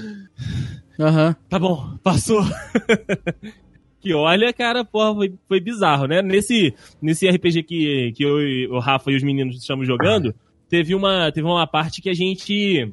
Aham. 0.98 1.37
tá 1.50 1.59
bom, 1.59 1.98
passou. 2.02 2.42
que 4.00 4.14
olha, 4.14 4.52
cara, 4.54 4.85
porra, 4.87 5.14
foi, 5.14 5.35
foi 5.48 5.61
bizarro, 5.61 6.06
né? 6.06 6.22
Nesse, 6.22 6.74
nesse 7.02 7.28
RPG 7.28 7.62
que, 7.64 8.12
que 8.16 8.22
eu 8.24 8.74
o 8.74 8.78
Rafa 8.78 9.11
e 9.11 9.16
os 9.16 9.22
meninos 9.22 9.56
estamos 9.56 9.87
jogando, 9.87 10.35
teve 10.70 10.94
uma, 10.94 11.30
teve 11.33 11.46
uma 11.46 11.66
parte 11.66 12.00
que 12.00 12.09
a 12.09 12.14
gente 12.14 12.90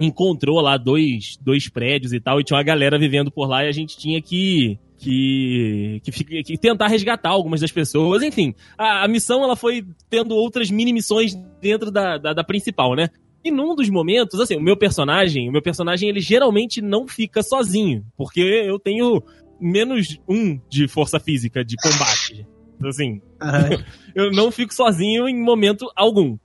encontrou 0.00 0.60
lá 0.60 0.76
dois, 0.76 1.38
dois 1.40 1.68
prédios 1.68 2.12
e 2.12 2.20
tal, 2.20 2.40
e 2.40 2.44
tinha 2.44 2.56
uma 2.56 2.64
galera 2.64 2.98
vivendo 2.98 3.30
por 3.30 3.48
lá 3.48 3.64
e 3.64 3.68
a 3.68 3.72
gente 3.72 3.96
tinha 3.96 4.20
que. 4.20 4.78
Que, 4.98 6.00
que, 6.04 6.42
que 6.44 6.56
tentar 6.56 6.86
resgatar 6.86 7.30
algumas 7.30 7.60
das 7.60 7.72
pessoas, 7.72 8.22
enfim. 8.22 8.54
A, 8.78 9.02
a 9.02 9.08
missão 9.08 9.42
ela 9.42 9.56
foi 9.56 9.84
tendo 10.08 10.36
outras 10.36 10.70
mini 10.70 10.92
missões 10.92 11.34
dentro 11.60 11.90
da, 11.90 12.18
da, 12.18 12.32
da 12.32 12.44
principal, 12.44 12.94
né? 12.94 13.08
E 13.44 13.50
num 13.50 13.74
dos 13.74 13.90
momentos, 13.90 14.38
assim, 14.38 14.54
o 14.54 14.62
meu 14.62 14.76
personagem, 14.76 15.48
o 15.48 15.52
meu 15.52 15.60
personagem, 15.60 16.08
ele 16.08 16.20
geralmente 16.20 16.80
não 16.80 17.08
fica 17.08 17.42
sozinho, 17.42 18.06
porque 18.16 18.40
eu 18.40 18.78
tenho 18.78 19.20
menos 19.60 20.20
um 20.28 20.56
de 20.70 20.86
força 20.86 21.18
física, 21.18 21.64
de 21.64 21.74
combate. 21.76 22.46
Assim, 22.84 23.20
eu 24.14 24.30
não 24.30 24.52
fico 24.52 24.72
sozinho 24.72 25.28
em 25.28 25.42
momento 25.42 25.90
algum. 25.96 26.38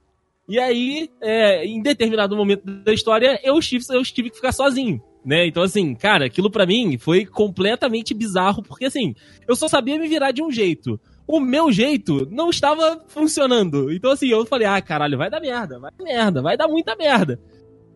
E 0.48 0.58
aí, 0.60 1.10
é, 1.22 1.66
em 1.66 1.82
determinado 1.82 2.36
momento 2.36 2.64
da 2.64 2.94
história, 2.94 3.40
eu 3.44 3.60
tive, 3.60 3.84
eu 3.90 4.02
tive 4.04 4.30
que 4.30 4.38
ficar 4.38 4.52
sozinho. 4.52 5.02
Né? 5.26 5.46
Então, 5.46 5.62
assim, 5.62 5.94
cara, 5.94 6.26
aquilo 6.26 6.50
pra 6.50 6.66
mim 6.66 6.98
foi 6.98 7.26
completamente 7.26 8.14
bizarro, 8.14 8.64
porque 8.64 8.86
assim, 8.86 9.14
eu 9.46 9.58
só 9.58 9.68
sabia 9.68 10.00
me 10.00 10.08
virar 10.08 10.32
de 10.32 10.42
um 10.42 10.50
jeito. 10.50 10.98
O 11.28 11.42
meu 11.42 11.70
jeito 11.70 12.26
não 12.32 12.50
estava 12.50 13.04
funcionando. 13.08 13.92
Então, 13.92 14.12
assim, 14.12 14.30
eu 14.30 14.46
falei, 14.46 14.66
ah, 14.66 14.82
caralho, 14.82 15.18
vai 15.18 15.30
dar 15.30 15.42
merda, 15.42 15.80
vai 15.80 15.92
dar 15.92 16.04
merda, 16.04 16.42
vai 16.42 16.56
dar 16.56 16.70
muita 16.70 16.96
merda. 16.96 17.38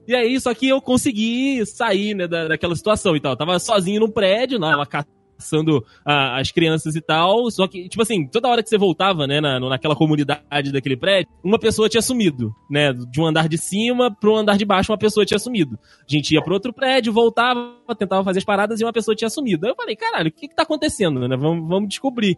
E 0.05 0.13
aí, 0.13 0.37
só 0.41 0.53
que 0.53 0.67
eu 0.67 0.81
consegui 0.81 1.65
sair, 1.65 2.13
né, 2.13 2.27
da, 2.27 2.49
daquela 2.49 2.75
situação 2.75 3.15
e 3.15 3.21
tal. 3.21 3.31
Eu 3.31 3.37
tava 3.37 3.57
sozinho 3.59 4.01
num 4.01 4.11
prédio, 4.11 4.59
numa 4.59 4.85
casa 4.85 5.07
passando 5.41 5.83
a- 6.05 6.39
as 6.39 6.51
crianças 6.51 6.95
e 6.95 7.01
tal. 7.01 7.49
Só 7.49 7.67
que, 7.67 7.89
tipo 7.89 8.01
assim, 8.03 8.27
toda 8.27 8.47
hora 8.47 8.61
que 8.61 8.69
você 8.69 8.77
voltava, 8.77 9.25
né, 9.25 9.41
na, 9.41 9.59
naquela 9.59 9.95
comunidade 9.95 10.71
daquele 10.71 10.95
prédio, 10.95 11.31
uma 11.43 11.57
pessoa 11.57 11.89
tinha 11.89 12.01
sumido, 12.01 12.53
né? 12.69 12.93
De 12.93 13.19
um 13.19 13.25
andar 13.25 13.49
de 13.49 13.57
cima 13.57 14.15
pro 14.15 14.35
andar 14.35 14.57
de 14.57 14.63
baixo, 14.65 14.91
uma 14.91 14.97
pessoa 14.97 15.25
tinha 15.25 15.39
sumido. 15.39 15.77
A 16.07 16.11
gente 16.15 16.33
ia 16.33 16.41
pro 16.41 16.53
outro 16.53 16.71
prédio, 16.71 17.11
voltava, 17.11 17.73
tentava 17.97 18.23
fazer 18.23 18.39
as 18.39 18.45
paradas 18.45 18.79
e 18.79 18.85
uma 18.85 18.93
pessoa 18.93 19.15
tinha 19.15 19.29
sumido. 19.29 19.65
Aí 19.65 19.71
eu 19.71 19.75
falei, 19.75 19.95
caralho, 19.95 20.29
o 20.29 20.31
que 20.31 20.47
que 20.47 20.55
tá 20.55 20.63
acontecendo, 20.63 21.27
né? 21.27 21.35
Vamos, 21.35 21.67
vamos 21.67 21.89
descobrir. 21.89 22.37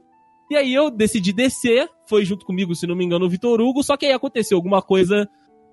E 0.49 0.55
aí 0.55 0.73
eu 0.73 0.89
decidi 0.89 1.33
descer, 1.33 1.89
foi 2.07 2.23
junto 2.25 2.45
comigo, 2.45 2.75
se 2.75 2.87
não 2.87 2.95
me 2.95 3.03
engano, 3.03 3.25
o 3.25 3.29
Vitor 3.29 3.59
Hugo, 3.59 3.83
só 3.83 3.97
que 3.97 4.05
aí 4.05 4.11
aconteceu 4.11 4.57
alguma 4.57 4.81
coisa 4.81 5.27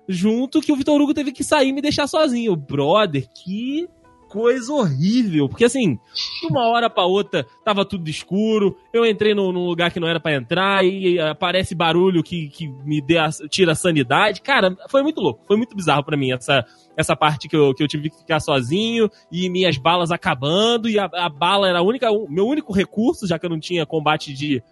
junto 0.07 0.61
que 0.61 0.71
o 0.71 0.75
Vitor 0.75 0.99
Hugo 0.99 1.13
teve 1.13 1.31
que 1.31 1.43
sair 1.43 1.69
e 1.69 1.73
me 1.73 1.81
deixar 1.81 2.07
sozinho. 2.07 2.55
Brother, 2.55 3.27
que 3.43 3.87
coisa 4.31 4.71
horrível. 4.73 5.49
Porque 5.49 5.65
assim, 5.65 5.95
de 6.41 6.47
uma 6.49 6.67
hora 6.69 6.89
pra 6.89 7.03
outra 7.05 7.45
tava 7.65 7.83
tudo 7.83 8.09
escuro, 8.09 8.77
eu 8.93 9.05
entrei 9.05 9.33
num, 9.35 9.51
num 9.51 9.65
lugar 9.65 9.91
que 9.91 9.99
não 9.99 10.07
era 10.07 10.19
pra 10.19 10.33
entrar 10.33 10.85
e 10.85 11.19
aparece 11.19 11.75
barulho 11.75 12.23
que, 12.23 12.47
que 12.49 12.67
me 12.85 13.01
dê 13.01 13.17
a- 13.17 13.29
tira 13.49 13.73
a 13.73 13.75
sanidade. 13.75 14.41
Cara, 14.41 14.75
foi 14.89 15.03
muito 15.03 15.19
louco, 15.19 15.43
foi 15.45 15.57
muito 15.57 15.75
bizarro 15.75 16.03
pra 16.05 16.15
mim 16.15 16.31
essa, 16.31 16.65
essa 16.95 17.15
parte 17.15 17.49
que 17.49 17.55
eu, 17.55 17.73
que 17.73 17.83
eu 17.83 17.87
tive 17.87 18.09
que 18.09 18.17
ficar 18.19 18.39
sozinho 18.39 19.09
e 19.31 19.49
minhas 19.49 19.77
balas 19.77 20.11
acabando 20.11 20.87
e 20.87 20.97
a, 20.97 21.09
a 21.13 21.27
bala 21.29 21.67
era 21.67 21.79
a 21.79 21.83
única, 21.83 22.09
o 22.11 22.29
meu 22.29 22.47
único 22.47 22.71
recurso, 22.71 23.27
já 23.27 23.37
que 23.37 23.45
eu 23.45 23.49
não 23.49 23.59
tinha 23.59 23.85
combate 23.85 24.33
de 24.33 24.63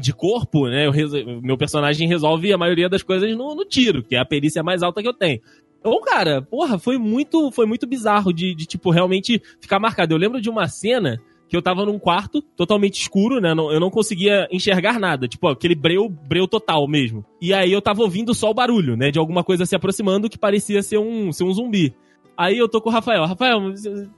de 0.00 0.12
corpo, 0.12 0.66
né? 0.66 0.88
eu 0.88 0.92
meu 1.40 1.56
personagem 1.56 2.08
resolve 2.08 2.52
a 2.52 2.58
maioria 2.58 2.88
das 2.88 3.00
coisas 3.04 3.30
no, 3.36 3.54
no 3.54 3.64
tiro, 3.64 4.02
que 4.02 4.16
é 4.16 4.18
a 4.18 4.24
perícia 4.24 4.60
mais 4.60 4.82
alta 4.82 5.00
que 5.00 5.06
eu 5.08 5.14
tenho. 5.14 5.38
Então, 5.84 6.00
cara, 6.00 6.40
porra, 6.40 6.78
foi 6.78 6.96
muito, 6.96 7.50
foi 7.50 7.66
muito 7.66 7.86
bizarro 7.86 8.32
de, 8.32 8.54
de, 8.54 8.64
tipo, 8.64 8.90
realmente 8.90 9.42
ficar 9.60 9.78
marcado. 9.78 10.14
Eu 10.14 10.18
lembro 10.18 10.40
de 10.40 10.48
uma 10.48 10.66
cena 10.66 11.20
que 11.46 11.54
eu 11.54 11.60
tava 11.60 11.84
num 11.84 11.98
quarto 11.98 12.40
totalmente 12.40 12.98
escuro, 12.98 13.38
né? 13.38 13.50
eu 13.50 13.78
não 13.78 13.90
conseguia 13.90 14.48
enxergar 14.50 14.98
nada. 14.98 15.28
Tipo, 15.28 15.48
aquele 15.48 15.74
breu, 15.74 16.08
breu 16.08 16.48
total 16.48 16.88
mesmo. 16.88 17.22
E 17.38 17.52
aí 17.52 17.70
eu 17.70 17.82
tava 17.82 18.00
ouvindo 18.00 18.32
só 18.32 18.50
o 18.50 18.54
barulho, 18.54 18.96
né? 18.96 19.10
De 19.10 19.18
alguma 19.18 19.44
coisa 19.44 19.66
se 19.66 19.76
aproximando 19.76 20.30
que 20.30 20.38
parecia 20.38 20.82
ser 20.82 20.96
um, 20.96 21.30
ser 21.30 21.44
um 21.44 21.52
zumbi. 21.52 21.94
Aí 22.34 22.56
eu 22.56 22.66
tô 22.66 22.80
com 22.80 22.88
o 22.88 22.92
Rafael. 22.92 23.26
Rafael, 23.26 23.60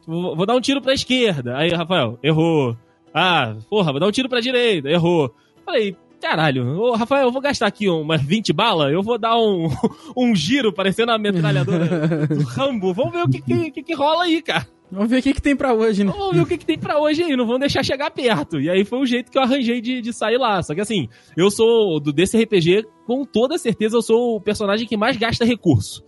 vou 0.06 0.36
vou 0.36 0.46
dar 0.46 0.54
um 0.54 0.60
tiro 0.60 0.80
pra 0.80 0.94
esquerda. 0.94 1.56
Aí, 1.56 1.70
Rafael, 1.70 2.16
errou. 2.22 2.76
Ah, 3.12 3.56
porra, 3.68 3.90
vou 3.90 4.00
dar 4.00 4.06
um 4.06 4.12
tiro 4.12 4.28
pra 4.28 4.38
direita. 4.38 4.88
Errou. 4.88 5.34
Falei, 5.64 5.96
caralho, 6.26 6.76
ô 6.80 6.96
Rafael, 6.96 7.26
eu 7.26 7.32
vou 7.32 7.40
gastar 7.40 7.68
aqui 7.68 7.88
umas 7.88 8.20
20 8.20 8.52
balas, 8.52 8.92
eu 8.92 9.00
vou 9.00 9.16
dar 9.16 9.36
um, 9.38 9.68
um 10.16 10.34
giro 10.34 10.72
parecendo 10.72 11.12
a 11.12 11.18
metralhadora 11.18 12.26
do 12.26 12.42
Rambo. 12.50 12.92
Vamos 12.92 13.12
ver 13.12 13.22
o 13.22 13.28
que, 13.28 13.40
que, 13.40 13.70
que, 13.70 13.82
que 13.82 13.94
rola 13.94 14.24
aí, 14.24 14.42
cara. 14.42 14.66
Vamos 14.90 15.08
ver 15.08 15.18
o 15.18 15.22
que, 15.22 15.34
que 15.34 15.42
tem 15.42 15.56
pra 15.56 15.72
hoje, 15.72 16.04
né? 16.04 16.12
Vamos 16.16 16.34
ver 16.34 16.42
o 16.42 16.46
que, 16.46 16.58
que 16.58 16.66
tem 16.66 16.78
pra 16.78 16.98
hoje 16.98 17.22
aí, 17.22 17.36
não 17.36 17.46
vão 17.46 17.58
deixar 17.58 17.84
chegar 17.84 18.10
perto. 18.10 18.60
E 18.60 18.68
aí 18.68 18.84
foi 18.84 19.00
o 19.00 19.06
jeito 19.06 19.30
que 19.30 19.38
eu 19.38 19.42
arranjei 19.42 19.80
de, 19.80 20.00
de 20.00 20.12
sair 20.12 20.38
lá. 20.38 20.62
Só 20.62 20.74
que 20.74 20.80
assim, 20.80 21.08
eu 21.36 21.50
sou 21.50 22.00
do 22.00 22.12
desse 22.12 22.40
RPG, 22.40 22.84
com 23.06 23.24
toda 23.24 23.58
certeza 23.58 23.96
eu 23.96 24.02
sou 24.02 24.36
o 24.36 24.40
personagem 24.40 24.86
que 24.86 24.96
mais 24.96 25.16
gasta 25.16 25.44
recurso. 25.44 26.04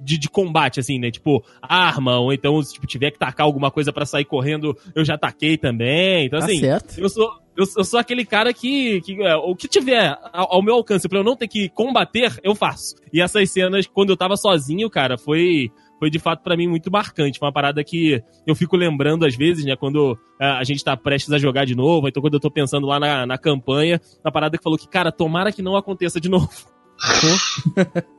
De, 0.00 0.16
de 0.18 0.28
combate, 0.28 0.80
assim, 0.80 0.98
né? 0.98 1.10
Tipo, 1.10 1.44
arma, 1.60 2.18
ou 2.18 2.32
então, 2.32 2.62
se 2.62 2.74
tipo, 2.74 2.86
tiver 2.86 3.10
que 3.10 3.18
tacar 3.18 3.44
alguma 3.44 3.70
coisa 3.70 3.92
pra 3.92 4.06
sair 4.06 4.24
correndo, 4.24 4.76
eu 4.94 5.04
já 5.04 5.18
taquei 5.18 5.56
também. 5.56 6.26
Então, 6.26 6.38
Tá 6.38 6.46
assim, 6.46 6.60
certo. 6.60 6.98
eu 6.98 7.08
sou, 7.08 7.28
eu, 7.56 7.64
eu 7.76 7.84
sou 7.84 7.98
aquele 7.98 8.24
cara 8.24 8.52
que, 8.54 9.00
que 9.00 9.20
é, 9.22 9.34
o 9.36 9.56
que 9.56 9.66
tiver 9.66 10.16
ao, 10.32 10.54
ao 10.54 10.62
meu 10.62 10.74
alcance 10.74 11.08
pra 11.08 11.18
eu 11.18 11.24
não 11.24 11.34
ter 11.36 11.48
que 11.48 11.68
combater, 11.70 12.38
eu 12.44 12.54
faço. 12.54 12.94
E 13.12 13.20
essas 13.20 13.50
cenas, 13.50 13.86
quando 13.86 14.10
eu 14.10 14.16
tava 14.16 14.36
sozinho, 14.36 14.88
cara, 14.88 15.18
foi, 15.18 15.68
foi 15.98 16.08
de 16.10 16.18
fato 16.20 16.42
pra 16.44 16.56
mim 16.56 16.68
muito 16.68 16.90
marcante. 16.92 17.38
Foi 17.38 17.46
uma 17.48 17.52
parada 17.52 17.82
que 17.82 18.22
eu 18.46 18.54
fico 18.54 18.76
lembrando 18.76 19.26
às 19.26 19.34
vezes, 19.34 19.64
né, 19.64 19.74
quando 19.74 20.16
é, 20.40 20.46
a 20.46 20.62
gente 20.62 20.84
tá 20.84 20.96
prestes 20.96 21.32
a 21.32 21.38
jogar 21.38 21.64
de 21.64 21.74
novo, 21.74 22.06
então 22.06 22.20
quando 22.20 22.34
eu 22.34 22.40
tô 22.40 22.50
pensando 22.50 22.86
lá 22.86 23.00
na, 23.00 23.26
na 23.26 23.36
campanha, 23.36 24.00
uma 24.24 24.30
parada 24.30 24.56
que 24.56 24.62
falou 24.62 24.78
que, 24.78 24.86
cara, 24.88 25.10
tomara 25.10 25.50
que 25.50 25.60
não 25.62 25.76
aconteça 25.76 26.20
de 26.20 26.28
novo. 26.28 26.48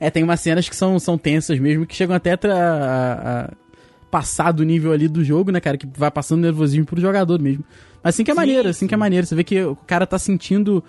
É, 0.00 0.10
tem 0.10 0.24
umas 0.24 0.40
cenas 0.40 0.66
que 0.66 0.74
são, 0.74 0.98
são 0.98 1.18
tensas 1.18 1.58
mesmo, 1.58 1.86
que 1.86 1.94
chegam 1.94 2.16
até 2.16 2.34
tra- 2.36 2.54
a, 2.54 3.40
a 3.42 3.50
passar 4.10 4.50
do 4.50 4.64
nível 4.64 4.92
ali 4.92 5.06
do 5.06 5.22
jogo, 5.22 5.52
né, 5.52 5.60
cara? 5.60 5.76
Que 5.76 5.86
vai 5.94 6.10
passando 6.10 6.40
nervosismo 6.40 6.86
pro 6.86 7.00
jogador 7.00 7.38
mesmo. 7.40 7.62
Mas 8.02 8.14
assim 8.14 8.24
que 8.24 8.30
é 8.30 8.34
maneiro, 8.34 8.68
assim 8.70 8.80
sim. 8.80 8.86
que 8.86 8.94
é 8.94 8.96
maneiro. 8.96 9.26
Você 9.26 9.34
vê 9.34 9.44
que 9.44 9.62
o 9.62 9.76
cara 9.76 10.06
tá 10.06 10.18
sentindo 10.18 10.82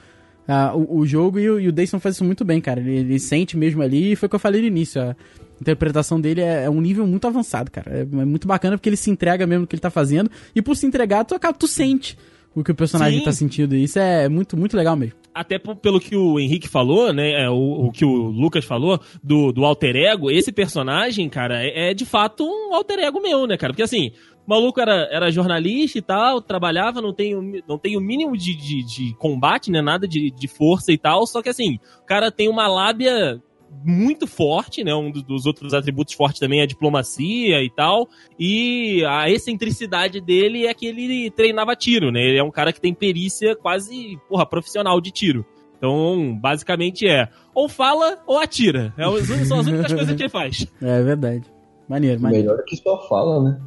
ah, 0.47 0.73
o, 0.73 0.99
o 0.99 1.05
jogo 1.05 1.37
e 1.37 1.49
o, 1.49 1.59
e 1.59 1.67
o 1.67 1.71
Dayson 1.71 1.99
faz 1.99 2.15
isso 2.15 2.23
muito 2.23 2.45
bem, 2.45 2.61
cara. 2.61 2.79
Ele, 2.79 2.91
ele 2.91 3.19
sente 3.19 3.57
mesmo 3.57 3.81
ali, 3.81 4.13
e 4.13 4.15
foi 4.15 4.27
o 4.27 4.29
que 4.29 4.35
eu 4.35 4.39
falei 4.39 4.61
no 4.61 4.67
início. 4.67 5.01
A 5.01 5.15
interpretação 5.59 6.19
dele 6.19 6.41
é, 6.41 6.63
é 6.63 6.69
um 6.69 6.81
nível 6.81 7.05
muito 7.05 7.27
avançado, 7.27 7.69
cara. 7.69 7.91
É, 7.91 8.01
é 8.01 8.25
muito 8.25 8.47
bacana 8.47 8.77
porque 8.77 8.89
ele 8.89 8.97
se 8.97 9.11
entrega 9.11 9.45
mesmo 9.45 9.61
no 9.61 9.67
que 9.67 9.75
ele 9.75 9.81
tá 9.81 9.89
fazendo. 9.89 10.31
E 10.55 10.61
por 10.61 10.75
se 10.75 10.85
entregar, 10.85 11.25
tu, 11.25 11.37
tu 11.59 11.67
sente 11.67 12.17
o 12.55 12.63
que 12.63 12.71
o 12.71 12.75
personagem 12.75 13.19
Sim. 13.19 13.25
tá 13.25 13.31
sentindo. 13.31 13.75
E 13.75 13.83
isso 13.83 13.99
é 13.99 14.27
muito, 14.29 14.57
muito 14.57 14.75
legal 14.75 14.95
mesmo. 14.95 15.15
Até 15.33 15.57
pelo 15.57 15.99
que 15.99 16.15
o 16.15 16.39
Henrique 16.39 16.67
falou, 16.67 17.13
né? 17.13 17.43
é, 17.43 17.49
O, 17.49 17.87
o 17.87 17.91
que 17.91 18.05
o 18.05 18.29
Lucas 18.29 18.65
falou 18.65 18.99
do, 19.23 19.51
do 19.51 19.65
alter 19.65 19.95
ego, 19.95 20.29
esse 20.29 20.51
personagem, 20.51 21.29
cara, 21.29 21.63
é, 21.63 21.91
é 21.91 21.93
de 21.93 22.05
fato 22.05 22.43
um 22.45 22.73
alter 22.73 22.99
ego 22.99 23.21
meu, 23.21 23.47
né, 23.47 23.57
cara? 23.57 23.73
Porque 23.73 23.83
assim, 23.83 24.11
o 24.45 24.49
maluco 24.49 24.79
era, 24.79 25.07
era 25.11 25.31
jornalista 25.31 25.97
e 25.97 26.01
tal, 26.01 26.41
trabalhava, 26.41 27.01
não 27.01 27.13
tem, 27.13 27.63
não 27.67 27.77
tem 27.77 27.95
o 27.95 28.01
mínimo 28.01 28.35
de, 28.35 28.55
de, 28.55 28.83
de 28.83 29.15
combate, 29.17 29.71
né? 29.71 29.81
Nada 29.81 30.07
de, 30.07 30.31
de 30.31 30.47
força 30.47 30.91
e 30.91 30.97
tal. 30.97 31.25
Só 31.25 31.41
que 31.41 31.49
assim, 31.49 31.79
o 32.01 32.05
cara 32.05 32.31
tem 32.31 32.49
uma 32.49 32.67
lábia 32.67 33.41
muito 33.83 34.27
forte, 34.27 34.83
né? 34.83 34.93
Um 34.93 35.09
do- 35.11 35.21
dos 35.23 35.45
outros 35.45 35.73
atributos 35.73 36.13
fortes 36.13 36.39
também 36.39 36.59
é 36.59 36.63
a 36.63 36.67
diplomacia 36.67 37.63
e 37.63 37.69
tal. 37.69 38.07
E 38.39 39.03
a 39.05 39.29
excentricidade 39.29 40.19
dele 40.21 40.65
é 40.67 40.73
que 40.73 40.85
ele 40.85 41.31
treinava 41.31 41.75
tiro, 41.75 42.11
né? 42.11 42.21
Ele 42.21 42.37
é 42.37 42.43
um 42.43 42.51
cara 42.51 42.71
que 42.73 42.81
tem 42.81 42.93
perícia 42.93 43.55
quase, 43.55 44.17
porra, 44.29 44.45
profissional 44.45 44.99
de 45.01 45.11
tiro. 45.11 45.45
Então, 45.77 46.37
basicamente 46.39 47.07
é 47.07 47.27
ou 47.55 47.67
fala 47.67 48.19
ou 48.27 48.37
atira. 48.39 48.93
É, 48.97 49.03
são 49.45 49.59
as 49.59 49.67
únicas 49.67 49.91
coisas 49.93 50.15
que 50.15 50.21
ele 50.23 50.29
faz. 50.29 50.65
É 50.81 51.01
verdade. 51.01 51.43
Maneiro, 51.89 52.21
maneiro. 52.21 52.47
Melhor 52.49 52.63
que 52.65 52.77
só 52.77 53.07
fala, 53.09 53.43
né? 53.43 53.61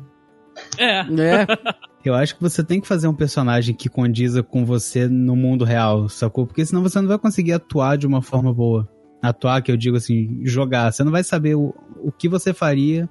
É. 0.79 1.01
É, 1.01 1.47
Eu 2.05 2.15
acho 2.15 2.37
que 2.37 2.43
você 2.43 2.63
tem 2.63 2.81
que 2.81 2.87
fazer 2.87 3.09
um 3.09 3.15
personagem 3.15 3.75
que 3.75 3.89
condiza 3.89 4.43
com 4.43 4.65
você 4.65 5.09
no 5.09 5.35
mundo 5.35 5.65
real, 5.65 6.07
sacou? 6.09 6.47
Porque 6.47 6.65
senão 6.65 6.83
você 6.83 7.01
não 7.01 7.09
vai 7.09 7.19
conseguir 7.19 7.53
atuar 7.55 7.97
de 7.97 8.07
uma 8.07 8.21
forma 8.21 8.53
boa. 8.53 8.87
Atuar, 9.29 9.63
que 9.63 9.73
eu 9.73 9.77
digo 9.77 9.97
assim, 9.97 10.41
jogar. 10.43 10.93
Você 10.93 11.03
não 11.03 11.11
vai 11.11 11.25
saber 11.25 11.55
o, 11.55 11.75
o 11.99 12.13
que 12.13 12.29
você 12.29 12.53
faria 12.53 13.09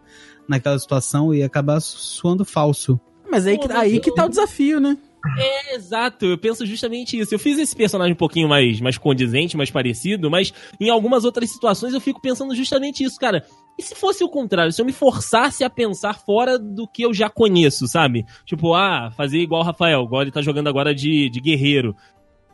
naquela 0.47 0.77
situação 0.77 1.33
e 1.33 1.41
acabar 1.41 1.79
suando 1.79 2.45
falso. 2.45 2.99
mas 3.29 3.47
aí, 3.47 3.57
que, 3.57 3.67
Pô, 3.67 3.73
aí 3.73 3.99
que 3.99 4.13
tá 4.13 4.25
o 4.25 4.29
desafio, 4.29 4.79
né? 4.79 4.97
É, 5.37 5.75
exato, 5.75 6.25
eu 6.25 6.37
penso 6.37 6.65
justamente 6.65 7.17
isso. 7.17 7.33
Eu 7.33 7.39
fiz 7.39 7.57
esse 7.57 7.75
personagem 7.75 8.13
um 8.13 8.17
pouquinho 8.17 8.49
mais, 8.49 8.81
mais 8.81 8.97
condizente, 8.97 9.55
mais 9.55 9.71
parecido, 9.71 10.29
mas 10.29 10.53
em 10.79 10.89
algumas 10.89 11.23
outras 11.23 11.49
situações 11.49 11.93
eu 11.93 12.01
fico 12.01 12.21
pensando 12.21 12.53
justamente 12.53 13.03
isso, 13.03 13.17
cara. 13.17 13.43
E 13.79 13.81
se 13.81 13.95
fosse 13.95 14.23
o 14.23 14.29
contrário? 14.29 14.71
Se 14.71 14.81
eu 14.81 14.85
me 14.85 14.91
forçasse 14.91 15.63
a 15.63 15.69
pensar 15.69 16.13
fora 16.13 16.59
do 16.59 16.85
que 16.87 17.03
eu 17.03 17.13
já 17.13 17.29
conheço, 17.29 17.87
sabe? 17.87 18.25
Tipo, 18.45 18.73
ah, 18.75 19.11
fazer 19.15 19.39
igual 19.39 19.61
o 19.61 19.65
Rafael, 19.65 20.03
igual 20.03 20.21
ele 20.21 20.31
tá 20.31 20.41
jogando 20.41 20.67
agora 20.67 20.93
de, 20.93 21.29
de 21.29 21.39
guerreiro. 21.39 21.95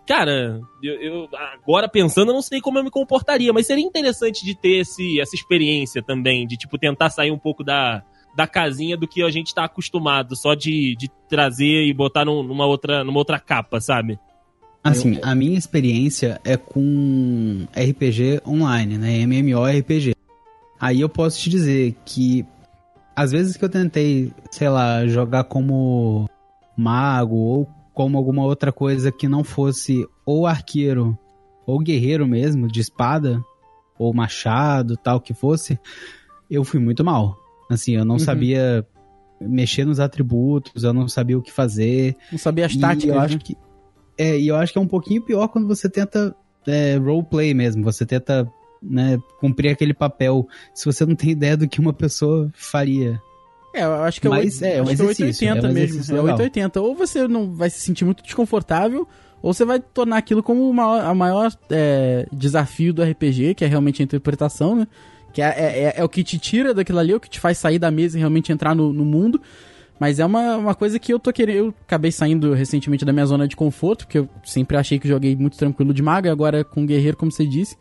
Cara, 0.10 0.60
eu, 0.82 0.96
eu- 0.96 1.30
agora 1.62 1.88
pensando, 1.88 2.30
eu 2.30 2.34
não 2.34 2.42
sei 2.42 2.60
como 2.60 2.80
eu 2.80 2.84
me 2.84 2.90
comportaria, 2.90 3.54
mas 3.54 3.68
seria 3.68 3.86
interessante 3.86 4.44
de 4.44 4.56
ter 4.56 4.80
esse, 4.80 5.22
essa 5.22 5.36
experiência 5.36 6.02
também, 6.02 6.48
de 6.48 6.58
tipo 6.58 6.80
tentar 6.80 7.12
sair 7.12 7.30
um 7.30 7.38
pouco 7.38 7.64
da, 7.64 8.02
da 8.36 8.48
casinha 8.48 8.98
do 8.98 9.08
que 9.08 9.22
a 9.22 9.30
gente 9.30 9.54
tá 9.54 9.66
acostumado, 9.66 10.36
só 10.36 10.56
de, 10.56 10.96
de 10.96 11.12
trazer 11.30 11.86
e 11.86 11.94
botar 11.94 12.26
num- 12.26 12.42
numa, 12.42 12.66
outra, 12.66 13.04
numa 13.04 13.20
outra 13.20 13.40
capa, 13.40 13.80
sabe? 13.80 14.18
Assim, 14.84 15.20
a 15.22 15.36
minha 15.36 15.60
experiência 15.60 16.42
é 16.44 16.58
com 16.58 17.68
RPG 17.76 18.42
online, 18.48 18.98
né? 18.98 19.20
MMORPG. 19.28 20.16
Aí 20.80 21.02
eu 21.02 21.10
posso 21.10 21.40
te 21.40 21.52
dizer 21.52 21.96
que 22.04 22.44
às 23.16 23.32
vezes 23.32 23.56
que 23.56 23.64
eu 23.64 23.70
tentei, 23.70 24.34
sei 24.50 24.70
lá, 24.70 25.06
jogar 25.06 25.44
como 25.44 26.28
mago 26.76 27.36
ou 27.36 27.79
como 28.00 28.18
alguma 28.18 28.46
outra 28.46 28.72
coisa 28.72 29.12
que 29.12 29.28
não 29.28 29.44
fosse 29.44 30.08
ou 30.26 30.48
arqueiro 30.48 31.20
ou 31.68 31.78
guerreiro 31.80 32.26
mesmo, 32.26 32.66
de 32.66 32.80
espada, 32.80 33.44
ou 33.98 34.14
machado, 34.14 34.96
tal 34.96 35.20
que 35.20 35.34
fosse, 35.34 35.78
eu 36.50 36.64
fui 36.64 36.80
muito 36.80 37.04
mal. 37.04 37.38
Assim, 37.70 37.98
eu 37.98 38.06
não 38.06 38.16
Uhum. 38.16 38.20
sabia 38.20 38.88
mexer 39.42 39.84
nos 39.84 40.00
atributos, 40.00 40.86
eu 40.86 40.94
não 40.94 41.10
sabia 41.10 41.38
o 41.38 41.42
que 41.42 41.52
fazer. 41.52 42.16
Não 42.32 42.40
sabia 42.40 42.68
as 42.68 42.74
E 42.74 42.80
táticas, 42.80 43.14
eu 43.14 43.20
acho 43.20 43.34
né? 43.36 43.42
que 43.44 43.58
é, 44.18 44.40
e 44.40 44.48
eu 44.48 44.56
acho 44.56 44.72
que 44.72 44.80
é 44.80 44.82
um 44.82 44.88
pouquinho 44.88 45.22
pior 45.22 45.50
quando 45.50 45.68
você 45.68 45.90
tenta 45.90 46.34
é, 46.66 46.96
roleplay 46.96 47.54
mesmo, 47.54 47.84
você 47.84 48.06
tenta 48.06 48.50
né, 48.82 49.20
cumprir 49.42 49.72
aquele 49.74 49.94
papel 49.94 50.48
se 50.74 50.86
você 50.86 51.06
não 51.06 51.16
tem 51.16 51.32
ideia 51.32 51.58
do 51.58 51.68
que 51.68 51.82
uma 51.82 51.92
pessoa 51.92 52.50
faria. 52.54 53.22
É, 53.74 53.84
eu 53.84 53.94
acho 54.04 54.20
que 54.20 54.28
é, 54.28 54.30
Mas 54.30 54.62
oito- 54.62 54.66
é 54.66 54.80
um 54.80 54.84
acho 54.84 54.96
que 54.96 55.04
exercício, 55.04 55.48
880 55.48 55.68
é 55.68 55.70
um 55.70 55.74
mesmo. 55.74 55.98
É 56.00 56.22
legal. 56.22 56.24
880. 56.38 56.82
Ou 56.82 56.96
você 56.96 57.28
não 57.28 57.54
vai 57.54 57.70
se 57.70 57.80
sentir 57.80 58.04
muito 58.06 58.24
desconfortável, 58.24 59.08
ou 59.42 59.54
você 59.54 59.64
vai 59.64 59.80
tornar 59.80 60.18
aquilo 60.18 60.42
como 60.42 60.70
o 60.70 60.74
maior, 60.74 61.06
a 61.06 61.14
maior 61.14 61.52
é, 61.70 62.26
desafio 62.32 62.94
do 62.94 63.04
RPG, 63.04 63.54
que 63.56 63.64
é 63.64 63.68
realmente 63.68 64.02
a 64.02 64.06
interpretação, 64.06 64.76
né? 64.76 64.88
Que 65.32 65.42
é, 65.42 65.46
é- 65.46 65.84
é- 65.84 65.94
é 65.98 66.04
o 66.04 66.10
que 66.10 66.24
te 66.24 66.40
tira 66.40 66.74
daquilo 66.74 66.98
ali, 67.00 67.12
é 67.12 67.16
o 67.16 67.20
que 67.20 67.30
te 67.30 67.40
faz 67.40 67.58
sair 67.60 67.78
da 67.78 67.92
mesa 67.92 68.18
e 68.18 68.20
realmente 68.20 68.52
entrar 68.52 68.74
no, 68.76 68.92
no 68.92 69.06
mundo. 69.06 69.40
Mas 70.00 70.18
é 70.18 70.26
uma, 70.26 70.56
uma 70.58 70.74
coisa 70.74 70.98
que 70.98 71.14
eu 71.14 71.20
tô 71.20 71.32
querendo. 71.32 71.58
Eu 71.58 71.74
acabei 71.86 72.12
saindo 72.12 72.54
recentemente 72.54 73.04
da 73.06 73.12
minha 73.14 73.26
zona 73.26 73.48
de 73.48 73.56
conforto, 73.56 74.06
porque 74.06 74.18
eu 74.18 74.30
sempre 74.44 74.78
achei 74.78 74.98
que 74.98 75.08
joguei 75.08 75.36
muito 75.36 75.58
tranquilo 75.58 75.94
de 75.94 76.02
mago, 76.02 76.26
e 76.26 76.30
agora 76.30 76.64
com 76.64 76.86
guerreiro, 76.86 77.18
como 77.18 77.32
você 77.32 77.46
disse. 77.46 77.76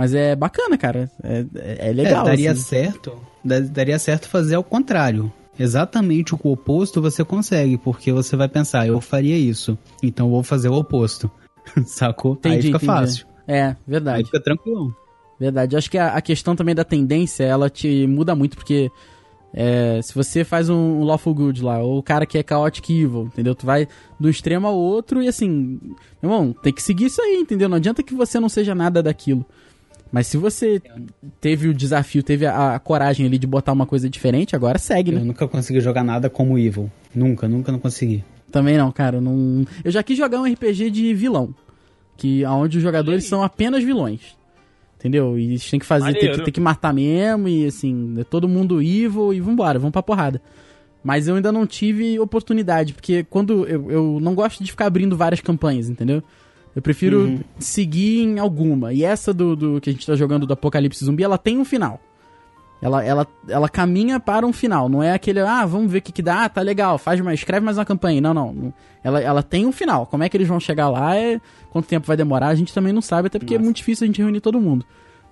Mas 0.00 0.14
é 0.14 0.34
bacana, 0.34 0.78
cara. 0.78 1.10
É, 1.22 1.44
é, 1.56 1.88
é 1.90 1.92
legal. 1.92 2.22
É, 2.26 2.30
daria 2.30 2.52
assim. 2.52 2.62
certo. 2.62 3.12
da- 3.44 3.60
Daria 3.60 3.98
certo 3.98 4.30
fazer 4.30 4.54
ao 4.54 4.64
contrário. 4.64 5.30
Exatamente 5.58 6.34
o 6.34 6.38
oposto 6.44 7.02
você 7.02 7.22
consegue, 7.22 7.76
porque 7.76 8.10
você 8.10 8.34
vai 8.34 8.48
pensar, 8.48 8.86
eu 8.86 8.98
faria 8.98 9.36
isso, 9.36 9.76
então 10.02 10.26
eu 10.28 10.30
vou 10.32 10.42
fazer 10.42 10.70
o 10.70 10.74
oposto. 10.74 11.30
Sacou? 11.84 12.32
Aí 12.32 12.52
Entendi, 12.52 12.62
fica 12.68 12.76
entendi. 12.78 12.86
fácil. 12.86 13.26
É, 13.46 13.64
Aí 13.66 13.76
verdade. 13.86 14.24
fica 14.24 14.40
tranquilão. 14.40 14.90
Verdade. 15.38 15.76
Acho 15.76 15.90
que 15.90 15.98
a, 15.98 16.14
a 16.14 16.22
questão 16.22 16.56
também 16.56 16.74
da 16.74 16.82
tendência, 16.82 17.44
ela 17.44 17.68
te 17.68 18.06
muda 18.06 18.34
muito, 18.34 18.56
porque 18.56 18.90
é, 19.52 20.00
se 20.02 20.14
você 20.14 20.44
faz 20.44 20.70
um, 20.70 21.02
Lawful 21.04 21.34
Good 21.34 21.62
lá, 21.62 21.78
ou 21.80 21.98
o 21.98 22.02
cara 22.02 22.24
que 22.24 22.38
é 22.38 22.44
Chaotic 22.48 22.88
Evil, 22.88 23.24
entendeu? 23.26 23.54
Tu 23.54 23.66
vai 23.66 23.86
do 24.18 24.30
extremo 24.30 24.66
ao 24.66 24.76
outro 24.78 25.22
e 25.22 25.28
assim, 25.28 25.78
irmão, 26.22 26.54
tem 26.62 26.72
que 26.72 26.82
seguir 26.82 27.06
isso 27.06 27.20
aí, 27.20 27.36
entendeu? 27.36 27.68
Não 27.68 27.76
adianta 27.76 28.02
que 28.02 28.14
você 28.14 28.40
não 28.40 28.48
seja 28.48 28.74
nada 28.74 29.02
daquilo. 29.02 29.44
Mas 30.12 30.26
se 30.26 30.36
você 30.36 30.82
teve 31.40 31.68
o 31.68 31.74
desafio, 31.74 32.22
teve 32.22 32.44
a, 32.44 32.74
a 32.74 32.78
coragem 32.78 33.26
ali 33.26 33.38
de 33.38 33.46
botar 33.46 33.72
uma 33.72 33.86
coisa 33.86 34.10
diferente, 34.10 34.56
agora 34.56 34.78
segue, 34.78 35.12
né? 35.12 35.20
Eu 35.20 35.24
nunca 35.24 35.46
consegui 35.46 35.80
jogar 35.80 36.02
nada 36.02 36.28
como 36.28 36.58
Evil. 36.58 36.90
Nunca, 37.14 37.48
nunca 37.48 37.70
não 37.70 37.78
consegui. 37.78 38.24
Também 38.50 38.76
não, 38.76 38.90
cara. 38.90 39.18
eu 39.18 39.20
Não... 39.20 39.64
Eu 39.84 39.90
já 39.90 40.02
quis 40.02 40.18
jogar 40.18 40.40
um 40.40 40.52
RPG 40.52 40.90
de 40.90 41.14
vilão. 41.14 41.54
Que 42.16 42.44
onde 42.44 42.78
os 42.78 42.82
jogadores 42.82 43.24
são 43.24 43.42
apenas 43.42 43.84
vilões. 43.84 44.36
Entendeu? 44.98 45.38
E 45.38 45.44
eles 45.44 45.70
têm 45.70 45.80
que 45.80 45.86
fazer, 45.86 46.12
tem 46.12 46.32
que, 46.32 46.42
tem 46.42 46.52
que 46.52 46.60
matar 46.60 46.92
mesmo, 46.92 47.48
e 47.48 47.64
assim, 47.64 48.16
é 48.18 48.24
todo 48.24 48.46
mundo 48.46 48.82
evil 48.82 49.32
e 49.32 49.40
vambora, 49.40 49.78
vamos 49.78 49.92
pra 49.92 50.02
porrada. 50.02 50.42
Mas 51.02 51.26
eu 51.26 51.36
ainda 51.36 51.50
não 51.50 51.66
tive 51.66 52.20
oportunidade, 52.20 52.92
porque 52.92 53.24
quando 53.24 53.66
eu, 53.66 53.90
eu 53.90 54.18
não 54.20 54.34
gosto 54.34 54.62
de 54.62 54.70
ficar 54.70 54.84
abrindo 54.84 55.16
várias 55.16 55.40
campanhas, 55.40 55.88
entendeu? 55.88 56.22
Eu 56.74 56.82
prefiro 56.82 57.40
seguir 57.58 58.22
em 58.22 58.38
alguma. 58.38 58.92
E 58.92 59.04
essa 59.04 59.34
do, 59.34 59.56
do 59.56 59.80
que 59.80 59.90
a 59.90 59.92
gente 59.92 60.06
tá 60.06 60.14
jogando 60.14 60.46
do 60.46 60.52
Apocalipse 60.52 61.04
Zumbi, 61.04 61.24
ela 61.24 61.36
tem 61.36 61.58
um 61.58 61.64
final. 61.64 62.00
Ela, 62.82 63.04
ela, 63.04 63.26
ela 63.46 63.68
caminha 63.68 64.18
para 64.18 64.46
um 64.46 64.52
final. 64.52 64.88
Não 64.88 65.02
é 65.02 65.12
aquele, 65.12 65.40
ah, 65.40 65.66
vamos 65.66 65.92
ver 65.92 65.98
o 65.98 66.02
que, 66.02 66.12
que 66.12 66.22
dá, 66.22 66.44
ah, 66.44 66.48
tá 66.48 66.62
legal, 66.62 66.96
faz 66.96 67.20
mais, 67.20 67.40
escreve 67.40 67.64
mais 67.64 67.76
uma 67.76 67.84
campanha. 67.84 68.20
Não, 68.20 68.32
não. 68.32 68.72
Ela, 69.04 69.20
ela 69.20 69.42
tem 69.42 69.66
um 69.66 69.72
final. 69.72 70.06
Como 70.06 70.22
é 70.22 70.28
que 70.28 70.36
eles 70.36 70.48
vão 70.48 70.58
chegar 70.58 70.88
lá? 70.88 71.16
É, 71.16 71.40
quanto 71.70 71.86
tempo 71.86 72.06
vai 72.06 72.16
demorar? 72.16 72.48
A 72.48 72.54
gente 72.54 72.72
também 72.72 72.92
não 72.92 73.02
sabe, 73.02 73.26
até 73.26 73.38
porque 73.38 73.54
é 73.54 73.58
muito 73.58 73.76
difícil 73.76 74.04
a 74.04 74.06
gente 74.06 74.22
reunir 74.22 74.40
todo 74.40 74.60
mundo. 74.60 74.86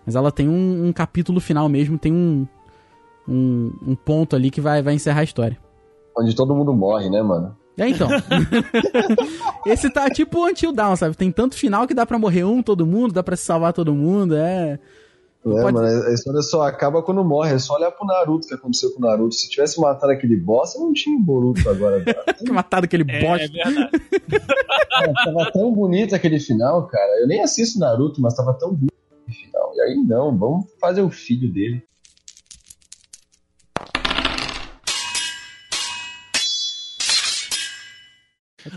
Mas 0.05 0.15
ela 0.15 0.31
tem 0.31 0.49
um, 0.49 0.89
um 0.89 0.93
capítulo 0.93 1.41
final 1.41 1.69
mesmo, 1.69 1.99
tem 1.99 2.13
um, 2.13 2.47
um, 3.27 3.73
um 3.87 3.95
ponto 3.95 4.37
ali 4.37 4.51
que 4.51 4.61
vai, 4.61 4.83
vai 4.83 4.95
encerrar 4.95 5.21
a 5.21 5.25
história. 5.25 5.57
Onde 6.19 6.35
todo 6.35 6.55
mundo 6.55 6.75
morre, 6.75 7.09
né, 7.09 7.23
mano? 7.23 7.57
É, 7.79 7.89
então. 7.89 8.09
Esse 9.67 9.91
tá 9.91 10.09
tipo 10.11 10.39
o 10.41 10.47
Until 10.47 10.73
Down, 10.73 10.97
sabe? 10.97 11.17
Tem 11.17 11.31
tanto 11.31 11.55
final 11.57 11.87
que 11.87 11.95
dá 11.95 12.05
pra 12.05 12.19
morrer 12.19 12.45
um, 12.45 12.63
todo 12.63 12.87
mundo, 12.87 13.13
dá 13.15 13.23
pra 13.23 13.37
se 13.37 13.45
salvar 13.45 13.73
todo 13.73 13.95
mundo, 13.95 14.37
é... 14.37 14.79
É, 15.47 15.63
Pode- 15.63 15.73
mano, 15.77 15.87
a 16.09 16.13
história 16.13 16.43
só 16.43 16.63
acaba 16.63 17.01
quando 17.01 17.25
morre. 17.25 17.55
É 17.55 17.59
só 17.59 17.77
olhar 17.77 17.93
pro 17.93 18.05
Naruto 18.05 18.45
o 18.45 18.49
que 18.49 18.55
aconteceu 18.55 18.91
com 18.93 18.99
o 18.99 19.07
Naruto. 19.07 19.35
Se 19.37 19.49
tivesse 19.49 19.81
matado 19.81 20.13
aquele 20.13 20.37
bosta, 20.37 20.79
não 20.81 20.93
tinha 20.93 21.17
o 21.17 21.21
Boruto 21.21 21.71
agora. 21.71 22.05
cara. 22.05 22.35
Que 22.45 22.51
matado 22.53 22.85
aquele 22.85 23.05
É, 23.09 23.21
bosta. 23.21 23.45
é 23.45 23.49
verdade. 23.49 23.91
Cara, 24.91 25.13
tava 25.25 25.53
tão 25.53 25.73
bonito 25.73 26.15
aquele 26.15 26.41
final, 26.41 26.87
cara. 26.89 27.21
Eu 27.21 27.29
nem 27.29 27.41
assisto 27.41 27.79
Naruto, 27.79 28.21
mas 28.21 28.35
tava 28.35 28.53
tão 28.55 28.71
bonito 28.75 28.93
aquele 29.23 29.37
final. 29.47 29.73
E 29.77 29.81
aí, 29.81 29.95
não, 30.07 30.37
vamos 30.37 30.67
fazer 30.81 31.03
o 31.03 31.09
filho 31.09 31.51
dele. 31.51 31.83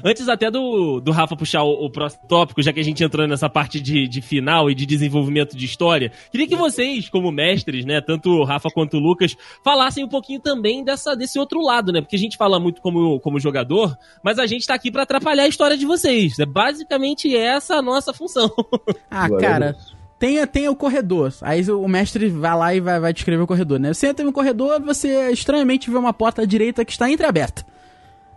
Antes 0.04 0.28
até 0.30 0.50
do, 0.50 1.00
do 1.00 1.12
Rafa 1.12 1.36
puxar 1.36 1.64
o, 1.64 1.86
o 1.86 1.90
próximo 1.92 2.28
tópico, 2.28 2.62
já 2.62 2.72
que 2.72 2.80
a 2.80 2.84
gente 2.84 3.04
entrou 3.04 3.28
nessa 3.28 3.50
parte 3.50 3.80
de, 3.80 4.08
de 4.08 4.22
final 4.22 4.70
e 4.70 4.76
de 4.76 4.86
desenvolvimento 4.86 5.56
de 5.56 5.66
história, 5.66 6.12
queria 6.32 6.48
que 6.48 6.56
vocês, 6.56 7.10
como 7.10 7.32
mestres, 7.32 7.86
né, 7.86 8.02
tanto 8.02 8.30
o 8.30 8.44
Rafa 8.44 8.70
quanto 8.70 8.98
o 8.98 9.00
Lucas, 9.00 9.36
falassem 9.64 10.04
um 10.04 10.10
pouquinho 10.10 10.40
também 10.40 10.84
dessa, 10.84 11.16
desse 11.16 11.40
outro 11.40 11.62
lado, 11.62 11.92
né? 11.92 12.02
Porque 12.02 12.16
a 12.16 12.20
gente 12.20 12.38
fala 12.38 12.60
muito 12.60 12.82
como, 12.82 13.20
como 13.20 13.40
jogador, 13.40 13.98
mas 14.24 14.40
a 14.40 14.46
gente 14.46 14.66
tá 14.66 14.74
aqui 14.74 14.92
pra 14.92 15.04
atrapalhar 15.04 15.44
a 15.44 15.48
história 15.48 15.78
de 15.78 15.86
vocês. 15.86 16.40
É 16.40 16.46
basicamente 16.46 17.36
essa 17.36 17.76
a 17.76 17.82
nossa 17.82 18.14
função. 18.14 18.52
Ah, 19.10 19.30
cara, 19.40 19.76
tem, 20.18 20.46
tem 20.48 20.70
o 20.70 20.76
corredor. 20.76 21.34
Aí 21.42 21.70
o 21.70 21.88
mestre 21.88 22.30
vai 22.30 22.56
lá 22.56 22.76
e 22.76 22.80
vai, 22.80 23.00
vai 23.00 23.12
descrever 23.12 23.42
o 23.42 23.48
corredor, 23.48 23.80
né? 23.80 23.94
Você 23.94 24.08
entra 24.08 24.24
no 24.24 24.32
corredor, 24.32 24.80
você 24.82 25.32
estranhamente 25.32 25.90
vê 25.90 25.98
uma 25.98 26.14
porta 26.14 26.44
à 26.44 26.46
direita 26.46 26.86
que 26.86 26.92
está 26.92 27.10
entreaberta. 27.10 27.66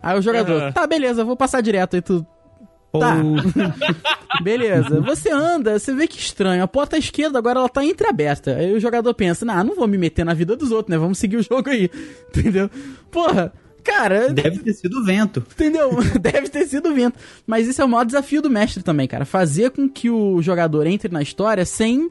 Aí 0.04 0.18
o 0.18 0.22
jogador, 0.22 0.72
tá, 0.72 0.86
beleza, 0.86 1.24
vou 1.24 1.36
passar 1.36 1.60
direto. 1.60 1.94
Aí 1.96 2.02
tu, 2.02 2.26
Tá. 3.00 3.16
beleza. 4.42 5.00
Você 5.00 5.30
anda, 5.30 5.78
você 5.78 5.92
vê 5.92 6.06
que 6.06 6.18
estranho. 6.18 6.62
A 6.62 6.68
porta 6.68 6.96
à 6.96 6.98
esquerda 6.98 7.38
agora 7.38 7.58
ela 7.58 7.68
tá 7.68 7.84
entreaberta. 7.84 8.56
Aí 8.56 8.72
o 8.72 8.80
jogador 8.80 9.12
pensa, 9.14 9.44
nah, 9.44 9.64
não 9.64 9.74
vou 9.74 9.88
me 9.88 9.98
meter 9.98 10.24
na 10.24 10.34
vida 10.34 10.54
dos 10.56 10.70
outros, 10.70 10.90
né? 10.90 10.98
Vamos 10.98 11.18
seguir 11.18 11.36
o 11.36 11.42
jogo 11.42 11.68
aí. 11.68 11.90
Entendeu? 12.28 12.70
Porra, 13.10 13.52
cara, 13.82 14.32
Deve 14.32 14.58
ter 14.58 14.74
sido 14.74 15.04
vento. 15.04 15.44
Entendeu? 15.52 15.90
Deve 16.20 16.48
ter 16.48 16.66
sido 16.66 16.94
vento. 16.94 17.18
Mas 17.46 17.68
esse 17.68 17.80
é 17.80 17.84
o 17.84 17.88
maior 17.88 18.04
desafio 18.04 18.40
do 18.40 18.50
mestre 18.50 18.82
também, 18.82 19.08
cara. 19.08 19.24
Fazer 19.24 19.70
com 19.70 19.88
que 19.88 20.08
o 20.10 20.40
jogador 20.40 20.86
entre 20.86 21.12
na 21.12 21.22
história 21.22 21.64
sem 21.64 22.10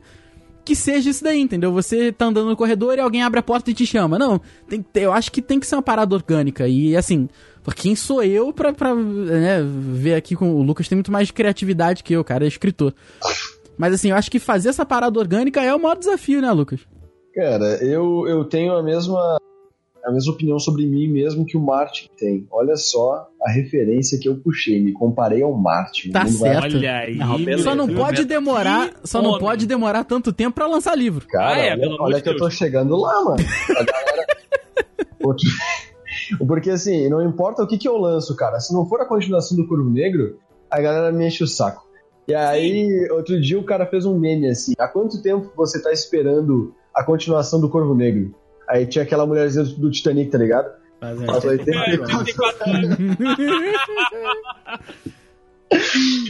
que 0.64 0.76
seja 0.76 1.10
isso 1.10 1.24
daí, 1.24 1.40
entendeu? 1.40 1.72
Você 1.72 2.12
tá 2.12 2.26
andando 2.26 2.50
no 2.50 2.56
corredor 2.56 2.98
e 2.98 3.02
alguém 3.02 3.24
abre 3.24 3.40
a 3.40 3.44
porta 3.44 3.72
e 3.72 3.74
te 3.74 3.86
chama. 3.86 4.18
Não, 4.18 4.40
tem 4.68 4.86
eu 4.96 5.12
acho 5.12 5.32
que 5.32 5.42
tem 5.42 5.60
que 5.60 5.68
ser 5.68 5.76
uma 5.76 5.82
parada 5.82 6.16
orgânica. 6.16 6.68
E 6.68 6.96
assim, 6.96 7.28
quem 7.76 7.96
sou 7.96 8.24
eu 8.24 8.52
pra, 8.54 8.74
pra 8.74 8.94
né, 8.96 9.62
ver 9.64 10.16
aqui 10.16 10.36
com. 10.36 10.52
O 10.54 10.64
Lucas 10.64 10.88
tem 10.88 10.96
muito 10.96 11.12
mais 11.12 11.32
criatividade 11.32 12.04
que 12.04 12.14
eu, 12.14 12.24
cara, 12.24 12.46
é 12.46 12.48
escritor. 12.48 12.94
Mas 13.78 13.94
assim, 13.94 14.10
eu 14.10 14.16
acho 14.16 14.30
que 14.30 14.40
fazer 14.40 14.70
essa 14.70 14.86
parada 14.86 15.20
orgânica 15.20 15.62
é 15.62 15.74
o 15.74 15.80
maior 15.80 15.98
desafio, 15.98 16.42
né, 16.42 16.52
Lucas? 16.52 16.80
Cara, 17.34 17.84
eu, 17.84 18.28
eu 18.28 18.46
tenho 18.46 18.74
a 18.74 18.84
mesma, 18.84 19.38
a 20.06 20.12
mesma 20.12 20.34
opinião 20.34 20.60
sobre 20.60 20.86
mim 20.86 21.08
mesmo 21.08 21.46
que 21.46 21.56
o 21.56 21.62
Martin 21.62 22.08
tem. 22.18 22.46
Olha 22.52 22.76
só 22.76 23.28
a 23.42 23.52
referência 23.52 24.20
que 24.20 24.28
eu 24.28 24.36
puxei. 24.38 24.82
Me 24.84 24.92
comparei 24.92 25.42
ao 25.42 25.54
Martin. 25.54 26.12
Tá 26.12 26.26
certo. 26.28 26.76
Olha 26.76 26.98
aí. 26.98 27.16
Não, 27.16 27.38
beleza. 27.38 27.64
Só 27.64 27.76
não 27.76 27.88
pode 27.88 28.18
Deus. 28.18 28.28
demorar, 28.28 28.90
Que 28.90 29.08
só 29.08 29.22
não 29.22 29.30
homem. 29.32 29.42
pode 29.42 29.66
demorar 29.66 30.04
tanto 30.04 30.34
tempo 30.34 30.56
pra 30.56 30.68
lançar 30.68 30.96
livro. 30.98 31.26
Cara, 31.28 31.56
Ah, 31.56 31.60
é, 31.60 31.72
olha, 31.74 31.96
olha 32.00 32.22
que 32.22 32.28
eu 32.30 32.34
tô 32.36 32.46
Deus. 32.46 32.54
chegando 32.56 32.96
lá, 32.98 33.24
mano. 33.24 33.38
A 33.70 33.74
galera. 33.84 34.26
Outro- 35.24 35.48
Porque 36.48 36.70
assim, 36.70 37.08
não 37.10 37.22
importa 37.26 37.64
o 37.64 37.68
que, 37.68 37.78
que 37.78 37.88
eu 37.88 37.98
lanço, 37.98 38.36
cara. 38.36 38.60
Se 38.60 38.74
não 38.74 38.86
for 38.86 39.00
a 39.02 39.06
continuação 39.06 39.56
do 39.58 39.68
Corvo 39.68 39.90
Negro, 39.90 40.38
a 40.70 40.82
galera 40.82 41.12
me 41.12 41.26
enche 41.28 41.44
o 41.44 41.48
saco. 41.48 41.82
E 42.28 42.34
aí, 42.34 43.08
outro 43.12 43.40
dia 43.42 43.60
o 43.60 43.64
cara 43.64 43.86
fez 43.86 44.06
um 44.06 44.18
meme 44.18 44.48
assim: 44.50 44.74
há 44.78 44.88
quanto 44.88 45.22
tempo 45.22 45.52
você 45.56 45.82
tá 45.82 45.92
esperando 45.92 46.74
a 46.94 47.04
continuação 47.04 47.60
do 47.60 47.70
Corvo 47.70 47.94
Negro? 47.96 48.34
Aí 48.74 48.88
tinha 48.88 49.04
aquela 49.04 49.28
mulherzinha 49.28 49.64
do 49.66 49.92
Titanic, 49.92 50.32
tá 50.32 50.40
ligado? 50.40 50.74
Faz 51.00 51.46
84 51.46 52.72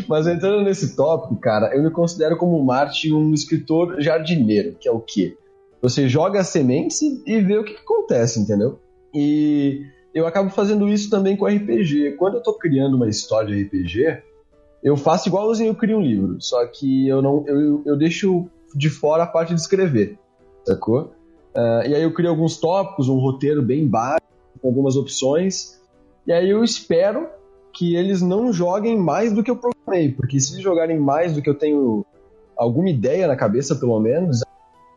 Mas 0.10 0.28
entrando 0.28 0.62
nesse 0.62 0.94
tópico, 0.94 1.38
cara, 1.38 1.74
eu 1.74 1.82
me 1.82 1.90
considero 1.90 2.36
como 2.36 2.60
o 2.60 2.66
Martin 2.66 3.14
um 3.14 3.34
escritor 3.34 4.02
jardineiro, 4.02 4.76
que 4.78 4.90
é 4.90 4.92
o 4.92 5.00
quê? 5.00 5.38
Você 5.82 6.10
joga 6.10 6.42
as 6.42 6.50
sementes 6.50 7.02
e 7.02 7.24
e 7.26 7.40
vê 7.40 7.58
o 7.58 7.64
que, 7.64 7.76
que 7.76 7.82
acontece, 7.82 8.42
entendeu? 8.42 8.78
E 9.14 9.86
eu 10.14 10.28
acabo 10.28 10.50
fazendo 10.50 10.90
isso 10.90 11.10
também 11.10 11.38
com 11.38 11.48
RPG. 11.48 12.18
Quando 12.18 12.36
eu 12.36 12.44
tô 12.44 12.56
criando 12.56 12.96
uma 12.96 13.08
história 13.08 13.56
de 13.56 13.64
RPG, 13.64 14.22
eu 14.84 14.98
faço 14.98 15.30
igualzinho 15.30 15.70
eu 15.70 15.76
crio 15.76 15.98
um 15.98 16.02
livro, 16.02 16.36
só 16.42 16.66
que 16.68 17.08
eu 17.08 17.22
não 17.22 17.46
eu, 17.48 17.84
eu 17.86 17.96
deixo 17.96 18.50
de 18.76 18.90
fora 18.90 19.24
a 19.24 19.28
parte 19.28 19.54
de 19.54 19.62
escrever, 19.62 20.20
sacou? 20.66 21.14
Ah, 21.56 21.84
e 21.86 21.94
aí 21.94 22.04
eu 22.04 22.14
crio 22.14 22.30
alguns 22.30 22.58
tópicos, 22.58 23.10
um 23.10 23.18
roteiro 23.18 23.62
bem 23.62 23.88
básico, 23.88 24.28
com 24.62 24.68
algumas 24.68 24.96
opções, 24.96 25.80
e 26.26 26.32
aí 26.32 26.50
eu 26.50 26.64
espero 26.64 27.28
que 27.74 27.96
eles 27.96 28.22
não 28.22 28.54
joguem 28.54 28.98
mais 28.98 29.34
do 29.34 29.44
que 29.44 29.52
eu 29.52 29.58
programei, 29.58 30.12
porque 30.12 30.40
se 30.40 30.54
eles 30.54 30.64
jogarem 30.64 31.00
mais 31.00 31.34
do 31.34 31.42
que 31.42 31.50
eu 31.50 31.56
tenho 31.56 32.06
alguma 32.56 32.90
ideia 32.90 33.28
na 33.28 33.36
cabeça, 33.36 33.76
pelo 33.76 34.00
menos, 34.00 34.42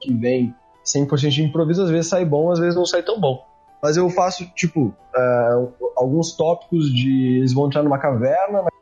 que 0.01 0.13
vem 0.13 0.55
100% 0.85 1.31
de 1.31 1.43
improviso, 1.43 1.83
às 1.83 1.91
vezes 1.91 2.09
sai 2.09 2.25
bom, 2.25 2.51
às 2.51 2.59
vezes 2.59 2.77
não 2.77 2.87
sai 2.87 3.03
tão 3.03 3.19
bom. 3.19 3.43
Mas 3.83 3.97
eu 3.97 4.09
faço, 4.11 4.45
tipo, 4.55 4.95
ah, 5.15 5.67
alguns 5.97 6.37
tópicos 6.37 6.93
de 6.93 7.39
eles 7.39 7.53
vão 7.53 7.67
entrar 7.67 7.83
numa 7.83 7.99
caverna, 7.99 8.63
vai 8.63 8.73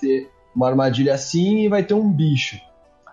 ter 0.00 0.30
uma 0.54 0.68
armadilha 0.68 1.14
assim 1.14 1.64
e 1.64 1.68
vai 1.68 1.82
ter 1.82 1.94
um 1.94 2.10
bicho. 2.10 2.58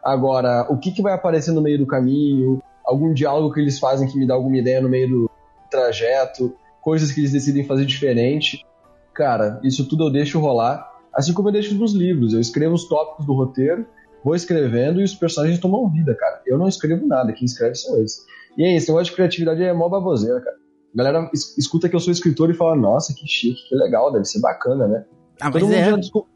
Agora, 0.04 0.66
o 0.70 0.78
que, 0.78 0.92
que 0.92 1.02
vai 1.02 1.14
aparecer 1.14 1.52
no 1.52 1.62
meio 1.62 1.78
do 1.78 1.86
caminho, 1.86 2.62
algum 2.86 3.14
diálogo 3.14 3.54
que 3.54 3.60
eles 3.60 3.80
fazem 3.80 4.08
que 4.08 4.18
me 4.18 4.28
dá 4.28 4.34
alguma 4.34 4.58
ideia 4.58 4.82
no 4.82 4.90
meio 4.90 5.10
do 5.10 5.30
trajeto, 5.70 6.54
coisas 6.82 7.12
que 7.12 7.22
eles 7.22 7.32
decidem 7.32 7.64
fazer 7.66 7.86
diferente. 7.86 8.66
Cara, 9.14 9.60
isso 9.64 9.88
tudo 9.88 10.06
eu 10.06 10.12
deixo 10.12 10.40
rolar. 10.40 10.90
Assim 11.14 11.34
como 11.34 11.50
eu 11.50 11.54
deixo 11.54 11.76
nos 11.76 11.94
livros. 11.94 12.34
Eu 12.34 12.40
escrevo 12.40 12.74
os 12.76 12.88
tópicos 12.88 13.26
do 13.26 13.34
roteiro, 13.34 13.86
vou 14.24 14.36
escrevendo 14.36 15.02
e 15.02 15.04
os 15.04 15.14
personagens 15.14 15.60
tomam 15.60 15.90
vida, 15.90 16.16
cara. 16.16 16.42
Eu 16.46 16.58
não 16.58 16.68
escrevo 16.68 17.06
nada, 17.06 17.34
quem 17.34 17.46
escreve 17.46 17.76
são 17.76 17.98
eles. 17.98 18.26
E 18.58 18.64
é 18.64 18.76
isso, 18.76 18.92
eu 18.92 18.98
acho 19.00 19.12
que 19.12 19.16
criatividade 19.18 19.64
é 19.64 19.74
mó 19.74 19.88
baboseira, 19.90 20.40
cara. 20.42 20.58
A 20.94 20.98
galera 20.98 21.30
es- 21.34 21.58
escuta 21.58 21.88
que 21.88 21.96
eu 21.96 22.00
sou 22.02 22.12
escritor 22.12 22.50
e 22.50 22.54
fala, 22.54 22.76
nossa, 22.76 23.14
que 23.14 23.26
chique, 23.28 23.70
que 23.70 23.76
legal, 23.76 24.12
deve 24.12 24.26
ser 24.26 24.40
bacana, 24.42 24.88
né? 24.88 25.06
Ah, 25.40 25.50
todo, 25.52 25.64
mundo 25.66 25.74
é. 25.76 25.90
já 25.90 25.96
desco- 25.96 26.28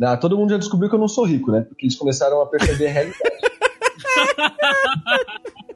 Ah, 0.00 0.16
todo 0.16 0.38
mundo 0.38 0.50
já 0.50 0.58
descobriu 0.58 0.88
que 0.88 0.94
eu 0.94 1.00
não 1.00 1.08
sou 1.08 1.24
rico, 1.26 1.50
né? 1.50 1.62
Porque 1.62 1.86
eles 1.86 1.96
começaram 1.96 2.40
a 2.40 2.46
perceber 2.46 2.86
a 2.86 2.92
realidade. 2.92 3.18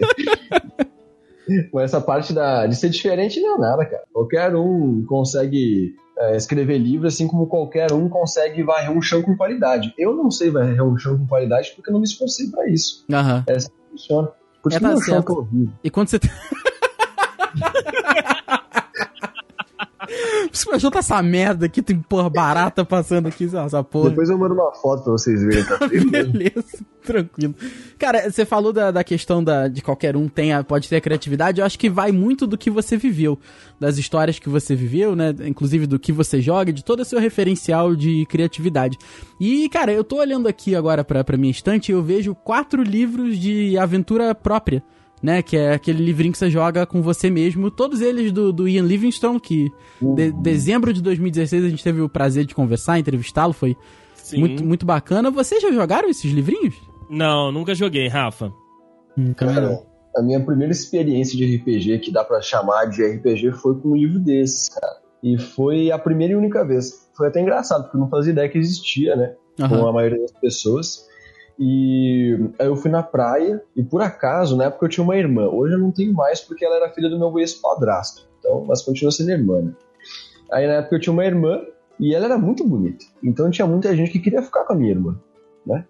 Mas 1.72 1.84
essa 1.84 2.00
parte 2.00 2.32
da, 2.32 2.66
de 2.66 2.74
ser 2.74 2.88
diferente 2.88 3.40
não 3.40 3.56
é 3.56 3.58
nada, 3.58 3.84
cara. 3.84 4.02
Qualquer 4.12 4.54
um 4.56 5.04
consegue 5.06 5.94
é, 6.16 6.36
escrever 6.36 6.78
livro, 6.78 7.06
assim 7.06 7.28
como 7.28 7.46
qualquer 7.46 7.92
um 7.92 8.08
consegue 8.08 8.62
varrer 8.62 8.90
um 8.90 9.02
chão 9.02 9.22
com 9.22 9.36
qualidade. 9.36 9.92
Eu 9.98 10.14
não 10.14 10.30
sei 10.30 10.50
varrer 10.50 10.82
um 10.82 10.96
chão 10.96 11.18
com 11.18 11.26
qualidade 11.26 11.72
porque 11.74 11.90
eu 11.90 11.92
não 11.92 12.00
me 12.00 12.06
esforcei 12.06 12.48
pra 12.48 12.66
isso. 12.68 13.04
Aham. 13.12 13.44
Funciona. 13.90 14.30
Por 14.62 14.72
isso 14.72 14.78
É, 14.78 14.80
que 14.80 14.86
tá 14.86 14.92
meu 14.92 15.02
chão 15.02 15.16
é 15.16 15.32
horrível. 15.32 15.74
E 15.84 15.90
quando 15.90 16.08
você. 16.08 16.18
Se 20.54 20.70
eu 20.70 20.78
juntar 20.78 21.00
essa 21.00 21.20
merda 21.20 21.66
aqui, 21.66 21.82
tem 21.82 21.98
porra 21.98 22.30
barata 22.30 22.84
passando 22.84 23.26
aqui, 23.26 23.44
essa 23.44 23.82
porra. 23.82 24.10
Depois 24.10 24.30
eu 24.30 24.38
mando 24.38 24.54
uma 24.54 24.72
foto 24.72 25.02
pra 25.02 25.12
vocês 25.12 25.42
verem, 25.42 25.64
tá? 25.64 25.78
Beleza, 25.88 26.78
tranquilo. 27.02 27.56
Cara, 27.98 28.30
você 28.30 28.44
falou 28.44 28.72
da, 28.72 28.92
da 28.92 29.02
questão 29.02 29.42
da, 29.42 29.66
de 29.66 29.82
qualquer 29.82 30.16
um 30.16 30.28
tenha, 30.28 30.62
pode 30.62 30.88
ter 30.88 30.96
a 30.96 31.00
criatividade, 31.00 31.60
eu 31.60 31.66
acho 31.66 31.76
que 31.76 31.90
vai 31.90 32.12
muito 32.12 32.46
do 32.46 32.56
que 32.56 32.70
você 32.70 32.96
viveu, 32.96 33.36
das 33.80 33.98
histórias 33.98 34.38
que 34.38 34.48
você 34.48 34.76
viveu, 34.76 35.16
né? 35.16 35.34
Inclusive 35.44 35.88
do 35.88 35.98
que 35.98 36.12
você 36.12 36.40
joga, 36.40 36.72
de 36.72 36.84
todo 36.84 37.00
o 37.00 37.04
seu 37.04 37.18
referencial 37.18 37.96
de 37.96 38.24
criatividade. 38.26 38.96
E, 39.40 39.68
cara, 39.68 39.92
eu 39.92 40.04
tô 40.04 40.18
olhando 40.18 40.46
aqui 40.46 40.76
agora 40.76 41.02
pra, 41.02 41.24
pra 41.24 41.36
minha 41.36 41.50
estante 41.50 41.90
e 41.90 41.92
eu 41.92 42.02
vejo 42.02 42.32
quatro 42.32 42.80
livros 42.80 43.38
de 43.38 43.76
aventura 43.76 44.32
própria. 44.36 44.84
Né, 45.24 45.40
que 45.40 45.56
é 45.56 45.72
aquele 45.72 46.04
livrinho 46.04 46.32
que 46.32 46.38
você 46.38 46.50
joga 46.50 46.84
com 46.84 47.00
você 47.00 47.30
mesmo. 47.30 47.70
Todos 47.70 48.02
eles 48.02 48.30
do, 48.30 48.52
do 48.52 48.68
Ian 48.68 48.82
Livingstone, 48.82 49.40
que 49.40 49.72
de, 49.98 50.30
dezembro 50.32 50.92
de 50.92 51.00
2016 51.00 51.64
a 51.64 51.68
gente 51.70 51.82
teve 51.82 52.02
o 52.02 52.10
prazer 52.10 52.44
de 52.44 52.54
conversar, 52.54 52.98
entrevistá-lo, 52.98 53.54
foi 53.54 53.74
Sim. 54.14 54.40
muito, 54.40 54.62
muito 54.62 54.84
bacana. 54.84 55.30
Vocês 55.30 55.62
já 55.62 55.72
jogaram 55.72 56.10
esses 56.10 56.30
livrinhos? 56.30 56.74
Não, 57.08 57.50
nunca 57.50 57.74
joguei, 57.74 58.06
Rafa. 58.06 58.52
Cara, 59.34 59.80
a 60.14 60.22
minha 60.22 60.44
primeira 60.44 60.72
experiência 60.72 61.36
de 61.36 61.56
RPG, 61.56 62.00
que 62.00 62.12
dá 62.12 62.22
pra 62.22 62.42
chamar 62.42 62.86
de 62.86 63.02
RPG, 63.02 63.52
foi 63.52 63.80
com 63.80 63.92
um 63.92 63.96
livro 63.96 64.18
desses, 64.18 64.68
cara. 64.68 64.96
E 65.22 65.38
foi 65.38 65.90
a 65.90 65.98
primeira 65.98 66.34
e 66.34 66.36
única 66.36 66.64
vez. 66.66 67.08
Foi 67.16 67.28
até 67.28 67.40
engraçado, 67.40 67.84
porque 67.84 67.96
eu 67.96 68.00
não 68.00 68.10
fazia 68.10 68.32
ideia 68.32 68.48
que 68.48 68.58
existia, 68.58 69.16
né? 69.16 69.34
Com 69.56 69.64
Aham. 69.64 69.88
a 69.88 69.92
maioria 69.92 70.20
das 70.20 70.32
pessoas. 70.32 71.06
E 71.58 72.36
aí 72.58 72.66
eu 72.66 72.76
fui 72.76 72.90
na 72.90 73.02
praia, 73.02 73.62
e 73.76 73.82
por 73.82 74.02
acaso, 74.02 74.56
na 74.56 74.64
época 74.64 74.86
eu 74.86 74.88
tinha 74.88 75.04
uma 75.04 75.16
irmã. 75.16 75.46
Hoje 75.48 75.74
eu 75.74 75.78
não 75.78 75.92
tenho 75.92 76.12
mais, 76.12 76.40
porque 76.40 76.64
ela 76.64 76.76
era 76.76 76.90
filha 76.90 77.08
do 77.08 77.18
meu 77.18 77.38
ex-padrasto. 77.38 78.28
Então, 78.38 78.64
mas 78.66 78.82
continua 78.82 79.12
sendo 79.12 79.30
irmã, 79.30 79.62
né? 79.62 79.72
Aí 80.50 80.66
na 80.66 80.74
época 80.74 80.96
eu 80.96 81.00
tinha 81.00 81.12
uma 81.12 81.24
irmã, 81.24 81.60
e 81.98 82.14
ela 82.14 82.24
era 82.26 82.38
muito 82.38 82.66
bonita. 82.66 83.04
Então 83.22 83.50
tinha 83.50 83.66
muita 83.66 83.94
gente 83.94 84.10
que 84.10 84.18
queria 84.18 84.42
ficar 84.42 84.64
com 84.64 84.72
a 84.72 84.76
minha 84.76 84.90
irmã, 84.90 85.16
né? 85.64 85.84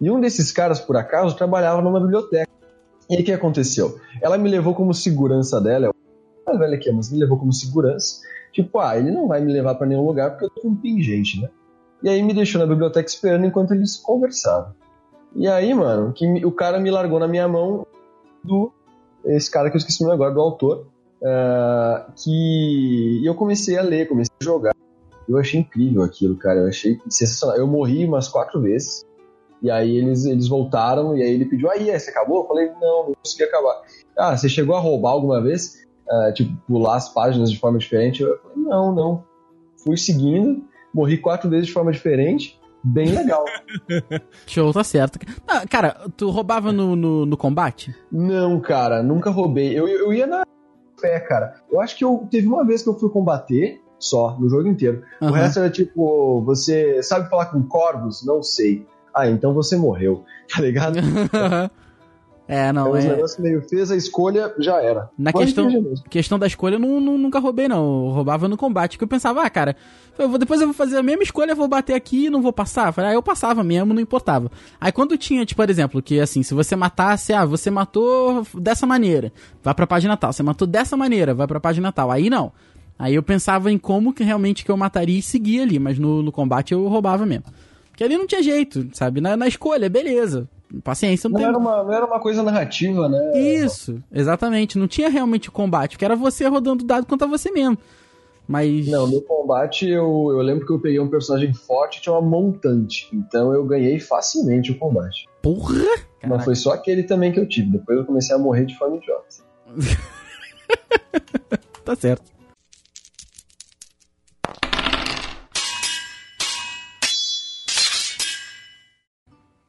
E 0.00 0.10
um 0.10 0.20
desses 0.20 0.52
caras, 0.52 0.80
por 0.80 0.96
acaso, 0.96 1.36
trabalhava 1.36 1.80
numa 1.80 2.00
biblioteca. 2.00 2.50
E 3.08 3.16
aí 3.16 3.22
o 3.22 3.24
que 3.24 3.32
aconteceu? 3.32 3.98
Ela 4.20 4.36
me 4.36 4.50
levou 4.50 4.74
como 4.74 4.92
segurança 4.92 5.60
dela, 5.60 5.86
é 5.86 5.90
mais 6.46 6.58
velha 6.58 6.78
que 6.78 6.88
eu, 6.88 6.94
mas 6.94 7.10
me 7.10 7.18
levou 7.18 7.38
como 7.38 7.52
segurança. 7.52 8.20
Tipo, 8.52 8.80
ah, 8.80 8.98
ele 8.98 9.10
não 9.10 9.28
vai 9.28 9.40
me 9.40 9.52
levar 9.52 9.76
pra 9.76 9.86
nenhum 9.86 10.04
lugar 10.04 10.30
porque 10.30 10.46
eu 10.46 10.50
tô 10.50 10.60
com 10.62 10.74
pingente, 10.74 11.40
né? 11.40 11.48
E 12.02 12.08
aí 12.08 12.22
me 12.22 12.34
deixou 12.34 12.60
na 12.60 12.66
biblioteca 12.66 13.08
esperando 13.08 13.46
enquanto 13.46 13.72
eles 13.72 13.96
conversavam. 13.96 14.74
E 15.34 15.46
aí, 15.48 15.74
mano, 15.74 16.12
que 16.12 16.44
o 16.44 16.52
cara 16.52 16.78
me 16.78 16.90
largou 16.90 17.18
na 17.18 17.28
minha 17.28 17.46
mão 17.46 17.86
do. 18.42 18.72
Esse 19.24 19.50
cara 19.50 19.70
que 19.70 19.76
eu 19.76 19.78
esqueci 19.78 20.02
o 20.02 20.06
nome 20.06 20.14
agora, 20.14 20.32
do 20.32 20.40
autor. 20.40 20.86
ah, 21.24 22.06
que. 22.16 23.22
Eu 23.24 23.34
comecei 23.34 23.76
a 23.76 23.82
ler, 23.82 24.08
comecei 24.08 24.34
a 24.40 24.44
jogar. 24.44 24.74
Eu 25.28 25.36
achei 25.38 25.60
incrível 25.60 26.02
aquilo, 26.02 26.36
cara. 26.36 26.60
Eu 26.60 26.68
achei 26.68 26.98
sensacional. 27.08 27.56
Eu 27.56 27.66
morri 27.66 28.04
umas 28.04 28.28
quatro 28.28 28.60
vezes. 28.60 29.04
E 29.62 29.70
aí 29.70 29.96
eles, 29.96 30.26
eles 30.26 30.48
voltaram, 30.48 31.16
e 31.16 31.22
aí 31.22 31.32
ele 31.32 31.46
pediu, 31.46 31.70
aí, 31.70 31.86
você 31.86 32.10
acabou? 32.10 32.42
Eu 32.42 32.46
falei, 32.46 32.70
não, 32.80 33.08
não 33.08 33.14
consegui 33.22 33.44
acabar. 33.44 33.82
Ah, 34.16 34.36
você 34.36 34.48
chegou 34.48 34.76
a 34.76 34.80
roubar 34.80 35.10
alguma 35.10 35.42
vez? 35.42 35.84
Ah, 36.08 36.30
tipo, 36.32 36.54
pular 36.66 36.96
as 36.96 37.08
páginas 37.08 37.50
de 37.50 37.58
forma 37.58 37.78
diferente? 37.78 38.22
Eu 38.22 38.38
falei, 38.38 38.56
não, 38.56 38.94
não. 38.94 39.24
Fui 39.82 39.96
seguindo, 39.96 40.62
morri 40.92 41.18
quatro 41.18 41.48
vezes 41.48 41.66
de 41.66 41.72
forma 41.72 41.90
diferente, 41.90 42.60
bem 42.86 43.10
legal. 43.14 43.44
Show, 44.46 44.72
tá 44.72 44.84
certo. 44.84 45.18
Ah, 45.46 45.66
cara, 45.68 46.08
tu 46.16 46.30
roubava 46.30 46.72
no, 46.72 46.94
no, 46.94 47.26
no 47.26 47.36
combate? 47.36 47.94
não, 48.10 48.60
cara, 48.60 49.02
nunca 49.02 49.30
roubei. 49.30 49.78
Eu, 49.78 49.88
eu 49.88 50.12
ia 50.12 50.26
na 50.26 50.44
fé, 51.00 51.20
cara. 51.20 51.54
Eu 51.70 51.80
acho 51.80 51.96
que 51.96 52.04
eu 52.04 52.26
teve 52.30 52.46
uma 52.46 52.64
vez 52.64 52.82
que 52.82 52.88
eu 52.88 52.98
fui 52.98 53.10
combater, 53.10 53.80
só, 53.98 54.38
no 54.38 54.48
jogo 54.48 54.68
inteiro. 54.68 55.02
O 55.20 55.26
Aham. 55.26 55.34
resto 55.36 55.58
era 55.58 55.70
tipo, 55.70 56.42
você 56.44 57.02
sabe 57.02 57.28
falar 57.28 57.46
com 57.46 57.62
corvos? 57.62 58.24
Não 58.24 58.42
sei. 58.42 58.86
Ah, 59.14 59.28
então 59.28 59.52
você 59.54 59.76
morreu, 59.76 60.24
tá 60.54 60.60
ligado? 60.60 60.98
é, 62.48 62.66
É 62.68 62.72
não, 62.72 62.92
uns 62.92 63.04
é. 63.04 63.08
negócios 63.08 63.38
meio 63.40 63.60
fez 63.68 63.90
a 63.90 63.96
escolha, 63.96 64.54
já 64.58 64.80
era. 64.82 65.10
Na 65.18 65.32
Pode 65.32 65.46
questão, 65.46 65.94
questão 66.08 66.38
da 66.38 66.46
escolha, 66.46 66.76
eu 66.76 66.78
não, 66.78 67.00
não- 67.00 67.18
nunca 67.18 67.38
roubei, 67.38 67.66
não. 67.68 68.06
Eu 68.06 68.12
roubava 68.12 68.46
no 68.48 68.56
combate, 68.56 68.96
que 68.98 69.04
eu 69.04 69.08
pensava, 69.08 69.42
ah, 69.42 69.50
cara, 69.50 69.74
eu 70.18 70.28
vou, 70.28 70.38
depois 70.38 70.60
eu 70.60 70.66
vou 70.66 70.74
fazer 70.74 70.96
a 70.98 71.02
mesma 71.02 71.22
escolha, 71.22 71.54
vou 71.54 71.66
bater 71.68 71.94
aqui 71.94 72.26
e 72.26 72.30
não 72.30 72.40
vou 72.40 72.52
passar. 72.52 72.92
Falei, 72.92 73.10
ah, 73.10 73.14
eu 73.14 73.22
passava 73.22 73.64
mesmo, 73.64 73.92
não 73.92 74.00
importava. 74.00 74.50
Aí 74.80 74.92
quando 74.92 75.16
tinha, 75.18 75.44
tipo, 75.44 75.60
por 75.60 75.68
exemplo, 75.70 76.00
que 76.02 76.20
assim, 76.20 76.42
se 76.42 76.54
você 76.54 76.76
matasse, 76.76 77.32
ah, 77.32 77.44
você 77.44 77.70
matou 77.70 78.46
dessa 78.54 78.86
maneira, 78.86 79.32
vai 79.62 79.74
pra 79.74 79.86
página 79.86 80.16
tal. 80.16 80.32
Você 80.32 80.42
matou 80.42 80.66
dessa 80.68 80.96
maneira, 80.96 81.34
vai 81.34 81.46
pra 81.46 81.58
página 81.60 81.90
tal. 81.90 82.10
Aí 82.10 82.30
não. 82.30 82.52
Aí 82.98 83.14
eu 83.14 83.22
pensava 83.22 83.70
em 83.70 83.76
como 83.76 84.12
que 84.14 84.24
realmente 84.24 84.64
que 84.64 84.70
eu 84.70 84.76
mataria 84.76 85.18
e 85.18 85.22
seguia 85.22 85.62
ali, 85.62 85.78
mas 85.78 85.98
no, 85.98 86.22
no 86.22 86.32
combate 86.32 86.72
eu 86.72 86.86
roubava 86.88 87.26
mesmo. 87.26 87.44
Porque 87.90 88.04
ali 88.04 88.16
não 88.16 88.26
tinha 88.26 88.42
jeito, 88.42 88.88
sabe? 88.92 89.20
Na, 89.20 89.36
na 89.36 89.46
escolha, 89.48 89.88
beleza. 89.90 90.48
Paciência, 90.82 91.28
não, 91.28 91.34
Não 91.34 91.38
tem. 91.40 91.48
era, 91.48 91.58
uma, 91.58 91.82
não 91.84 91.92
era 91.92 92.06
uma 92.06 92.18
coisa 92.20 92.42
narrativa, 92.42 93.08
né? 93.08 93.38
Isso, 93.38 94.02
exatamente. 94.12 94.78
Não 94.78 94.88
tinha 94.88 95.08
realmente 95.08 95.50
combate, 95.50 95.92
porque 95.92 96.04
era 96.04 96.16
você 96.16 96.46
rodando 96.46 96.84
dado 96.84 97.06
contra 97.06 97.26
você 97.26 97.50
mesmo. 97.50 97.78
Mas. 98.48 98.86
Não, 98.88 99.06
no 99.06 99.20
combate 99.22 99.88
eu, 99.88 100.28
eu 100.30 100.38
lembro 100.40 100.66
que 100.66 100.72
eu 100.72 100.80
peguei 100.80 101.00
um 101.00 101.08
personagem 101.08 101.52
forte, 101.54 102.00
tinha 102.00 102.12
uma 102.12 102.22
montante. 102.22 103.08
Então 103.12 103.52
eu 103.52 103.64
ganhei 103.64 103.98
facilmente 104.00 104.70
o 104.72 104.78
combate. 104.78 105.26
Porra! 105.42 105.74
Mas 105.74 106.20
Caraca. 106.30 106.44
foi 106.44 106.54
só 106.56 106.72
aquele 106.72 107.02
também 107.04 107.32
que 107.32 107.38
eu 107.40 107.48
tive. 107.48 107.70
Depois 107.70 107.98
eu 107.98 108.04
comecei 108.04 108.34
a 108.34 108.38
morrer 108.38 108.64
de 108.66 108.76
forma 108.76 108.96
idiota. 108.96 109.26
Tá 111.84 111.94
certo. 111.94 112.24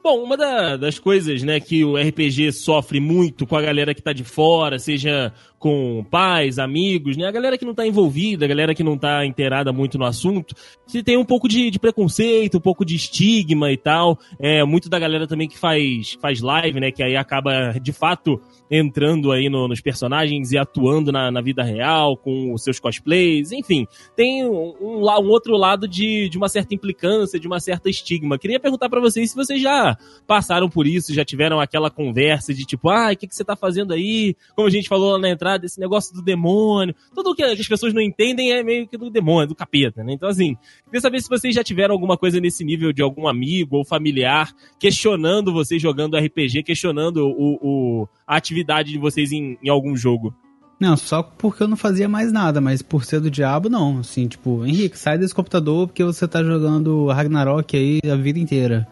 Bom, 0.10 0.24
uma 0.24 0.38
da- 0.38 0.78
das 0.78 0.97
coisas, 0.97 1.43
né, 1.43 1.60
que 1.60 1.84
o 1.84 1.97
RPG 1.97 2.53
sofre 2.53 2.97
muito 2.97 3.45
com 3.45 3.58
a 3.58 3.62
galera 3.62 3.93
que 3.93 4.01
tá 4.01 4.14
de 4.14 4.24
fora, 4.24 4.80
seja 4.80 5.34
com 5.60 6.05
pais, 6.12 6.60
amigos, 6.60 7.18
né, 7.18 7.26
a 7.26 7.32
galera 7.32 7.58
que 7.58 7.66
não 7.66 7.74
tá 7.74 7.86
envolvida, 7.86 8.45
a 8.45 8.47
galera 8.47 8.76
que 8.76 8.84
não 8.84 8.97
tá 8.97 9.26
inteirada 9.26 9.74
muito 9.74 9.97
no 9.97 10.05
assunto, 10.05 10.53
que 10.88 11.01
tem 11.01 11.18
um 11.18 11.26
pouco 11.26 11.47
de, 11.47 11.72
de 11.72 11.80
preconceito, 11.80 12.58
um 12.58 12.62
pouco 12.62 12.86
de 12.86 12.95
estigma 12.95 13.72
e 13.72 13.78
tal. 13.78 14.20
É, 14.39 14.64
muito 14.64 14.88
da 14.88 14.99
galera 14.99 15.26
também 15.28 15.47
que 15.47 15.58
faz, 15.58 16.18
faz 16.22 16.41
live, 16.41 16.80
né, 16.80 16.91
que 16.91 17.01
aí 17.01 17.16
acaba, 17.16 17.74
de 17.82 17.91
fato, 17.91 18.39
entrando 18.70 19.32
aí 19.32 19.49
no- 19.49 19.68
nos 19.68 19.82
personagens 19.82 20.51
e 20.51 20.58
atuando 20.58 21.12
na, 21.12 21.32
na 21.32 21.41
vida 21.41 21.64
real, 21.64 22.16
com 22.16 22.53
os 22.53 22.64
seus 22.64 22.80
cosplays, 22.80 23.51
enfim. 23.51 23.88
Tem 24.16 24.45
um, 24.45 24.76
um, 24.80 24.97
um 25.05 25.30
outro 25.30 25.55
lado 25.58 25.88
de, 25.88 26.30
de 26.30 26.38
uma 26.38 26.49
certa 26.49 26.76
implicância, 26.76 27.39
de 27.39 27.47
uma 27.47 27.60
certa 27.60 27.89
estigma. 27.89 28.38
Queria 28.38 28.60
perguntar 28.60 28.89
pra 28.89 28.99
vocês 28.99 29.32
se 29.32 29.36
vocês 29.36 29.62
já 29.62 29.97
passaram 30.28 30.70
por 30.70 30.86
isso, 30.86 31.14
já 31.14 31.26
tiveram 31.26 31.60
aquela 31.60 31.89
conversa 31.89 32.53
de 32.53 32.66
tipo, 32.66 32.89
ah, 32.89 33.10
o 33.12 33.18
que, 33.18 33.26
que 33.28 33.36
você 33.36 33.43
tá 33.43 33.55
fazendo 33.55 33.93
aí? 33.93 34.36
Como 34.55 34.68
a 34.68 34.72
gente 34.72 34.88
falou 34.89 35.14
lá 35.14 35.20
na 35.20 35.30
entrada, 35.30 35.47
esse 35.64 35.80
negócio 35.80 36.14
do 36.14 36.22
demônio. 36.22 36.93
Tudo 37.16 37.34
que 37.36 37.43
as 37.43 37.68
pessoas 37.68 37.93
não 37.93 38.02
entendem 38.02 38.52
é 38.52 38.62
meio 38.64 38.88
que 38.88 38.98
do 38.98 39.10
demônio, 39.10 39.48
do 39.48 39.56
capeta, 39.56 40.04
né? 40.04 40.14
Então, 40.14 40.28
assim, 40.30 40.56
queria 40.86 41.02
saber 41.02 41.22
se 41.22 41.30
vocês 41.30 41.56
já 41.56 41.64
tiveram 41.64 41.93
alguma 41.93 42.18
coisa 42.18 42.39
nesse 42.39 42.64
nível 42.64 42.91
de 42.91 43.02
algum 43.02 43.28
amigo 43.28 43.78
ou 43.78 43.86
familiar 43.86 44.52
questionando 44.80 45.54
vocês 45.54 45.82
jogando 45.82 46.18
RPG, 46.18 46.64
questionando 46.64 47.26
o, 47.28 47.58
o- 47.62 48.08
a 48.28 48.36
atividade 48.36 48.91
de 48.91 48.98
vocês 48.98 49.32
em, 49.32 49.58
em 49.64 49.70
algum 49.70 49.95
jogo. 49.95 50.34
Não, 50.80 50.95
só 50.95 51.24
porque 51.24 51.64
eu 51.64 51.68
não 51.68 51.76
fazia 51.76 52.08
mais 52.08 52.32
nada, 52.32 52.62
mas 52.62 52.84
por 52.84 53.04
ser 53.04 53.20
do 53.20 53.32
diabo, 53.32 53.68
não. 53.68 54.00
Assim, 54.00 54.28
tipo, 54.28 54.64
Henrique, 54.66 54.98
sai 54.98 55.18
desse 55.18 55.34
computador 55.34 55.88
porque 55.88 56.04
você 56.04 56.28
tá 56.28 56.43
jogando 56.43 57.08
Ragnarok 57.08 57.76
aí 57.76 58.00
a 58.12 58.16
vida 58.16 58.38
inteira. 58.38 58.88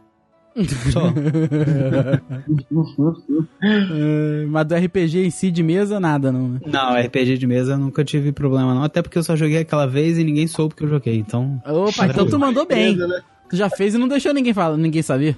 Só. 0.92 1.14
É, 3.62 4.46
mas 4.48 4.66
do 4.66 4.76
RPG 4.76 5.26
em 5.26 5.30
si 5.30 5.52
de 5.52 5.62
mesa, 5.62 6.00
nada, 6.00 6.32
não, 6.32 6.48
né? 6.48 6.60
não, 6.66 6.96
RPG 6.96 7.38
de 7.38 7.46
mesa 7.46 7.74
eu 7.74 7.78
nunca 7.78 8.06
tive 8.06 8.32
problema, 8.32 8.74
não. 8.74 8.84
Até 8.84 9.02
porque 9.02 9.18
eu 9.18 9.24
só 9.24 9.36
joguei 9.36 9.60
aquela 9.60 9.86
vez 9.86 10.18
e 10.18 10.24
ninguém 10.24 10.48
soube 10.48 10.74
que 10.74 10.84
eu 10.84 10.88
joguei, 10.88 11.18
então. 11.18 11.62
Opa, 11.66 12.08
então 12.08 12.26
tu 12.26 12.40
mandou 12.40 12.66
bem. 12.66 12.96
Né? 12.96 13.22
Tu 13.50 13.58
já 13.58 13.70
fez 13.70 13.96
e 13.96 13.98
não 13.98 14.08
deixou 14.08 14.34
ninguém 14.34 14.54
falar, 14.54 14.78
ninguém 14.78 15.02
saber. 15.02 15.38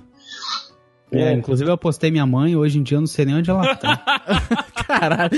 É, 1.11 1.33
inclusive 1.33 1.69
eu 1.69 1.77
postei 1.77 2.11
minha 2.11 2.25
mãe, 2.25 2.55
hoje 2.55 2.77
em 2.77 2.83
dia 2.83 2.97
eu 2.97 3.01
não 3.01 3.07
sei 3.07 3.25
nem 3.25 3.35
onde 3.35 3.49
ela 3.49 3.75
tá. 3.75 3.97
Caralho. 4.85 5.31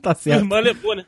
tá 0.00 0.10
Minha 0.10 0.14
certo. 0.14 0.42
irmã 0.42 0.60
levou, 0.60 0.94
né? 0.94 1.04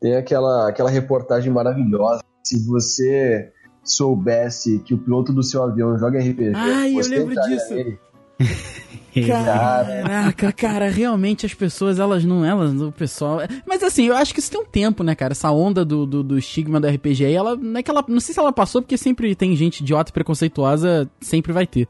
Tem 0.00 0.16
aquela, 0.16 0.68
aquela 0.68 0.90
reportagem 0.90 1.50
maravilhosa. 1.50 2.22
Se 2.42 2.66
você 2.66 3.52
soubesse 3.84 4.78
que 4.80 4.94
o 4.94 4.98
piloto 4.98 5.32
do 5.32 5.42
seu 5.42 5.62
avião 5.62 5.98
joga 5.98 6.18
RPG, 6.18 6.52
Ai, 6.54 6.94
eu 6.94 7.06
lembro 7.06 7.34
disso. 7.42 7.74
nele? 7.74 7.98
Caraca, 9.28 10.52
cara, 10.52 10.88
realmente 10.90 11.46
as 11.46 11.54
pessoas, 11.54 12.00
elas 12.00 12.24
não, 12.24 12.44
elas, 12.44 12.72
o 12.80 12.90
pessoal. 12.90 13.38
Mas 13.64 13.82
assim, 13.82 14.06
eu 14.06 14.16
acho 14.16 14.34
que 14.34 14.40
isso 14.40 14.50
tem 14.50 14.60
um 14.60 14.64
tempo, 14.64 15.04
né, 15.04 15.14
cara? 15.14 15.32
Essa 15.32 15.52
onda 15.52 15.84
do, 15.84 16.04
do, 16.04 16.22
do 16.22 16.36
estigma 16.36 16.80
do 16.80 16.88
RPG 16.88 17.26
aí, 17.26 17.34
ela. 17.34 17.54
Não 17.54 17.78
é 17.78 17.82
que 17.82 17.90
ela. 17.90 18.04
Não 18.08 18.18
sei 18.18 18.34
se 18.34 18.40
ela 18.40 18.52
passou, 18.52 18.82
porque 18.82 18.96
sempre 18.96 19.36
tem 19.36 19.54
gente 19.54 19.82
idiota 19.82 20.10
e 20.10 20.12
preconceituosa, 20.12 21.08
sempre 21.20 21.52
vai 21.52 21.66
ter. 21.66 21.86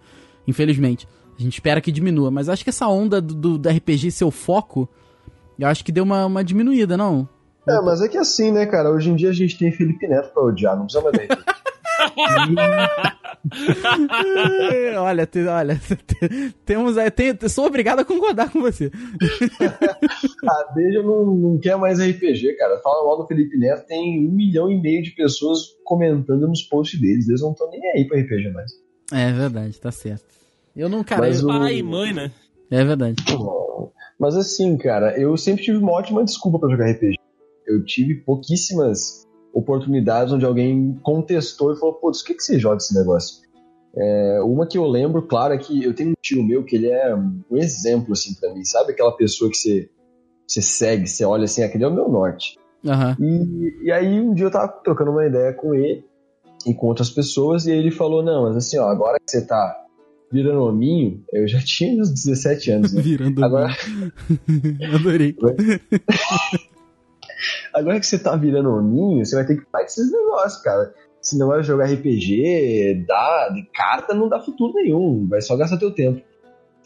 Infelizmente. 0.47 1.09
A 1.39 1.43
gente 1.43 1.55
espera 1.55 1.81
que 1.81 1.91
diminua. 1.91 2.31
Mas 2.31 2.49
acho 2.49 2.63
que 2.63 2.71
essa 2.71 2.87
onda 2.89 3.21
do, 3.21 3.35
do, 3.35 3.59
do 3.59 3.69
RPG 3.69 4.11
ser 4.11 4.25
o 4.25 4.31
foco, 4.31 4.89
eu 5.59 5.67
acho 5.67 5.85
que 5.85 5.91
deu 5.91 6.05
uma, 6.05 6.27
uma 6.27 6.45
diminuída, 6.45 6.97
não? 6.97 7.27
É, 7.67 7.81
mas 7.81 8.03
é 8.03 8.09
que 8.09 8.19
assim, 8.19 8.53
né, 8.53 8.67
cara? 8.67 8.91
Hoje 8.91 9.11
em 9.11 9.17
dia 9.17 9.31
a 9.31 9.33
gente 9.33 9.59
tem 9.59 9.73
Felipe 9.73 10.07
Neto 10.07 10.33
pra 10.33 10.43
odiar, 10.43 10.77
não 10.77 10.85
precisa 10.85 11.03
mais 11.03 11.17
daí. 11.17 11.29
É, 11.31 11.55
olha, 14.99 15.27
te- 15.27 15.47
olha, 15.47 15.77
te- 15.77 16.55
temos. 16.65 16.97
aí- 16.99 17.11
tem- 17.11 17.37
sou 17.49 17.67
obrigado 17.67 18.01
a 18.01 18.05
concordar 18.05 18.51
com 18.51 18.61
você. 18.61 18.91
A 20.47 20.73
Deja 20.75 21.03
não, 21.03 21.25
não 21.27 21.59
quer 21.59 21.77
mais 21.77 21.99
RPG, 22.01 22.55
cara. 22.57 22.79
Fala 22.83 23.05
mal 23.05 23.19
do 23.19 23.27
Felipe 23.27 23.57
Neto, 23.59 23.87
tem 23.87 24.27
um 24.29 24.33
milhão 24.33 24.71
e 24.71 24.81
meio 24.81 25.03
de 25.03 25.11
pessoas 25.13 25.61
comentando 25.85 26.47
nos 26.49 26.63
posts 26.63 27.01
deles. 27.01 27.29
Eles 27.29 27.41
não 27.41 27.53
estão 27.53 27.71
nem 27.71 27.81
aí 27.93 28.07
pra 28.07 28.19
RPG 28.19 28.51
mais. 28.53 28.73
É 29.13 29.33
verdade, 29.33 29.79
tá 29.81 29.91
certo. 29.91 30.25
Eu 30.77 30.89
não, 30.89 31.03
cara. 31.05 31.23
Mas 31.23 31.41
eu- 31.41 31.47
Pai 31.49 31.79
e 31.79 31.83
mãe, 31.83 32.13
né? 32.13 32.31
É 32.71 32.85
verdade. 32.85 33.17
Mas 34.19 34.37
assim, 34.37 34.77
cara, 34.77 35.19
eu 35.19 35.37
sempre 35.37 35.65
tive 35.65 35.79
uma 35.79 35.93
ótima 35.93 36.25
desculpa 36.25 36.59
pra 36.59 36.71
jogar 36.71 36.91
RPG. 36.91 37.15
Eu 37.67 37.85
tive 37.85 38.15
pouquíssimas 38.17 39.24
oportunidades 39.55 40.33
onde 40.33 40.45
alguém 40.45 40.99
contestou 41.03 41.73
e 41.73 41.79
falou, 41.79 41.95
putz, 41.95 42.21
o 42.21 42.25
que, 42.25 42.35
que 42.35 42.43
você 42.43 42.59
joga 42.59 42.79
esse 42.79 42.93
negócio? 42.93 43.45
É, 43.97 44.41
uma 44.43 44.67
que 44.67 44.77
eu 44.77 44.85
lembro, 44.85 45.23
claro, 45.23 45.55
é 45.55 45.59
que 45.59 45.85
eu 45.85 45.95
tenho 45.95 46.11
um 46.11 46.15
tio 46.21 46.43
meu 46.43 46.65
que 46.65 46.75
ele 46.75 46.89
é 46.89 47.15
um 47.15 47.57
exemplo, 47.57 48.13
assim, 48.13 48.35
pra 48.35 48.53
mim. 48.53 48.65
Sabe 48.65 48.93
aquela 48.93 49.17
pessoa 49.17 49.49
que 49.49 49.57
você, 49.57 49.89
você 50.47 50.61
segue, 50.61 51.07
você 51.07 51.25
olha 51.25 51.45
assim, 51.45 51.63
aquele 51.63 51.85
é 51.85 51.89
o 51.89 51.95
meu 51.95 52.09
norte. 52.09 52.59
Aham. 52.85 53.17
E, 53.21 53.87
e 53.87 53.93
aí 53.93 54.21
um 54.21 54.35
dia 54.35 54.47
eu 54.47 54.51
tava 54.51 54.69
trocando 54.83 55.13
uma 55.13 55.25
ideia 55.25 55.53
com 55.53 55.73
ele 55.73 56.05
e 56.67 56.75
com 56.75 56.89
outras 56.89 57.09
pessoas, 57.09 57.67
e 57.67 57.73
aí 57.73 57.79
ele 57.79 57.93
falou, 57.93 58.23
não, 58.23 58.43
mas 58.43 58.57
assim, 58.57 58.77
ó, 58.79 58.89
agora 58.89 59.19
que 59.25 59.31
você 59.31 59.47
tá 59.47 59.81
virando 60.33 60.63
hominho, 60.63 61.23
eu 61.33 61.47
já 61.47 61.61
tinha 61.65 62.03
uns 62.03 62.11
17 62.11 62.71
anos, 62.73 62.93
né? 62.93 63.01
Virando. 63.01 63.45
Agora, 63.45 63.69
Adorei. 64.93 65.37
agora 67.75 68.01
que 68.01 68.07
você 68.07 68.19
tá 68.19 68.37
virando 68.37 68.71
hominho, 68.71 69.25
você 69.25 69.37
vai 69.37 69.45
ter 69.45 69.57
que 69.57 69.67
parar 69.67 69.85
esses 69.85 70.11
negócios, 70.11 70.63
cara. 70.63 70.95
Se 71.21 71.39
não 71.39 71.49
vai 71.49 71.63
jogar 71.63 71.87
RPG, 71.87 73.05
dá, 73.07 73.49
de 73.49 73.63
carta, 73.75 74.15
não 74.15 74.29
dá 74.29 74.41
futuro 74.41 74.75
nenhum, 74.75 75.27
vai 75.29 75.41
só 75.41 75.57
gastar 75.57 75.79
teu 75.79 75.91
tempo. 75.91 76.23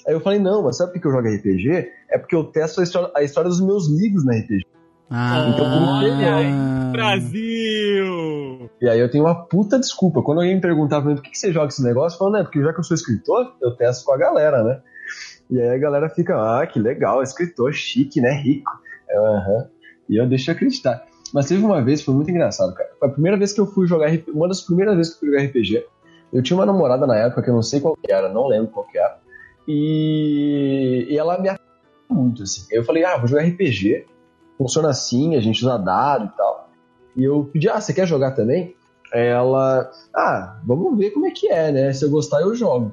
Aí 0.06 0.14
eu 0.14 0.20
falei, 0.20 0.38
não, 0.38 0.62
mas 0.62 0.76
sabe 0.76 0.92
por 0.92 1.00
que 1.00 1.08
eu 1.08 1.12
jogo 1.12 1.28
RPG? 1.28 1.90
É 2.08 2.18
porque 2.18 2.34
eu 2.34 2.44
testo 2.44 2.80
a 2.80 2.84
história, 2.84 3.10
a 3.14 3.22
história 3.22 3.50
dos 3.50 3.60
meus 3.60 3.88
livros 3.88 4.24
na 4.24 4.34
RPG. 4.34 4.64
Ah, 5.10 5.48
Então, 5.48 5.64
como 5.70 5.86
Olha 5.86 6.92
Brasil! 6.92 8.70
E 8.80 8.88
aí 8.88 9.00
eu 9.00 9.10
tenho 9.10 9.24
uma 9.24 9.46
puta 9.46 9.78
desculpa. 9.78 10.22
Quando 10.22 10.38
alguém 10.38 10.54
me 10.54 10.60
perguntava 10.60 11.02
pra 11.02 11.10
mim 11.10 11.16
por 11.16 11.24
que, 11.24 11.30
que 11.30 11.38
você 11.38 11.52
joga 11.52 11.68
esse 11.68 11.82
negócio, 11.82 12.16
eu 12.16 12.18
falo, 12.18 12.30
né, 12.32 12.42
porque 12.42 12.62
já 12.62 12.72
que 12.72 12.78
eu 12.78 12.84
sou 12.84 12.94
escritor, 12.94 13.54
eu 13.60 13.74
testo 13.76 14.04
com 14.04 14.12
a 14.12 14.18
galera, 14.18 14.62
né? 14.62 14.80
E 15.50 15.60
aí 15.60 15.70
a 15.70 15.78
galera 15.78 16.08
fica, 16.10 16.36
ah, 16.36 16.66
que 16.66 16.78
legal, 16.78 17.22
escritor, 17.22 17.72
chique, 17.72 18.20
né, 18.20 18.30
rico. 18.30 18.70
Eu, 19.08 19.24
Aham. 19.24 19.66
E 20.08 20.16
eu 20.16 20.26
deixo 20.26 20.50
acreditar. 20.50 21.04
Mas 21.32 21.46
teve 21.46 21.62
uma 21.62 21.82
vez, 21.82 22.02
foi 22.02 22.14
muito 22.14 22.30
engraçado, 22.30 22.74
cara. 22.74 22.90
Foi 22.98 23.08
a 23.08 23.12
primeira 23.12 23.36
vez 23.36 23.52
que 23.52 23.60
eu 23.60 23.66
fui 23.66 23.86
jogar 23.86 24.06
RPG, 24.06 24.30
uma 24.30 24.48
das 24.48 24.62
primeiras 24.62 24.96
vezes 24.96 25.12
que 25.12 25.16
eu 25.16 25.30
fui 25.30 25.38
jogar 25.38 25.48
RPG. 25.48 25.86
Eu 26.32 26.42
tinha 26.42 26.56
uma 26.56 26.66
namorada 26.66 27.06
na 27.06 27.16
época, 27.16 27.42
que 27.42 27.50
eu 27.50 27.54
não 27.54 27.62
sei 27.62 27.80
qual 27.80 27.96
que 27.96 28.10
era, 28.10 28.28
não 28.28 28.46
lembro 28.46 28.68
qual 28.68 28.86
que 28.86 28.98
era. 28.98 29.18
E, 29.66 31.06
e 31.10 31.18
ela 31.18 31.38
me 31.38 31.48
muito, 32.08 32.42
assim. 32.42 32.66
Eu 32.70 32.84
falei, 32.84 33.04
ah, 33.04 33.16
vou 33.16 33.28
jogar 33.28 33.44
RPG. 33.44 34.06
Funciona 34.56 34.88
assim, 34.88 35.36
a 35.36 35.40
gente 35.40 35.62
usa 35.62 35.78
dado 35.78 36.24
e 36.26 36.36
tal. 36.36 36.68
E 37.16 37.24
eu 37.24 37.48
pedi, 37.52 37.68
ah, 37.68 37.80
você 37.80 37.92
quer 37.92 38.06
jogar 38.06 38.32
também? 38.32 38.74
Ela, 39.12 39.90
ah, 40.14 40.60
vamos 40.64 40.96
ver 40.98 41.10
como 41.10 41.26
é 41.26 41.30
que 41.30 41.48
é, 41.48 41.70
né? 41.70 41.92
Se 41.92 42.04
eu 42.04 42.10
gostar, 42.10 42.40
eu 42.40 42.54
jogo. 42.54 42.92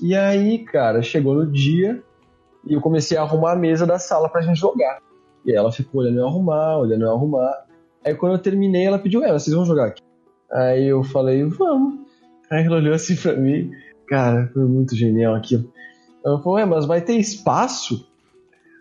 E 0.00 0.14
aí, 0.14 0.58
cara, 0.64 1.02
chegou 1.02 1.34
no 1.34 1.46
dia 1.46 2.02
e 2.64 2.74
eu 2.74 2.80
comecei 2.80 3.16
a 3.16 3.22
arrumar 3.22 3.52
a 3.52 3.56
mesa 3.56 3.86
da 3.86 3.98
sala 3.98 4.28
pra 4.28 4.40
gente 4.40 4.58
jogar. 4.58 5.00
E 5.44 5.52
ela 5.52 5.72
ficou 5.72 6.02
olhando 6.02 6.18
eu 6.18 6.26
arrumar, 6.26 6.78
olhando 6.78 7.04
eu 7.04 7.10
arrumar. 7.10 7.66
Aí 8.04 8.14
quando 8.14 8.32
eu 8.32 8.38
terminei, 8.38 8.84
ela 8.84 8.98
pediu, 8.98 9.24
é, 9.24 9.32
vocês 9.32 9.54
vão 9.54 9.64
jogar 9.64 9.86
aqui? 9.86 10.02
Aí 10.50 10.86
eu 10.88 11.02
falei, 11.04 11.44
vamos. 11.44 12.00
Aí 12.50 12.64
ela 12.64 12.76
olhou 12.76 12.94
assim 12.94 13.16
pra 13.16 13.34
mim, 13.34 13.70
cara, 14.06 14.50
foi 14.52 14.64
muito 14.64 14.96
genial 14.96 15.34
aquilo. 15.34 15.70
Ela 16.24 16.42
falou, 16.42 16.58
é, 16.58 16.64
mas 16.64 16.86
vai 16.86 17.00
ter 17.00 17.16
espaço? 17.16 18.06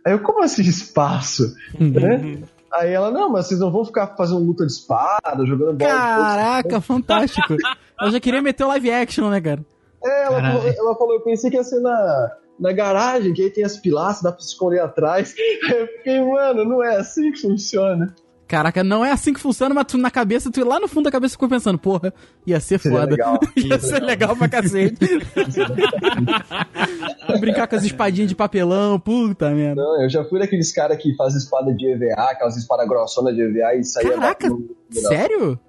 Aí 0.05 0.13
eu, 0.13 0.19
como 0.19 0.43
assim 0.43 0.61
espaço? 0.61 1.53
Né? 1.79 2.41
Aí 2.73 2.91
ela, 2.91 3.11
não, 3.11 3.29
mas 3.29 3.47
vocês 3.47 3.59
não 3.59 3.71
vão 3.71 3.85
ficar 3.85 4.15
fazendo 4.15 4.43
luta 4.43 4.65
de 4.65 4.71
espada, 4.71 5.45
jogando 5.45 5.77
bola. 5.77 5.91
de 5.91 5.97
fogo?" 5.97 6.21
Caraca, 6.21 6.81
fantástico. 6.81 7.55
Eu 8.01 8.11
já 8.11 8.19
queria 8.19 8.41
meter 8.41 8.63
o 8.63 8.67
live 8.67 8.91
action, 8.91 9.29
né, 9.29 9.41
cara? 9.41 9.65
É, 10.03 10.25
ela 10.25 10.41
falou, 10.41 10.67
ela 10.67 10.95
falou, 10.95 11.13
eu 11.15 11.21
pensei 11.21 11.49
que 11.49 11.57
ia 11.57 11.63
ser 11.63 11.79
na, 11.81 12.31
na 12.59 12.71
garagem, 12.71 13.33
que 13.33 13.43
aí 13.43 13.49
tem 13.49 13.63
as 13.63 13.77
pilastras, 13.77 14.23
dá 14.23 14.31
pra 14.31 14.41
se 14.41 14.49
esconder 14.49 14.79
atrás. 14.79 15.33
Aí 15.37 15.59
eu 15.81 15.87
fiquei, 15.87 16.21
mano, 16.21 16.65
não 16.65 16.83
é 16.83 16.97
assim 16.97 17.31
que 17.31 17.41
funciona. 17.41 18.13
Caraca, 18.47 18.81
não 18.81 19.03
é 19.03 19.11
assim 19.11 19.33
que 19.33 19.41
funciona, 19.41 19.75
mas 19.75 19.87
tu 19.87 19.97
na 19.97 20.09
cabeça, 20.09 20.49
tu 20.49 20.65
lá 20.65 20.79
no 20.79 20.87
fundo 20.87 21.03
da 21.03 21.11
cabeça 21.11 21.33
ficou 21.33 21.49
pensando, 21.49 21.77
porra, 21.77 22.13
ia 22.45 22.61
ser 22.61 22.79
Seria 22.79 22.99
foda. 22.99 23.11
legal. 23.11 23.37
Ia 23.57 23.77
ser 23.77 24.01
legal 24.01 24.37
pra 24.37 24.47
cacete. 24.47 24.95
Brincar 27.41 27.67
com 27.67 27.75
as 27.75 27.83
espadinhas 27.83 28.29
de 28.29 28.35
papelão, 28.35 28.97
puta 28.97 29.49
merda. 29.49 29.81
Não, 29.81 30.01
eu 30.01 30.09
já 30.09 30.23
fui 30.23 30.39
daqueles 30.39 30.71
caras 30.71 30.97
que 30.97 31.13
fazem 31.15 31.39
espada 31.39 31.73
de 31.73 31.87
EVA, 31.87 32.31
aquelas 32.31 32.55
espadas 32.55 32.87
grossonas 32.87 33.35
de 33.35 33.41
EVA 33.41 33.75
e 33.75 33.83
saía 33.83 34.11
Caraca, 34.11 34.49
batendo 34.49 34.77
Sério? 34.91 35.59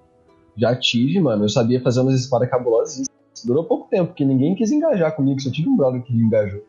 Já 0.57 0.77
tive, 0.77 1.19
mano. 1.19 1.47
Eu 1.47 1.49
sabia 1.49 1.83
fazer 1.83 2.01
umas 2.01 2.15
espadas 2.15 2.49
cabulosas. 2.49 3.09
Durou 3.45 3.65
pouco 3.65 3.89
tempo, 3.89 4.09
porque 4.09 4.25
ninguém 4.25 4.55
quis 4.55 4.71
engajar 4.71 5.15
comigo, 5.17 5.41
só 5.41 5.51
tive 5.51 5.69
um 5.69 5.77
brother 5.77 6.03
que 6.03 6.13
engajou. 6.13 6.63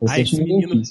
Eu 0.00 0.08
Ai, 0.08 0.24
senti 0.24 0.34
esse 0.34 0.44
menino-. 0.44 0.82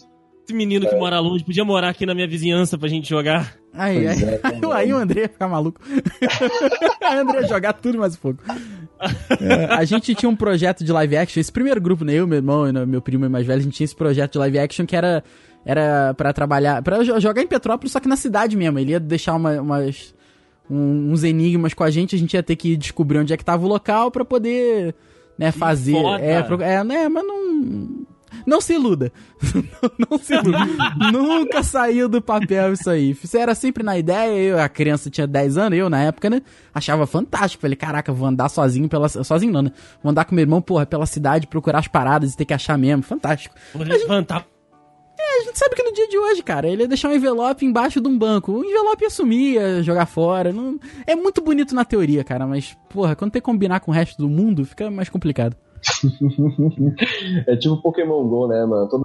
Esse 0.48 0.54
menino 0.54 0.88
que 0.88 0.96
mora 0.96 1.20
longe 1.20 1.44
podia 1.44 1.66
morar 1.66 1.90
aqui 1.90 2.06
na 2.06 2.14
minha 2.14 2.28
vizinhança 2.28 2.78
pra 2.78 2.88
gente 2.88 3.10
jogar. 3.10 3.56
Aí, 3.74 4.08
aí, 4.08 4.24
é, 4.24 4.38
também. 4.38 4.74
aí 4.74 4.94
o 4.94 4.98
André 4.98 5.22
ia 5.22 5.28
ficar 5.30 5.48
maluco. 5.48 5.82
aí 7.04 7.18
o 7.18 7.22
André 7.22 7.42
ia 7.42 7.48
jogar 7.48 7.74
tudo 7.74 7.98
mais 7.98 8.14
um 8.16 8.20
pouco. 8.20 8.44
É, 9.42 9.66
a 9.74 9.84
gente 9.86 10.14
tinha 10.14 10.30
um 10.30 10.36
projeto 10.36 10.84
de 10.84 10.92
live 10.92 11.18
action, 11.18 11.42
esse 11.42 11.52
primeiro 11.52 11.82
grupo, 11.82 12.06
né? 12.06 12.14
Eu, 12.14 12.28
meu 12.28 12.38
irmão 12.38 12.68
e 12.68 12.86
meu 12.86 13.02
primo 13.02 13.28
mais 13.28 13.46
velho, 13.46 13.60
a 13.60 13.64
gente 13.64 13.74
tinha 13.76 13.86
esse 13.86 13.96
projeto 13.96 14.34
de 14.34 14.38
live 14.38 14.60
action 14.60 14.86
que 14.86 14.96
era, 14.96 15.24
era 15.66 16.14
pra 16.14 16.32
trabalhar, 16.32 16.80
pra 16.84 17.02
jo- 17.04 17.20
jogar 17.20 17.42
em 17.42 17.48
Petrópolis, 17.48 17.92
só 17.92 18.00
que 18.00 18.08
na 18.08 18.16
cidade 18.16 18.56
mesmo. 18.56 18.78
Ele 18.78 18.92
ia 18.92 19.00
deixar 19.00 19.34
uma- 19.34 19.60
umas, 19.60 20.14
um- 20.70 21.12
uns 21.12 21.24
enigmas 21.24 21.74
com 21.74 21.84
a 21.84 21.90
gente, 21.90 22.16
a 22.16 22.20
gente 22.20 22.36
ia 22.36 22.44
ter 22.44 22.56
que 22.56 22.78
descobrir 22.78 23.18
onde 23.18 23.34
é 23.34 23.38
que 23.38 23.44
tava 23.46 23.66
o 23.66 23.70
local 23.70 24.12
pra 24.12 24.24
poder, 24.24 24.94
né, 25.40 25.52
fazer. 25.52 25.94
foda. 25.94 26.24
É, 26.24 26.76
é, 26.76 26.84
né, 26.84 27.10
mas 27.10 27.26
não. 27.26 28.05
Não 28.46 28.62
se 28.62 28.74
iluda. 28.74 29.12
não 30.10 30.18
se 30.18 30.34
iluda. 30.34 30.66
Nunca 31.12 31.64
saiu 31.64 32.10
do 32.10 32.22
papel 32.22 32.74
isso 32.74 32.90
aí. 32.90 33.12
Isso 33.12 33.38
era 33.38 33.54
sempre 33.54 33.84
na 33.84 33.98
ideia. 33.98 34.38
Eu, 34.38 34.60
a 34.60 34.70
criança 34.70 35.10
tinha 35.10 35.28
10 35.28 35.58
anos, 35.58 35.78
eu 35.78 35.90
na 35.90 36.02
época, 36.04 36.30
né? 36.30 36.42
Achava 36.74 37.06
fantástico. 37.06 37.62
Falei, 37.62 37.76
caraca, 37.76 38.12
vou 38.12 38.28
andar 38.28 38.50
sozinho 38.50 38.90
pela. 38.90 39.08
Sozinho 39.10 39.52
não, 39.52 39.62
né? 39.64 39.72
Vou 40.02 40.12
andar 40.12 40.26
com 40.26 40.36
meu 40.36 40.44
irmão, 40.44 40.62
porra, 40.62 40.86
pela 40.86 41.06
cidade, 41.06 41.48
procurar 41.48 41.80
as 41.80 41.88
paradas 41.88 42.34
e 42.34 42.38
ter 42.38 42.46
que 42.46 42.54
achar 42.54 42.78
mesmo. 42.78 43.04
Fantástico. 43.04 43.56
Vou 43.74 43.84
levantar. 43.84 44.46
A 45.18 45.44
gente 45.44 45.58
sabe 45.58 45.76
que 45.76 45.84
no 45.84 45.94
dia 45.94 46.08
de 46.08 46.18
hoje, 46.18 46.44
cara, 46.44 46.68
ele 46.68 46.84
ia 46.84 46.88
deixar 46.88 47.10
um 47.10 47.14
envelope 47.14 47.66
embaixo 47.66 48.00
de 48.00 48.08
um 48.08 48.18
banco. 48.18 48.54
O 48.54 48.64
envelope 48.64 49.04
ia 49.04 49.10
sumir, 49.10 49.54
ia 49.56 49.84
jogar 49.84 50.06
fora. 50.06 50.52
Não... 50.52 50.80
É 51.06 51.16
muito 51.16 51.42
bonito 51.42 51.76
na 51.76 51.84
teoria, 51.84 52.24
cara, 52.24 52.46
mas, 52.48 52.78
porra, 52.90 53.16
quando 53.16 53.32
tem 53.32 53.42
que 53.42 53.46
combinar 53.46 53.80
com 53.80 53.92
o 53.92 53.94
resto 53.94 54.18
do 54.18 54.30
mundo, 54.30 54.66
fica 54.66 54.90
mais 54.90 55.10
complicado. 55.10 55.56
É 57.48 57.56
tipo 57.56 57.82
Pokémon 57.82 58.28
GO, 58.28 58.48
né, 58.48 58.66
mano? 58.66 58.90
Todo 58.90 59.04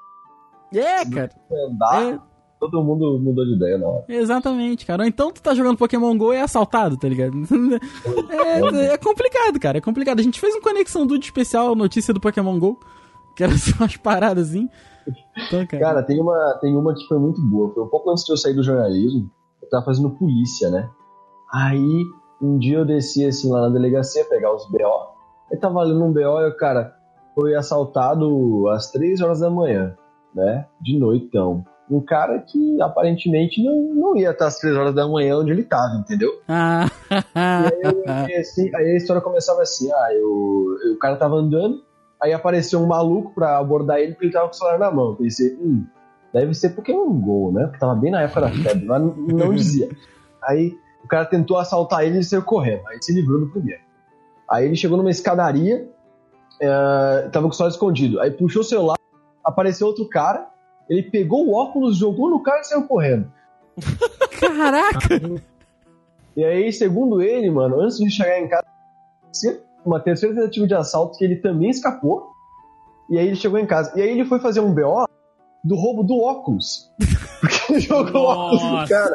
É, 0.75 1.05
cara. 1.05 1.31
andar, 1.69 2.03
É, 2.03 2.19
todo 2.61 2.85
mundo 2.85 3.19
mudou 3.19 3.45
de 3.45 3.55
ideia, 3.55 3.79
não. 3.79 4.05
Exatamente, 4.09 4.85
cara. 4.85 5.03
Ou 5.03 5.09
então 5.09 5.33
tu 5.33 5.43
tá 5.43 5.55
jogando 5.55 5.79
Pokémon 5.79 6.17
GO 6.17 6.33
e 6.33 6.37
é 6.37 6.43
assaltado, 6.43 6.97
tá 6.97 7.09
ligado? 7.09 7.33
É, 8.31 8.95
é 8.95 8.99
complicado, 8.99 9.59
cara. 9.59 9.79
É 9.79 9.81
complicado. 9.81 10.21
A 10.21 10.23
gente 10.23 10.41
fez 10.41 10.55
um 10.55 10.61
Conexão 10.61 11.07
Dude 11.07 11.25
especial, 11.25 11.75
notícia 11.75 12.13
do 12.13 12.21
Pokémon 12.21 12.59
GO, 12.59 12.79
que 13.37 13.43
era 13.43 13.53
só 13.59 13.77
umas 13.81 13.97
paradas 13.97 14.51
assim. 14.51 14.69
Então, 15.37 15.67
cara. 15.67 15.83
Cara, 15.83 16.03
tem 16.03 16.21
uma, 16.21 16.59
tem 16.61 16.77
uma 16.77 16.95
que 16.95 17.07
foi 17.07 17.19
muito 17.19 17.41
boa. 17.43 17.73
Foi 17.73 17.83
um 17.83 17.89
pouco 17.89 18.11
antes 18.11 18.25
de 18.25 18.33
eu 18.33 18.37
sair 18.37 18.55
do 18.55 18.63
jornalismo. 18.63 19.31
Eu 19.63 19.69
tava 19.69 19.85
fazendo 19.85 20.11
polícia, 20.11 20.71
né? 20.71 20.89
Aí, 21.53 22.05
um 22.41 22.59
dia 22.59 22.79
eu 22.79 22.85
desci 22.85 23.25
assim 23.25 23.51
lá 23.51 23.63
na 23.63 23.69
delegacia 23.71 24.25
pegar 24.25 24.55
os 24.55 24.69
BO. 24.71 25.20
Aí 25.53 25.59
tava 25.59 25.83
lendo 25.83 26.05
um 26.05 26.13
BO 26.13 26.21
e 26.21 26.49
o 26.49 26.57
cara 26.57 26.95
foi 27.35 27.55
assaltado 27.55 28.69
às 28.69 28.91
3 28.91 29.21
horas 29.21 29.41
da 29.41 29.51
manhã, 29.51 29.95
né? 30.35 30.67
De 30.81 30.99
noitão. 30.99 31.65
um 31.91 32.01
cara 32.01 32.39
que 32.39 32.81
aparentemente 32.81 33.63
não, 33.65 33.95
não 33.95 34.17
ia 34.17 34.31
estar 34.31 34.47
às 34.47 34.59
três 34.59 34.77
horas 34.77 34.95
da 34.95 35.09
manhã 35.09 35.39
onde 35.39 35.51
ele 35.51 35.65
tava, 35.65 35.97
entendeu? 35.97 36.31
Ah, 36.49 36.87
E 37.35 38.11
aí, 38.11 38.35
assim, 38.37 38.71
aí 38.75 38.93
a 38.93 38.97
história 38.97 39.21
começava 39.21 39.63
assim, 39.63 39.91
ah, 39.93 40.09
eu, 40.15 40.95
o 40.95 40.99
cara 41.01 41.17
tava 41.17 41.35
andando, 41.35 41.83
aí 42.23 42.33
apareceu 42.33 42.79
um 42.81 42.87
maluco 42.87 43.33
pra 43.35 43.59
abordar 43.59 43.99
ele 43.99 44.13
porque 44.13 44.27
ele 44.27 44.33
tava 44.33 44.47
com 44.47 44.55
o 44.55 44.57
celular 44.57 44.79
na 44.79 44.91
mão. 44.91 45.11
Eu 45.11 45.17
pensei, 45.17 45.55
hum, 45.61 45.85
deve 46.33 46.55
ser 46.55 46.71
Pokémon 46.71 47.11
GO, 47.21 47.51
né? 47.53 47.65
Porque 47.65 47.79
tava 47.81 47.97
bem 47.97 48.13
na 48.13 48.23
época 48.23 48.43
da 48.43 48.51
febre, 48.51 48.85
mas 48.87 49.03
não- 49.03 49.53
dizia. 49.55 49.89
Aí 50.45 50.73
o 51.05 51.09
cara 51.09 51.25
tentou 51.27 51.59
assaltar 51.59 52.03
ele 52.05 52.13
e 52.13 52.17
ele 52.19 52.23
saiu 52.25 52.43
correndo, 52.43 52.87
aí 52.87 52.95
ele 52.95 53.03
se 53.03 53.13
livrou 53.13 53.41
do 53.41 53.51
primeiro. 53.51 53.81
Aí 54.51 54.67
ele 54.67 54.77
chegou 54.77 54.97
numa 54.97 55.11
escadaria, 55.11 55.89
eh, 56.61 57.29
tava 57.33 57.47
com 57.47 57.53
o 57.53 57.53
celular 57.53 57.73
escondido, 57.73 58.21
aí 58.21 58.31
puxou 58.31 58.63
o 58.63 58.65
celular, 58.65 58.97
apareceu 59.45 59.87
outro 59.87 60.09
cara, 60.09 60.49
ele 60.89 61.05
pegou 61.05 61.47
o 61.47 61.55
óculos, 61.55 61.97
jogou 61.97 62.29
no 62.29 62.43
cara 62.43 62.61
e 62.61 62.65
saiu 62.65 62.87
correndo. 62.87 63.31
caraca! 64.41 65.21
E 66.37 66.45
aí, 66.45 66.73
segundo 66.73 67.23
ele, 67.23 67.51
mano, 67.51 67.81
antes 67.81 67.99
de 67.99 68.11
chegar 68.11 68.41
em 68.41 68.49
casa, 68.49 68.65
uma 69.85 70.01
terceira 70.01 70.35
tentativa 70.35 70.67
de 70.67 70.75
assalto 70.75 71.19
que 71.19 71.25
ele 71.25 71.37
também 71.37 71.71
escapou. 71.71 72.31
E 73.09 73.19
aí 73.19 73.27
ele 73.27 73.37
chegou 73.37 73.59
em 73.59 73.67
casa. 73.67 73.93
E 73.97 74.03
aí 74.03 74.11
ele 74.11 74.25
foi 74.25 74.39
fazer 74.39 74.61
um 74.61 74.73
BO 74.73 75.07
do 75.65 75.75
roubo 75.75 76.03
do 76.03 76.19
óculos. 76.19 76.91
Porque 77.41 77.73
ele 77.73 77.81
jogou 77.81 78.23
o 78.23 78.25
óculos 78.25 78.63
no 78.63 78.71
Nossa. 78.71 78.95
cara. 78.95 79.15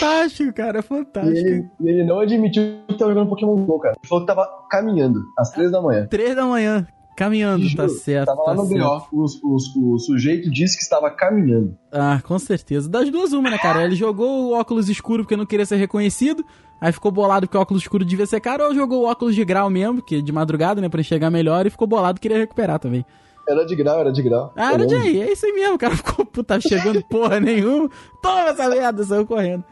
Fantástico, 0.00 0.52
cara, 0.52 0.78
E 0.78 0.82
fantástico. 0.82 1.36
ele, 1.48 1.70
e 1.80 1.88
ele 1.88 2.04
não 2.04 2.20
admitiu 2.20 2.62
que 2.88 2.94
tava 2.98 3.12
jogando 3.12 3.28
Pokémon 3.28 3.56
GO, 3.64 3.78
cara. 3.78 3.94
Ele 4.00 4.08
falou 4.08 4.24
que 4.24 4.32
tava 4.32 4.48
caminhando 4.70 5.20
às 5.38 5.50
três 5.50 5.70
da 5.70 5.80
manhã. 5.80 6.06
Três 6.08 6.34
da 6.34 6.44
manhã, 6.46 6.86
caminhando, 7.16 7.64
tá 7.76 7.86
Juro, 7.86 7.98
certo. 8.00 8.26
Tava 8.26 8.40
lá 8.40 8.46
tá 8.46 8.54
no 8.54 8.66
certo. 8.66 9.08
BO. 9.10 9.26
O, 9.44 9.54
o, 9.54 9.94
o 9.94 9.98
sujeito 9.98 10.50
disse 10.50 10.76
que 10.76 10.82
estava 10.82 11.10
caminhando. 11.10 11.76
Ah, 11.92 12.20
com 12.24 12.38
certeza. 12.38 12.88
Das 12.88 13.10
duas, 13.10 13.32
uma, 13.32 13.50
né, 13.50 13.58
cara? 13.58 13.84
Ele 13.84 13.94
jogou 13.94 14.50
o 14.50 14.52
óculos 14.58 14.88
escuro 14.88 15.24
porque 15.24 15.36
não 15.36 15.46
queria 15.46 15.66
ser 15.66 15.76
reconhecido, 15.76 16.44
aí 16.80 16.92
ficou 16.92 17.12
bolado 17.12 17.46
porque 17.46 17.58
o 17.58 17.60
óculos 17.60 17.82
escuro 17.82 18.04
devia 18.04 18.26
ser 18.26 18.40
caro, 18.40 18.64
ou 18.64 18.74
jogou 18.74 19.02
o 19.02 19.06
óculos 19.06 19.34
de 19.34 19.44
grau 19.44 19.68
mesmo, 19.68 20.00
que 20.02 20.16
é 20.16 20.20
de 20.20 20.32
madrugada, 20.32 20.80
né, 20.80 20.88
pra 20.88 21.00
enxergar 21.00 21.30
melhor, 21.30 21.66
e 21.66 21.70
ficou 21.70 21.86
bolado 21.86 22.18
e 22.18 22.20
queria 22.20 22.38
recuperar 22.38 22.78
também. 22.78 23.04
Era 23.48 23.64
de 23.66 23.74
grau, 23.74 23.98
era 23.98 24.12
de 24.12 24.22
grau. 24.22 24.52
Ah, 24.54 24.74
era 24.74 24.86
de 24.86 24.94
aí, 24.94 25.20
é 25.20 25.32
isso 25.32 25.44
aí 25.44 25.52
mesmo, 25.52 25.74
o 25.74 25.78
cara 25.78 25.94
ficou, 25.96 26.24
pô, 26.24 26.42
tava 26.44 26.60
chegando 26.60 27.02
porra 27.04 27.40
nenhuma, 27.40 27.90
toma 28.22 28.48
essa 28.48 28.68
merda, 28.68 29.04
saiu 29.04 29.26
correndo. 29.26 29.64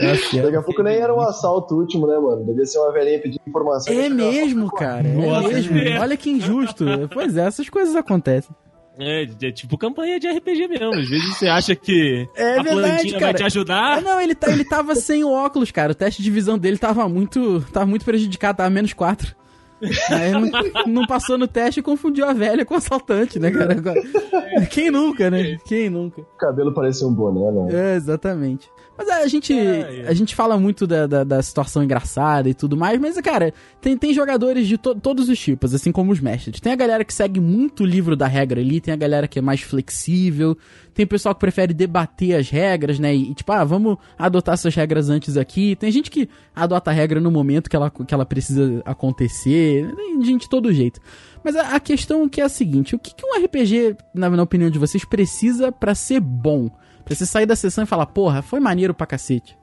Certo. 0.00 0.42
Daqui 0.42 0.56
a 0.56 0.62
pouco 0.62 0.82
nem 0.82 0.96
era 0.96 1.14
um 1.14 1.20
assalto 1.20 1.74
último, 1.76 2.06
né, 2.06 2.18
mano? 2.18 2.44
Devia 2.44 2.66
ser 2.66 2.78
uma 2.78 2.92
velhinha 2.92 3.18
pedindo 3.20 3.40
informação. 3.46 3.92
É 3.92 4.08
mesmo, 4.08 4.70
cara, 4.70 5.06
é 5.08 5.12
Nossa. 5.14 5.48
mesmo. 5.48 5.78
Olha 6.00 6.16
que 6.16 6.30
injusto. 6.30 6.84
Pois 7.12 7.36
é, 7.36 7.46
essas 7.46 7.68
coisas 7.68 7.96
acontecem. 7.96 8.54
É, 8.98 9.24
é 9.42 9.52
tipo 9.52 9.76
campanha 9.76 10.18
de 10.18 10.26
RPG 10.26 10.68
mesmo. 10.68 10.94
Às 10.94 11.08
vezes 11.08 11.36
você 11.36 11.46
acha 11.48 11.74
que 11.76 12.26
É 12.34 12.58
a 12.58 12.62
verdade, 12.62 12.80
plantinha 12.80 13.12
vai 13.12 13.20
cara. 13.20 13.34
te 13.34 13.42
ajudar. 13.44 14.00
não, 14.02 14.20
ele, 14.20 14.34
tá, 14.34 14.50
ele 14.50 14.64
tava 14.64 14.94
sem 14.96 15.22
o 15.22 15.30
óculos, 15.30 15.70
cara. 15.70 15.92
O 15.92 15.94
teste 15.94 16.22
de 16.22 16.30
visão 16.30 16.56
dele 16.58 16.78
tava 16.78 17.06
muito, 17.08 17.60
tava 17.72 17.84
muito 17.86 18.04
prejudicado, 18.04 18.56
tava 18.58 18.70
menos 18.70 18.92
4. 18.94 19.34
Aí 20.10 20.30
não, 20.32 20.50
não 20.86 21.06
passou 21.06 21.36
no 21.36 21.46
teste 21.46 21.80
e 21.80 21.82
confundiu 21.82 22.26
a 22.26 22.32
velha 22.32 22.64
com 22.64 22.72
o 22.72 22.78
assaltante, 22.78 23.38
né, 23.38 23.50
cara? 23.50 23.76
Quem 24.70 24.90
nunca, 24.90 25.30
né? 25.30 25.58
Quem 25.66 25.90
nunca? 25.90 26.22
O 26.22 26.38
cabelo 26.38 26.72
parecia 26.72 27.06
um 27.06 27.12
boné, 27.12 27.50
né? 27.50 27.92
É, 27.92 27.96
exatamente. 27.96 28.70
Mas 28.98 29.08
a 29.10 29.26
gente, 29.26 29.52
É, 29.52 30.04
é. 30.04 30.08
a 30.08 30.14
gente 30.14 30.34
fala 30.34 30.58
muito 30.58 30.86
da, 30.86 31.06
da, 31.06 31.22
da 31.24 31.42
situação 31.42 31.82
engraçada 31.84 32.48
e 32.48 32.54
tudo 32.54 32.76
mais, 32.76 32.98
mas, 32.98 33.20
cara, 33.20 33.52
tem, 33.80 33.96
tem 33.96 34.14
jogadores 34.14 34.66
de 34.66 34.78
to- 34.78 34.94
todos 34.94 35.28
os 35.28 35.38
tipos, 35.38 35.74
assim 35.74 35.92
como 35.92 36.12
os 36.12 36.20
mestres. 36.20 36.60
Tem 36.60 36.72
a 36.72 36.76
galera 36.76 37.04
que 37.04 37.12
segue 37.12 37.38
muito 37.40 37.82
o 37.82 37.86
livro 37.86 38.16
da 38.16 38.26
regra 38.26 38.60
ali, 38.60 38.80
tem 38.80 38.94
a 38.94 38.96
galera 38.96 39.28
que 39.28 39.38
é 39.38 39.42
mais 39.42 39.60
flexível, 39.60 40.56
tem 40.94 41.04
o 41.04 41.08
pessoal 41.08 41.34
que 41.34 41.40
prefere 41.40 41.74
debater 41.74 42.36
as 42.36 42.48
regras, 42.48 42.98
né? 42.98 43.14
E, 43.14 43.34
tipo, 43.34 43.52
ah, 43.52 43.64
vamos 43.64 43.98
adotar 44.18 44.54
essas 44.54 44.74
regras 44.74 45.10
antes 45.10 45.36
aqui. 45.36 45.76
Tem 45.76 45.90
gente 45.92 46.10
que 46.10 46.26
adota 46.54 46.90
a 46.90 46.94
regra 46.94 47.20
no 47.20 47.30
momento 47.30 47.68
que 47.68 47.76
ela, 47.76 47.90
que 47.90 48.14
ela 48.14 48.24
precisa 48.24 48.80
acontecer. 48.84 49.94
Tem 49.94 50.22
gente 50.24 50.42
de 50.42 50.48
todo 50.48 50.72
jeito. 50.72 51.00
Mas 51.44 51.54
a, 51.54 51.76
a 51.76 51.80
questão 51.80 52.26
que 52.28 52.40
é 52.40 52.44
a 52.44 52.48
seguinte: 52.48 52.94
o 52.94 52.98
que, 52.98 53.14
que 53.14 53.24
um 53.26 53.44
RPG, 53.44 53.96
na, 54.14 54.30
na 54.30 54.42
opinião 54.42 54.70
de 54.70 54.78
vocês, 54.78 55.04
precisa 55.04 55.70
pra 55.70 55.94
ser 55.94 56.20
bom? 56.20 56.70
Pra 57.06 57.14
você 57.14 57.24
sair 57.24 57.46
da 57.46 57.54
sessão 57.54 57.84
e 57.84 57.86
falar, 57.86 58.06
porra, 58.06 58.42
foi 58.42 58.58
maneiro 58.58 58.92
pra 58.92 59.06
cacete. 59.06 59.56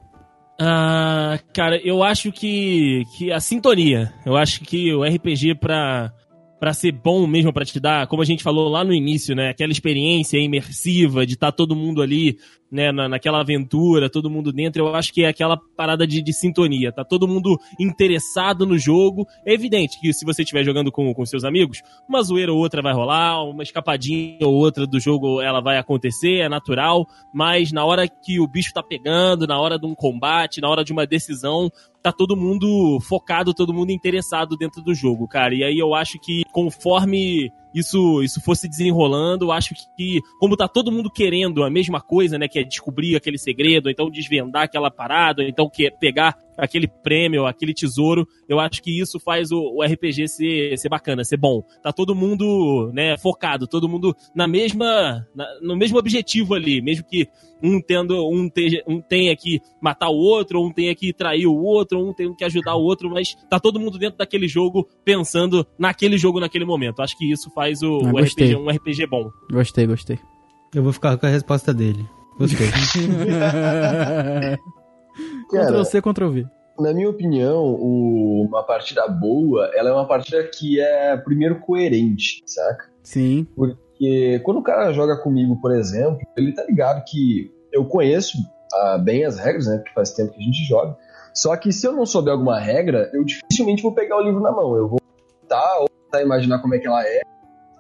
Ah, 0.58 1.38
cara, 1.54 1.78
eu 1.84 2.02
acho 2.02 2.32
que, 2.32 3.04
que 3.18 3.34
a 3.34 3.42
sintonia. 3.42 4.14
Eu 4.26 4.38
acho 4.38 4.62
que 4.62 4.94
o 4.94 5.04
RPG 5.04 5.56
pra, 5.56 6.14
pra 6.58 6.74
ser 6.74 6.94
bom 6.94 7.28
mesmo, 7.28 7.52
pra 7.52 7.66
te 7.66 7.82
dar, 7.82 8.08
como 8.08 8.22
a 8.22 8.26
gente 8.26 8.42
falou 8.42 8.70
lá 8.70 8.82
no 8.86 8.94
início, 8.94 9.36
né? 9.36 9.50
Aquela 9.50 9.74
experiência 9.74 10.38
imersiva 10.38 11.26
de 11.26 11.34
estar 11.34 11.52
todo 11.52 11.76
mundo 11.76 12.02
ali, 12.02 12.38
né? 12.74 12.92
Na, 12.92 13.08
naquela 13.08 13.40
aventura, 13.40 14.10
todo 14.10 14.32
mundo 14.32 14.52
dentro. 14.52 14.84
Eu 14.84 14.96
acho 14.96 15.14
que 15.14 15.24
é 15.24 15.28
aquela 15.28 15.56
parada 15.78 16.08
de, 16.08 16.24
de 16.24 16.34
sintonia. 16.34 16.92
Tá 16.92 17.06
todo 17.06 17.28
mundo 17.28 17.56
interessado 17.80 18.66
no 18.66 18.80
jogo. 18.80 19.28
É 19.46 19.54
evidente 19.54 20.00
que 20.02 20.12
se 20.12 20.26
você 20.26 20.42
estiver 20.42 20.64
jogando 20.64 20.92
com, 20.92 21.14
com 21.14 21.26
seus 21.26 21.44
amigos, 21.44 21.84
uma 22.10 22.24
zoeira 22.24 22.52
ou 22.52 22.58
outra 22.58 22.82
vai 22.82 22.92
rolar, 22.92 23.44
uma 23.44 23.62
escapadinha 23.62 24.40
ou 24.42 24.56
outra 24.56 24.88
do 24.88 25.00
jogo 25.00 25.40
ela 25.40 25.62
vai 25.62 25.78
acontecer, 25.78 26.40
é 26.40 26.50
natural. 26.50 27.06
Mas 27.32 27.72
na 27.72 27.86
hora 27.86 28.08
que 28.08 28.40
o 28.40 28.48
bicho 28.48 28.74
tá 28.74 28.82
pegando, 28.82 29.46
na 29.46 29.60
hora 29.60 29.78
de 29.78 29.86
um 29.86 29.94
combate, 29.94 30.60
na 30.60 30.68
hora 30.68 30.84
de 30.84 30.92
uma 30.92 31.06
decisão, 31.06 31.72
tá 32.02 32.12
todo 32.12 32.36
mundo 32.36 33.00
focado, 33.02 33.54
todo 33.54 33.74
mundo 33.74 33.92
interessado 33.92 34.58
dentro 34.58 34.82
do 34.82 34.96
jogo, 34.96 35.28
cara. 35.28 35.54
E 35.54 35.64
aí 35.64 35.78
eu 35.78 35.94
acho 35.94 36.20
que 36.20 36.42
conforme 36.52 37.52
isso 37.74 38.22
isso 38.22 38.42
fosse 38.42 38.68
desenrolando, 38.68 39.52
acho 39.52 39.74
que 39.98 40.22
como 40.40 40.56
tá 40.56 40.68
todo 40.68 40.92
mundo 40.92 41.10
querendo 41.10 41.64
a 41.64 41.70
mesma 41.70 42.00
coisa, 42.02 42.38
né, 42.38 42.48
que 42.48 42.60
é 42.60 42.64
descobrir 42.64 43.16
aquele 43.16 43.38
segredo, 43.38 43.90
então 43.90 44.10
desvendar 44.10 44.64
aquela 44.64 44.92
parada, 44.92 45.44
então 45.44 45.70
que 45.70 45.90
pegar 45.92 46.38
aquele 46.58 46.88
prêmio, 46.88 47.46
aquele 47.46 47.74
tesouro, 47.74 48.28
eu 48.48 48.60
acho 48.60 48.82
que 48.82 49.00
isso 49.00 49.20
faz 49.20 49.52
o, 49.52 49.60
o 49.60 49.84
RPG 49.84 50.28
ser, 50.28 50.78
ser 50.78 50.90
bacana, 50.90 51.24
ser 51.24 51.38
bom. 51.38 51.64
Tá 51.82 51.92
todo 51.92 52.16
mundo, 52.16 52.92
né, 52.94 53.18
focado, 53.18 53.68
todo 53.68 53.90
mundo 53.90 54.16
na 54.36 54.48
mesma 54.48 55.26
na- 55.36 55.48
no 55.62 55.76
mesmo 55.76 55.98
objetivo 55.98 56.54
ali, 56.54 56.82
mesmo 56.82 57.06
que 57.08 57.28
um 57.62 57.80
tendo 57.82 58.28
um, 58.30 58.50
te, 58.50 58.84
um 58.86 59.00
tenha 59.02 59.34
que 59.38 59.62
matar 59.82 60.10
o 60.10 60.18
outro, 60.18 60.60
ou 60.60 60.68
um 60.68 60.72
tenha 60.74 60.94
que 60.94 61.14
trair 61.14 61.48
o 61.48 61.56
outro, 61.56 61.98
ou 62.00 62.10
um 62.10 62.14
tenha 62.14 62.34
que 62.36 62.44
ajudar 62.44 62.76
o 62.76 62.84
outro, 62.84 63.10
mas 63.10 63.36
tá 63.50 63.58
todo 63.60 63.80
mundo 63.80 63.98
dentro 63.98 64.18
daquele 64.18 64.48
jogo 64.50 64.86
pensando 65.06 65.66
naquele 65.80 66.18
jogo 66.18 66.42
naquele 66.42 66.66
momento. 66.66 67.02
Acho 67.02 67.18
que 67.18 67.32
isso 67.32 67.50
faz 67.52 67.82
o, 67.82 68.00
Ah, 68.06 68.12
o. 68.14 68.18
RPG 68.20 68.56
um 68.58 68.70
RPG 68.70 69.08
bom. 69.08 69.30
Gostei, 69.50 69.88
gostei. 69.88 70.20
Eu 70.76 70.84
vou 70.84 70.92
ficar 70.92 71.18
com 71.18 71.26
a 71.26 71.30
resposta 71.30 71.74
dele. 71.74 72.06
Gostei. 72.38 72.68
Ctrl 75.62 75.84
C, 75.84 76.02
Ctrl 76.02 76.30
V. 76.30 76.46
Na 76.80 76.94
minha 76.94 77.10
opinião, 77.10 77.64
o- 77.66 78.46
uma 78.48 78.64
partida 78.64 79.08
boa, 79.08 79.70
ela 79.76 79.90
é 79.90 79.94
uma 79.94 80.08
partida 80.08 80.44
que 80.44 80.80
é, 80.80 81.16
primeiro, 81.18 81.60
coerente, 81.60 82.42
saca? 82.46 82.86
Sim. 83.04 83.46
Porque 83.56 84.40
quando 84.44 84.58
o 84.58 84.64
cara 84.64 84.92
joga 84.92 85.18
comigo, 85.22 85.60
por 85.62 85.72
exemplo, 85.72 86.20
ele 86.36 86.52
tá 86.54 86.64
ligado 86.64 87.04
que 87.06 87.52
eu 87.72 87.86
conheço 87.86 88.38
ah, 88.74 88.98
bem 88.98 89.24
as 89.24 89.38
regras, 89.38 89.68
né? 89.68 89.78
Porque 89.78 89.94
faz 89.94 90.12
tempo 90.14 90.32
que 90.34 90.40
a 90.40 90.44
gente 90.44 90.64
joga. 90.68 90.98
Só 91.34 91.56
que 91.56 91.72
se 91.72 91.86
eu 91.86 91.94
não 91.94 92.06
souber 92.06 92.34
alguma 92.34 92.60
regra, 92.60 93.10
eu 93.14 93.24
dificilmente 93.24 93.84
vou 93.84 93.94
pegar 93.94 94.18
o 94.18 94.22
livro 94.24 94.40
na 94.42 94.52
mão. 94.52 94.76
Eu 94.76 94.88
vou 94.88 95.00
tentar 95.42 95.78
ou 95.80 95.88
tentar 96.06 96.24
imaginar 96.24 96.60
como 96.60 96.74
é 96.76 96.80
que 96.80 96.88
ela 96.88 97.04
é, 97.06 97.22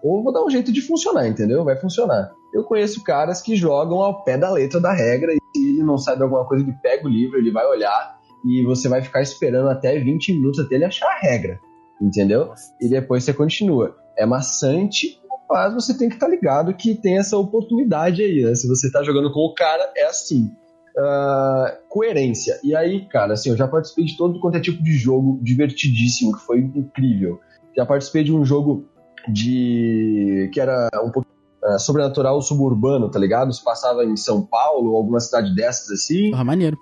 ou 0.03 0.23
vou 0.23 0.31
dar 0.33 0.43
um 0.43 0.49
jeito 0.49 0.71
de 0.71 0.81
funcionar, 0.81 1.27
entendeu? 1.27 1.63
Vai 1.63 1.75
funcionar. 1.77 2.31
Eu 2.53 2.63
conheço 2.63 3.03
caras 3.03 3.41
que 3.41 3.55
jogam 3.55 3.99
ao 3.99 4.23
pé 4.23 4.37
da 4.37 4.51
letra 4.51 4.79
da 4.79 4.91
regra 4.93 5.33
e 5.33 5.37
se 5.55 5.69
ele 5.69 5.83
não 5.83 5.97
sabe 5.97 6.23
alguma 6.23 6.45
coisa, 6.45 6.63
ele 6.63 6.75
pega 6.81 7.05
o 7.05 7.09
livro, 7.09 7.37
ele 7.37 7.51
vai 7.51 7.65
olhar 7.65 8.17
e 8.45 8.63
você 8.63 8.89
vai 8.89 9.01
ficar 9.01 9.21
esperando 9.21 9.69
até 9.69 9.97
20 9.97 10.33
minutos 10.33 10.59
até 10.59 10.75
ele 10.75 10.85
achar 10.85 11.07
a 11.07 11.19
regra, 11.19 11.59
entendeu? 12.01 12.51
E 12.81 12.89
depois 12.89 13.23
você 13.23 13.33
continua. 13.33 13.95
É 14.17 14.25
maçante, 14.25 15.19
mas 15.49 15.73
você 15.73 15.97
tem 15.97 16.09
que 16.09 16.15
estar 16.15 16.27
ligado 16.27 16.73
que 16.73 16.95
tem 16.95 17.17
essa 17.17 17.37
oportunidade 17.37 18.21
aí, 18.21 18.43
né? 18.43 18.53
Se 18.55 18.67
você 18.67 18.91
tá 18.91 19.03
jogando 19.03 19.31
com 19.31 19.39
o 19.39 19.53
cara, 19.53 19.91
é 19.95 20.05
assim. 20.05 20.51
Ah, 20.97 21.77
coerência. 21.89 22.59
E 22.63 22.75
aí, 22.75 23.05
cara, 23.07 23.33
assim, 23.33 23.49
eu 23.49 23.57
já 23.57 23.67
participei 23.67 24.05
de 24.05 24.17
todo 24.17 24.39
quanto 24.39 24.57
é 24.57 24.61
tipo 24.61 24.83
de 24.83 24.93
jogo 24.93 25.39
divertidíssimo, 25.41 26.33
que 26.33 26.45
foi 26.45 26.59
incrível. 26.59 27.39
Já 27.75 27.85
participei 27.85 28.23
de 28.23 28.33
um 28.33 28.45
jogo 28.45 28.85
de. 29.27 30.49
que 30.53 30.59
era 30.59 30.89
um 31.03 31.09
pouco 31.09 31.32
ah, 31.63 31.79
sobrenatural 31.79 32.41
suburbano, 32.41 33.09
tá 33.09 33.19
ligado? 33.19 33.53
Se 33.53 33.63
passava 33.63 34.03
em 34.03 34.17
São 34.17 34.41
Paulo, 34.41 34.91
ou 34.91 34.97
alguma 34.97 35.19
cidade 35.19 35.55
dessas 35.55 35.89
assim. 35.91 36.31
Porra, 36.31 36.43
maneiro. 36.43 36.77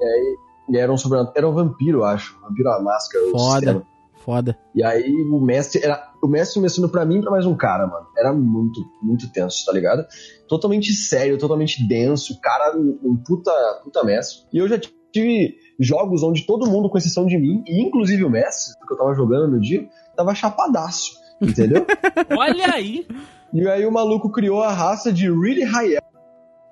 E 0.70 0.78
era 0.78 0.92
um 0.92 0.98
sobrenatural. 0.98 1.38
Era 1.38 1.50
um 1.50 1.54
vampiro, 1.54 2.00
eu 2.00 2.04
acho. 2.04 2.40
Vampiro 2.42 2.70
à 2.70 2.82
máscara. 2.82 3.24
Foda. 3.32 3.86
Foda. 4.24 4.58
E 4.76 4.84
aí 4.84 5.12
o 5.32 5.40
mestre 5.40 5.84
era 5.84 6.12
o 6.22 6.28
mestre 6.28 6.56
começando 6.56 6.88
pra 6.88 7.04
mim 7.04 7.18
e 7.18 7.22
pra 7.22 7.32
mais 7.32 7.46
um 7.46 7.56
cara, 7.56 7.88
mano. 7.88 8.06
Era 8.16 8.32
muito, 8.32 8.80
muito 9.02 9.32
tenso, 9.32 9.66
tá 9.66 9.72
ligado? 9.72 10.06
Totalmente 10.48 10.94
sério, 10.94 11.38
totalmente 11.38 11.86
denso, 11.88 12.34
o 12.34 12.40
cara 12.40 12.78
um, 12.78 13.00
um 13.04 13.16
puta, 13.16 13.52
puta 13.84 14.04
mestre. 14.04 14.46
E 14.54 14.60
eu 14.60 14.68
já 14.68 14.80
tive 15.12 15.56
jogos 15.80 16.22
onde 16.22 16.46
todo 16.46 16.70
mundo, 16.70 16.90
com 16.90 16.98
exceção 16.98 17.26
de 17.26 17.38
mim, 17.38 17.64
e 17.68 17.82
inclusive 17.82 18.24
o 18.24 18.30
mestre, 18.30 18.76
que 18.88 18.94
eu 18.94 18.98
tava 18.98 19.16
jogando 19.16 19.52
no 19.52 19.60
dia, 19.60 19.90
tava 20.16 20.36
chapadaço. 20.36 21.20
Entendeu? 21.42 21.86
Olha 22.38 22.76
aí. 22.76 23.08
E 23.54 23.68
aí 23.68 23.86
o 23.86 23.91
maluco 23.91 24.32
criou 24.32 24.62
a 24.62 24.72
raça 24.72 25.12
de 25.12 25.30
Really 25.30 25.64
High 25.64 25.95
Elf. 25.95 26.06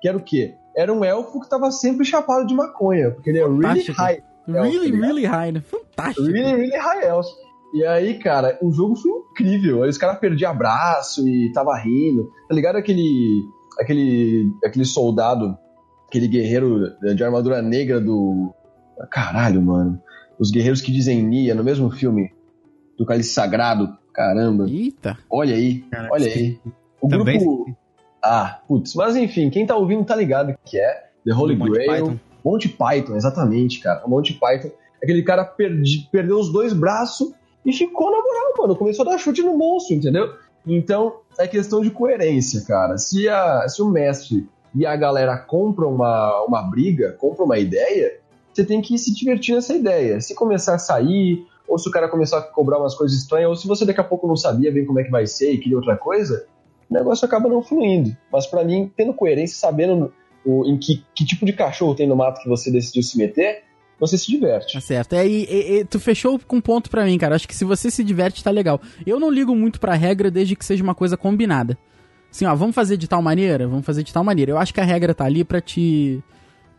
Que 0.00 0.08
era 0.08 0.16
o 0.16 0.22
quê? 0.22 0.54
Era 0.76 0.92
um 0.92 1.04
elfo 1.04 1.40
que 1.40 1.48
tava 1.48 1.70
sempre 1.70 2.04
chapado 2.04 2.46
de 2.46 2.54
maconha. 2.54 3.10
Porque 3.10 3.30
ele 3.30 3.38
é 3.38 3.42
Really 3.42 3.62
Fantástico. 3.62 4.00
High. 4.00 4.22
Really, 4.48 4.90
really 4.90 5.26
high, 5.26 5.52
né? 5.52 5.60
Fantástico. 5.60 6.26
Really, 6.26 6.52
really 6.54 6.76
high 6.76 7.06
elf. 7.06 7.26
E 7.72 7.84
aí, 7.86 8.18
cara, 8.18 8.58
o 8.60 8.72
jogo 8.72 8.96
foi 8.96 9.12
incrível. 9.12 9.82
Aí 9.82 9.90
os 9.90 9.98
caras 9.98 10.18
perdiam 10.18 10.50
abraço 10.50 11.26
e 11.28 11.52
tava 11.52 11.76
rindo. 11.76 12.30
Tá 12.48 12.54
ligado 12.54 12.76
aquele. 12.76 13.42
aquele. 13.78 14.50
aquele 14.64 14.84
soldado, 14.84 15.56
aquele 16.08 16.26
guerreiro 16.26 16.96
de 17.14 17.22
armadura 17.22 17.62
negra 17.62 18.00
do. 18.00 18.52
Caralho, 19.10 19.62
mano. 19.62 20.00
Os 20.38 20.50
guerreiros 20.50 20.80
que 20.80 20.92
dizem 20.92 21.22
Nia 21.22 21.54
no 21.54 21.62
mesmo 21.62 21.90
filme 21.90 22.32
do 22.98 23.06
Cálice 23.06 23.32
Sagrado. 23.32 23.96
Caramba. 24.12 24.68
Eita. 24.68 25.18
Olha 25.30 25.54
aí, 25.54 25.80
Caraca, 25.90 26.14
olha 26.14 26.26
aí. 26.26 26.58
O 27.00 27.08
Também 27.08 27.38
grupo. 27.38 27.74
Ah, 28.22 28.60
putz. 28.68 28.94
Mas 28.94 29.16
enfim, 29.16 29.48
quem 29.50 29.66
tá 29.66 29.76
ouvindo 29.76 30.04
tá 30.04 30.14
ligado 30.14 30.54
que 30.64 30.78
é. 30.78 31.08
The 31.24 31.32
Holy 31.32 31.56
Monty 31.56 31.70
Grail. 31.72 32.04
Python. 32.06 32.18
Monty 32.44 32.68
Python, 32.68 33.16
exatamente, 33.16 33.80
cara. 33.80 34.04
O 34.04 34.10
Monty 34.10 34.34
Python. 34.34 34.70
Aquele 35.02 35.22
cara 35.22 35.44
perdi- 35.44 36.08
perdeu 36.12 36.38
os 36.38 36.52
dois 36.52 36.72
braços 36.72 37.32
e 37.64 37.72
ficou 37.72 38.10
na 38.10 38.18
moral, 38.18 38.54
mano. 38.58 38.76
Começou 38.76 39.06
a 39.06 39.12
dar 39.12 39.18
chute 39.18 39.42
no 39.42 39.56
monstro, 39.56 39.94
entendeu? 39.96 40.34
Então, 40.66 41.20
é 41.38 41.46
questão 41.46 41.80
de 41.80 41.90
coerência, 41.90 42.62
cara. 42.66 42.98
Se, 42.98 43.26
a, 43.28 43.66
se 43.66 43.80
o 43.80 43.88
mestre 43.88 44.46
e 44.74 44.84
a 44.84 44.94
galera 44.96 45.36
compram 45.38 45.94
uma, 45.94 46.44
uma 46.44 46.62
briga, 46.62 47.16
compram 47.18 47.46
uma 47.46 47.58
ideia, 47.58 48.18
você 48.52 48.62
tem 48.64 48.82
que 48.82 48.98
se 48.98 49.14
divertir 49.14 49.54
nessa 49.54 49.74
ideia. 49.74 50.20
Se 50.20 50.34
começar 50.34 50.74
a 50.74 50.78
sair, 50.78 51.46
ou 51.70 51.78
se 51.78 51.88
o 51.88 51.92
cara 51.92 52.08
começar 52.08 52.38
a 52.38 52.42
cobrar 52.42 52.78
umas 52.78 52.94
coisas 52.94 53.16
estranhas, 53.16 53.48
ou 53.48 53.56
se 53.56 53.66
você 53.68 53.84
daqui 53.86 54.00
a 54.00 54.04
pouco 54.04 54.26
não 54.26 54.36
sabia 54.36 54.70
bem 54.72 54.84
como 54.84 54.98
é 55.00 55.04
que 55.04 55.10
vai 55.10 55.26
ser 55.26 55.52
e 55.52 55.58
queria 55.58 55.76
outra 55.78 55.96
coisa, 55.96 56.46
o 56.90 56.94
negócio 56.94 57.24
acaba 57.24 57.48
não 57.48 57.62
fluindo. 57.62 58.14
Mas 58.32 58.46
pra 58.46 58.64
mim, 58.64 58.90
tendo 58.96 59.14
coerência, 59.14 59.56
sabendo 59.56 60.12
o, 60.44 60.66
em 60.66 60.76
que, 60.78 61.04
que 61.14 61.24
tipo 61.24 61.46
de 61.46 61.52
cachorro 61.52 61.94
tem 61.94 62.06
no 62.08 62.16
mato 62.16 62.40
que 62.42 62.48
você 62.48 62.70
decidiu 62.70 63.02
se 63.02 63.16
meter, 63.16 63.62
você 63.98 64.16
se 64.18 64.30
diverte. 64.30 64.72
Tá 64.72 64.80
certo. 64.80 65.12
É, 65.12 65.26
e, 65.26 65.44
e- 65.44 65.78
e 65.80 65.84
tu 65.84 66.00
fechou 66.00 66.38
com 66.46 66.56
um 66.56 66.60
ponto 66.60 66.88
pra 66.90 67.04
mim, 67.04 67.16
cara. 67.18 67.34
Acho 67.36 67.46
que 67.46 67.54
se 67.54 67.64
você 67.64 67.90
se 67.90 68.02
diverte, 68.02 68.42
tá 68.42 68.50
legal. 68.50 68.80
Eu 69.06 69.20
não 69.20 69.30
ligo 69.30 69.54
muito 69.54 69.78
pra 69.78 69.94
regra 69.94 70.30
desde 70.30 70.56
que 70.56 70.64
seja 70.64 70.82
uma 70.82 70.94
coisa 70.94 71.16
combinada. 71.18 71.76
Assim, 72.32 72.46
ó, 72.46 72.54
vamos 72.54 72.74
fazer 72.74 72.96
de 72.96 73.06
tal 73.06 73.20
maneira? 73.20 73.68
Vamos 73.68 73.84
fazer 73.84 74.02
de 74.02 74.12
tal 74.12 74.24
maneira. 74.24 74.52
Eu 74.52 74.58
acho 74.58 74.72
que 74.72 74.80
a 74.80 74.84
regra 74.84 75.12
tá 75.14 75.24
ali 75.26 75.44
pra 75.44 75.60
te. 75.60 76.22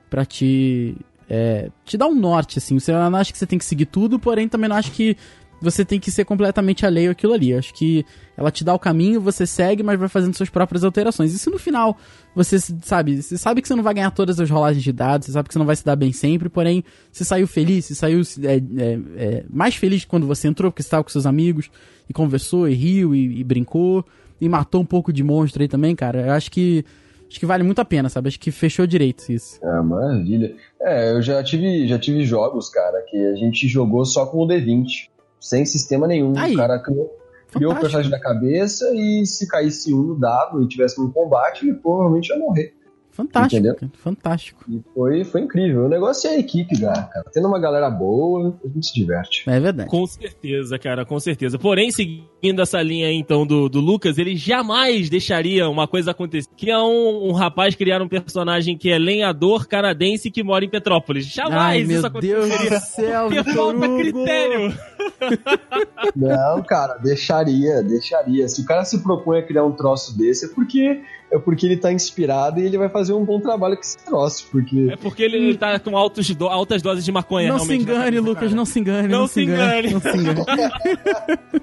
pra 0.10 0.26
te. 0.26 0.96
É, 1.34 1.70
te 1.86 1.98
dar 1.98 2.08
um 2.08 2.14
norte, 2.14 2.58
assim. 2.58 2.78
Você 2.78 2.92
não 2.92 3.16
acha 3.16 3.32
que 3.32 3.38
você 3.38 3.48
tem 3.48 3.58
que 3.58 3.64
seguir 3.64 3.86
tudo, 3.86 4.20
porém 4.20 4.50
também 4.50 4.70
não 4.70 4.76
acho 4.76 4.92
que 4.92 5.16
você 5.62 5.86
tem 5.86 5.98
que 5.98 6.12
ser 6.12 6.26
completamente 6.26 6.86
alheio 6.86 7.10
àquilo 7.10 7.34
ali. 7.34 7.54
Acho 7.54 7.74
que 7.74 8.06
ela 8.36 8.52
te 8.52 8.66
dá 8.66 8.74
o 8.74 8.80
caminho, 8.80 9.22
você 9.22 9.48
segue, 9.48 9.82
mas 9.82 9.98
vai 9.98 10.10
fazendo 10.10 10.36
suas 10.36 10.50
próprias 10.50 10.84
alterações. 10.84 11.34
E 11.34 11.40
se 11.40 11.50
no 11.50 11.58
final 11.58 11.98
você 12.36 12.60
sabe, 12.60 13.22
você 13.22 13.38
sabe 13.38 13.62
que 13.62 13.68
você 13.70 13.76
não 13.76 13.84
vai 13.84 13.94
ganhar 13.94 14.12
todas 14.12 14.42
as 14.42 14.50
rolagens 14.50 14.84
de 14.84 14.92
dados, 14.92 15.28
você 15.28 15.32
sabe 15.32 15.48
que 15.48 15.54
você 15.54 15.60
não 15.60 15.66
vai 15.66 15.76
se 15.78 15.86
dar 15.86 15.96
bem 15.96 16.12
sempre, 16.12 16.50
porém, 16.50 16.84
você 17.10 17.24
saiu 17.24 17.48
feliz, 17.48 17.86
você 17.86 17.96
saiu 17.96 18.22
é, 18.44 18.56
é, 18.56 19.00
é, 19.16 19.46
mais 19.50 19.76
feliz 19.76 20.04
quando 20.04 20.28
você 20.28 20.50
entrou, 20.50 20.70
porque 20.70 20.84
você 20.84 20.88
estava 20.88 21.04
com 21.04 21.10
seus 21.10 21.26
amigos 21.26 21.72
e 22.10 22.14
conversou, 22.14 22.68
e 22.68 22.74
riu, 22.74 23.16
e, 23.16 23.40
e 23.40 23.44
brincou, 23.46 24.06
e 24.42 24.50
matou 24.50 24.82
um 24.82 24.86
pouco 24.86 25.14
de 25.14 25.24
monstro 25.24 25.62
aí 25.62 25.70
também, 25.70 25.96
cara. 25.96 26.28
Eu 26.28 26.34
acho 26.34 26.52
que. 26.52 26.84
Acho 27.32 27.40
que 27.40 27.46
vale 27.46 27.64
muito 27.64 27.80
a 27.80 27.86
pena, 27.86 28.10
sabe? 28.10 28.28
Acho 28.28 28.38
que 28.38 28.52
fechou 28.52 28.86
direito 28.86 29.32
isso. 29.32 29.58
Ah, 29.64 29.82
maravilha. 29.82 30.54
É, 30.82 31.14
eu 31.14 31.22
já 31.22 31.42
tive, 31.42 31.88
já 31.88 31.98
tive 31.98 32.26
jogos, 32.26 32.70
cara, 32.70 33.02
que 33.08 33.16
a 33.16 33.36
gente 33.38 33.70
jogou 33.70 34.04
só 34.04 34.26
com 34.26 34.40
o 34.40 34.46
D20, 34.46 35.08
sem 35.40 35.66
sistema 35.66 36.06
nenhum. 36.08 36.34
Aí. 36.36 36.54
O 36.54 36.58
cara 36.58 36.78
criou, 36.80 37.10
criou 37.50 37.72
o 37.72 37.80
personagem 37.80 38.12
da 38.12 38.20
cabeça 38.20 38.94
e 38.94 39.26
se 39.26 39.48
caísse 39.48 39.94
um 39.94 40.04
no 40.04 40.20
dado 40.20 40.62
e 40.62 40.68
tivesse 40.68 41.00
um 41.00 41.10
combate, 41.10 41.66
ele 41.66 41.76
provavelmente 41.76 42.28
ia 42.28 42.38
morrer. 42.38 42.74
Fantástico, 43.12 43.56
Entendeu? 43.56 43.76
cara, 43.76 43.92
fantástico. 43.96 44.64
E 44.70 44.82
foi, 44.94 45.24
foi 45.24 45.42
incrível. 45.42 45.86
O 45.86 45.90
negócio 45.90 46.30
é 46.30 46.36
a 46.36 46.40
equipe, 46.40 46.80
cara. 46.80 47.04
cara. 47.04 47.26
Tendo 47.34 47.48
uma 47.48 47.60
galera 47.60 47.90
boa, 47.90 48.58
a 48.64 48.68
gente 48.68 48.88
se 48.88 48.94
diverte. 48.94 49.44
É 49.48 49.60
verdade. 49.60 49.90
Com 49.90 50.06
certeza, 50.08 50.80
cara, 50.80 51.06
com 51.06 51.20
certeza. 51.20 51.60
Porém, 51.60 51.92
seguindo 51.92 52.62
essa 52.62 52.82
linha 52.82 53.08
aí, 53.08 53.16
então 53.16 53.46
do, 53.46 53.68
do 53.68 53.80
Lucas, 53.80 54.18
ele 54.18 54.36
jamais 54.36 55.10
deixaria 55.10 55.70
uma 55.70 55.88
coisa 55.88 56.12
acontecer. 56.12 56.50
Que 56.56 56.72
é 56.72 56.78
um, 56.78 57.30
um 57.30 57.32
rapaz 57.34 57.76
criar 57.76 58.02
um 58.02 58.08
personagem 58.08 58.78
que 58.78 58.90
é 58.90 58.98
lenhador 58.98 59.68
canadense 59.68 60.32
que 60.32 60.44
mora 60.44 60.64
em 60.64 60.70
Petrópolis. 60.70 61.26
Ai, 61.38 61.50
Jamais 61.52 61.88
meu 61.88 62.00
isso 62.00 62.10
Deus 62.22 62.46
aconteceria. 62.46 62.80
do 62.80 62.86
céu, 62.86 63.28
Porque 63.28 63.44
Vitor 63.44 63.56
falta 63.80 63.88
critério. 63.96 64.74
Não, 66.16 66.64
cara, 66.64 66.96
deixaria, 66.98 67.82
deixaria. 67.84 68.48
Se 68.48 68.62
o 68.62 68.66
cara 68.66 68.84
se 68.86 69.02
propõe 69.04 69.40
a 69.40 69.44
criar 69.44 69.66
um 69.66 69.72
troço 69.72 70.18
desse, 70.18 70.46
é 70.46 70.50
porque, 70.50 71.02
é 71.32 71.40
porque 71.40 71.66
ele 71.66 71.78
tá 71.78 71.92
inspirado 71.94 72.60
e 72.60 72.66
ele 72.66 72.78
vai 72.78 72.90
fazer 72.90 73.14
um 73.14 73.24
bom 73.24 73.40
trabalho 73.40 73.76
com 73.76 73.82
esse 73.82 73.98
troço. 74.04 74.48
Porque 74.52 74.90
É 74.92 74.96
porque 74.96 75.24
ele 75.24 75.56
tá 75.58 75.80
com 75.80 75.96
altos 75.98 76.30
do- 76.36 76.48
altas 76.48 76.82
doses 76.82 77.06
de 77.06 77.12
maconha, 77.12 77.48
Não 77.50 77.60
se 77.60 77.66
realmente. 77.68 77.88
na 77.88 77.94
engane, 77.94 78.06
cabeça, 78.18 78.28
Lucas, 78.28 78.44
cara. 78.44 78.56
não 78.56 78.66
se 78.66 78.80
engane. 78.80 79.08
Não 79.08 79.20
Não, 79.22 79.28
se 79.28 79.42
engane. 79.44 79.88
engane. 79.90 79.94
Não 79.94 80.02
se 80.02 80.18
engane. 80.18 80.42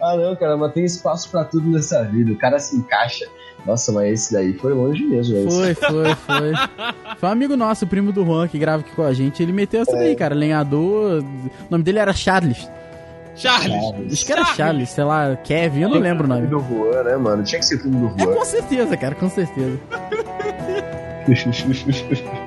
Ah, 0.00 0.16
não, 0.16 0.36
cara, 0.36 0.56
mas 0.56 0.72
tem 0.72 0.84
espaço 0.84 1.28
pra 1.30 1.44
tudo 1.44 1.68
nessa 1.68 2.04
vida. 2.04 2.30
O 2.32 2.36
cara 2.38 2.58
se 2.60 2.76
encaixa. 2.76 3.26
Nossa, 3.66 3.90
mas 3.90 4.12
esse 4.12 4.32
daí 4.32 4.52
foi 4.52 4.72
longe 4.72 5.04
mesmo. 5.04 5.34
né? 5.36 5.50
Foi, 5.50 5.74
foi, 5.74 6.14
foi. 6.14 6.52
Foi 7.18 7.28
um 7.28 7.32
amigo 7.32 7.56
nosso, 7.56 7.84
o 7.84 7.88
primo 7.88 8.12
do 8.12 8.24
Juan, 8.24 8.46
que 8.46 8.56
grava 8.56 8.82
aqui 8.82 8.92
com 8.94 9.02
a 9.02 9.12
gente. 9.12 9.42
Ele 9.42 9.52
meteu 9.52 9.82
essa 9.82 9.92
daí, 9.96 10.14
cara. 10.14 10.32
Lenhador. 10.34 11.22
O 11.22 11.70
nome 11.70 11.82
dele 11.82 11.98
era 11.98 12.12
Charles. 12.12 12.70
Charles! 13.38 14.12
Acho 14.12 14.26
que 14.26 14.32
era 14.32 14.44
Charles, 14.46 14.90
sei 14.90 15.04
lá, 15.04 15.36
Kevin, 15.36 15.82
eu 15.82 15.88
não 15.88 15.98
lembro 15.98 16.24
o 16.24 16.28
nome. 16.28 16.46
do 16.46 16.58
Juan, 16.60 17.02
né, 17.04 17.16
mano? 17.16 17.42
Tinha 17.42 17.58
que 17.58 17.64
ser 17.66 17.78
filme 17.78 18.08
do 18.08 18.14
É 18.20 18.24
Juan. 18.24 18.34
com 18.34 18.44
certeza, 18.44 18.96
cara, 18.96 19.14
com 19.14 19.28
certeza. 19.30 19.78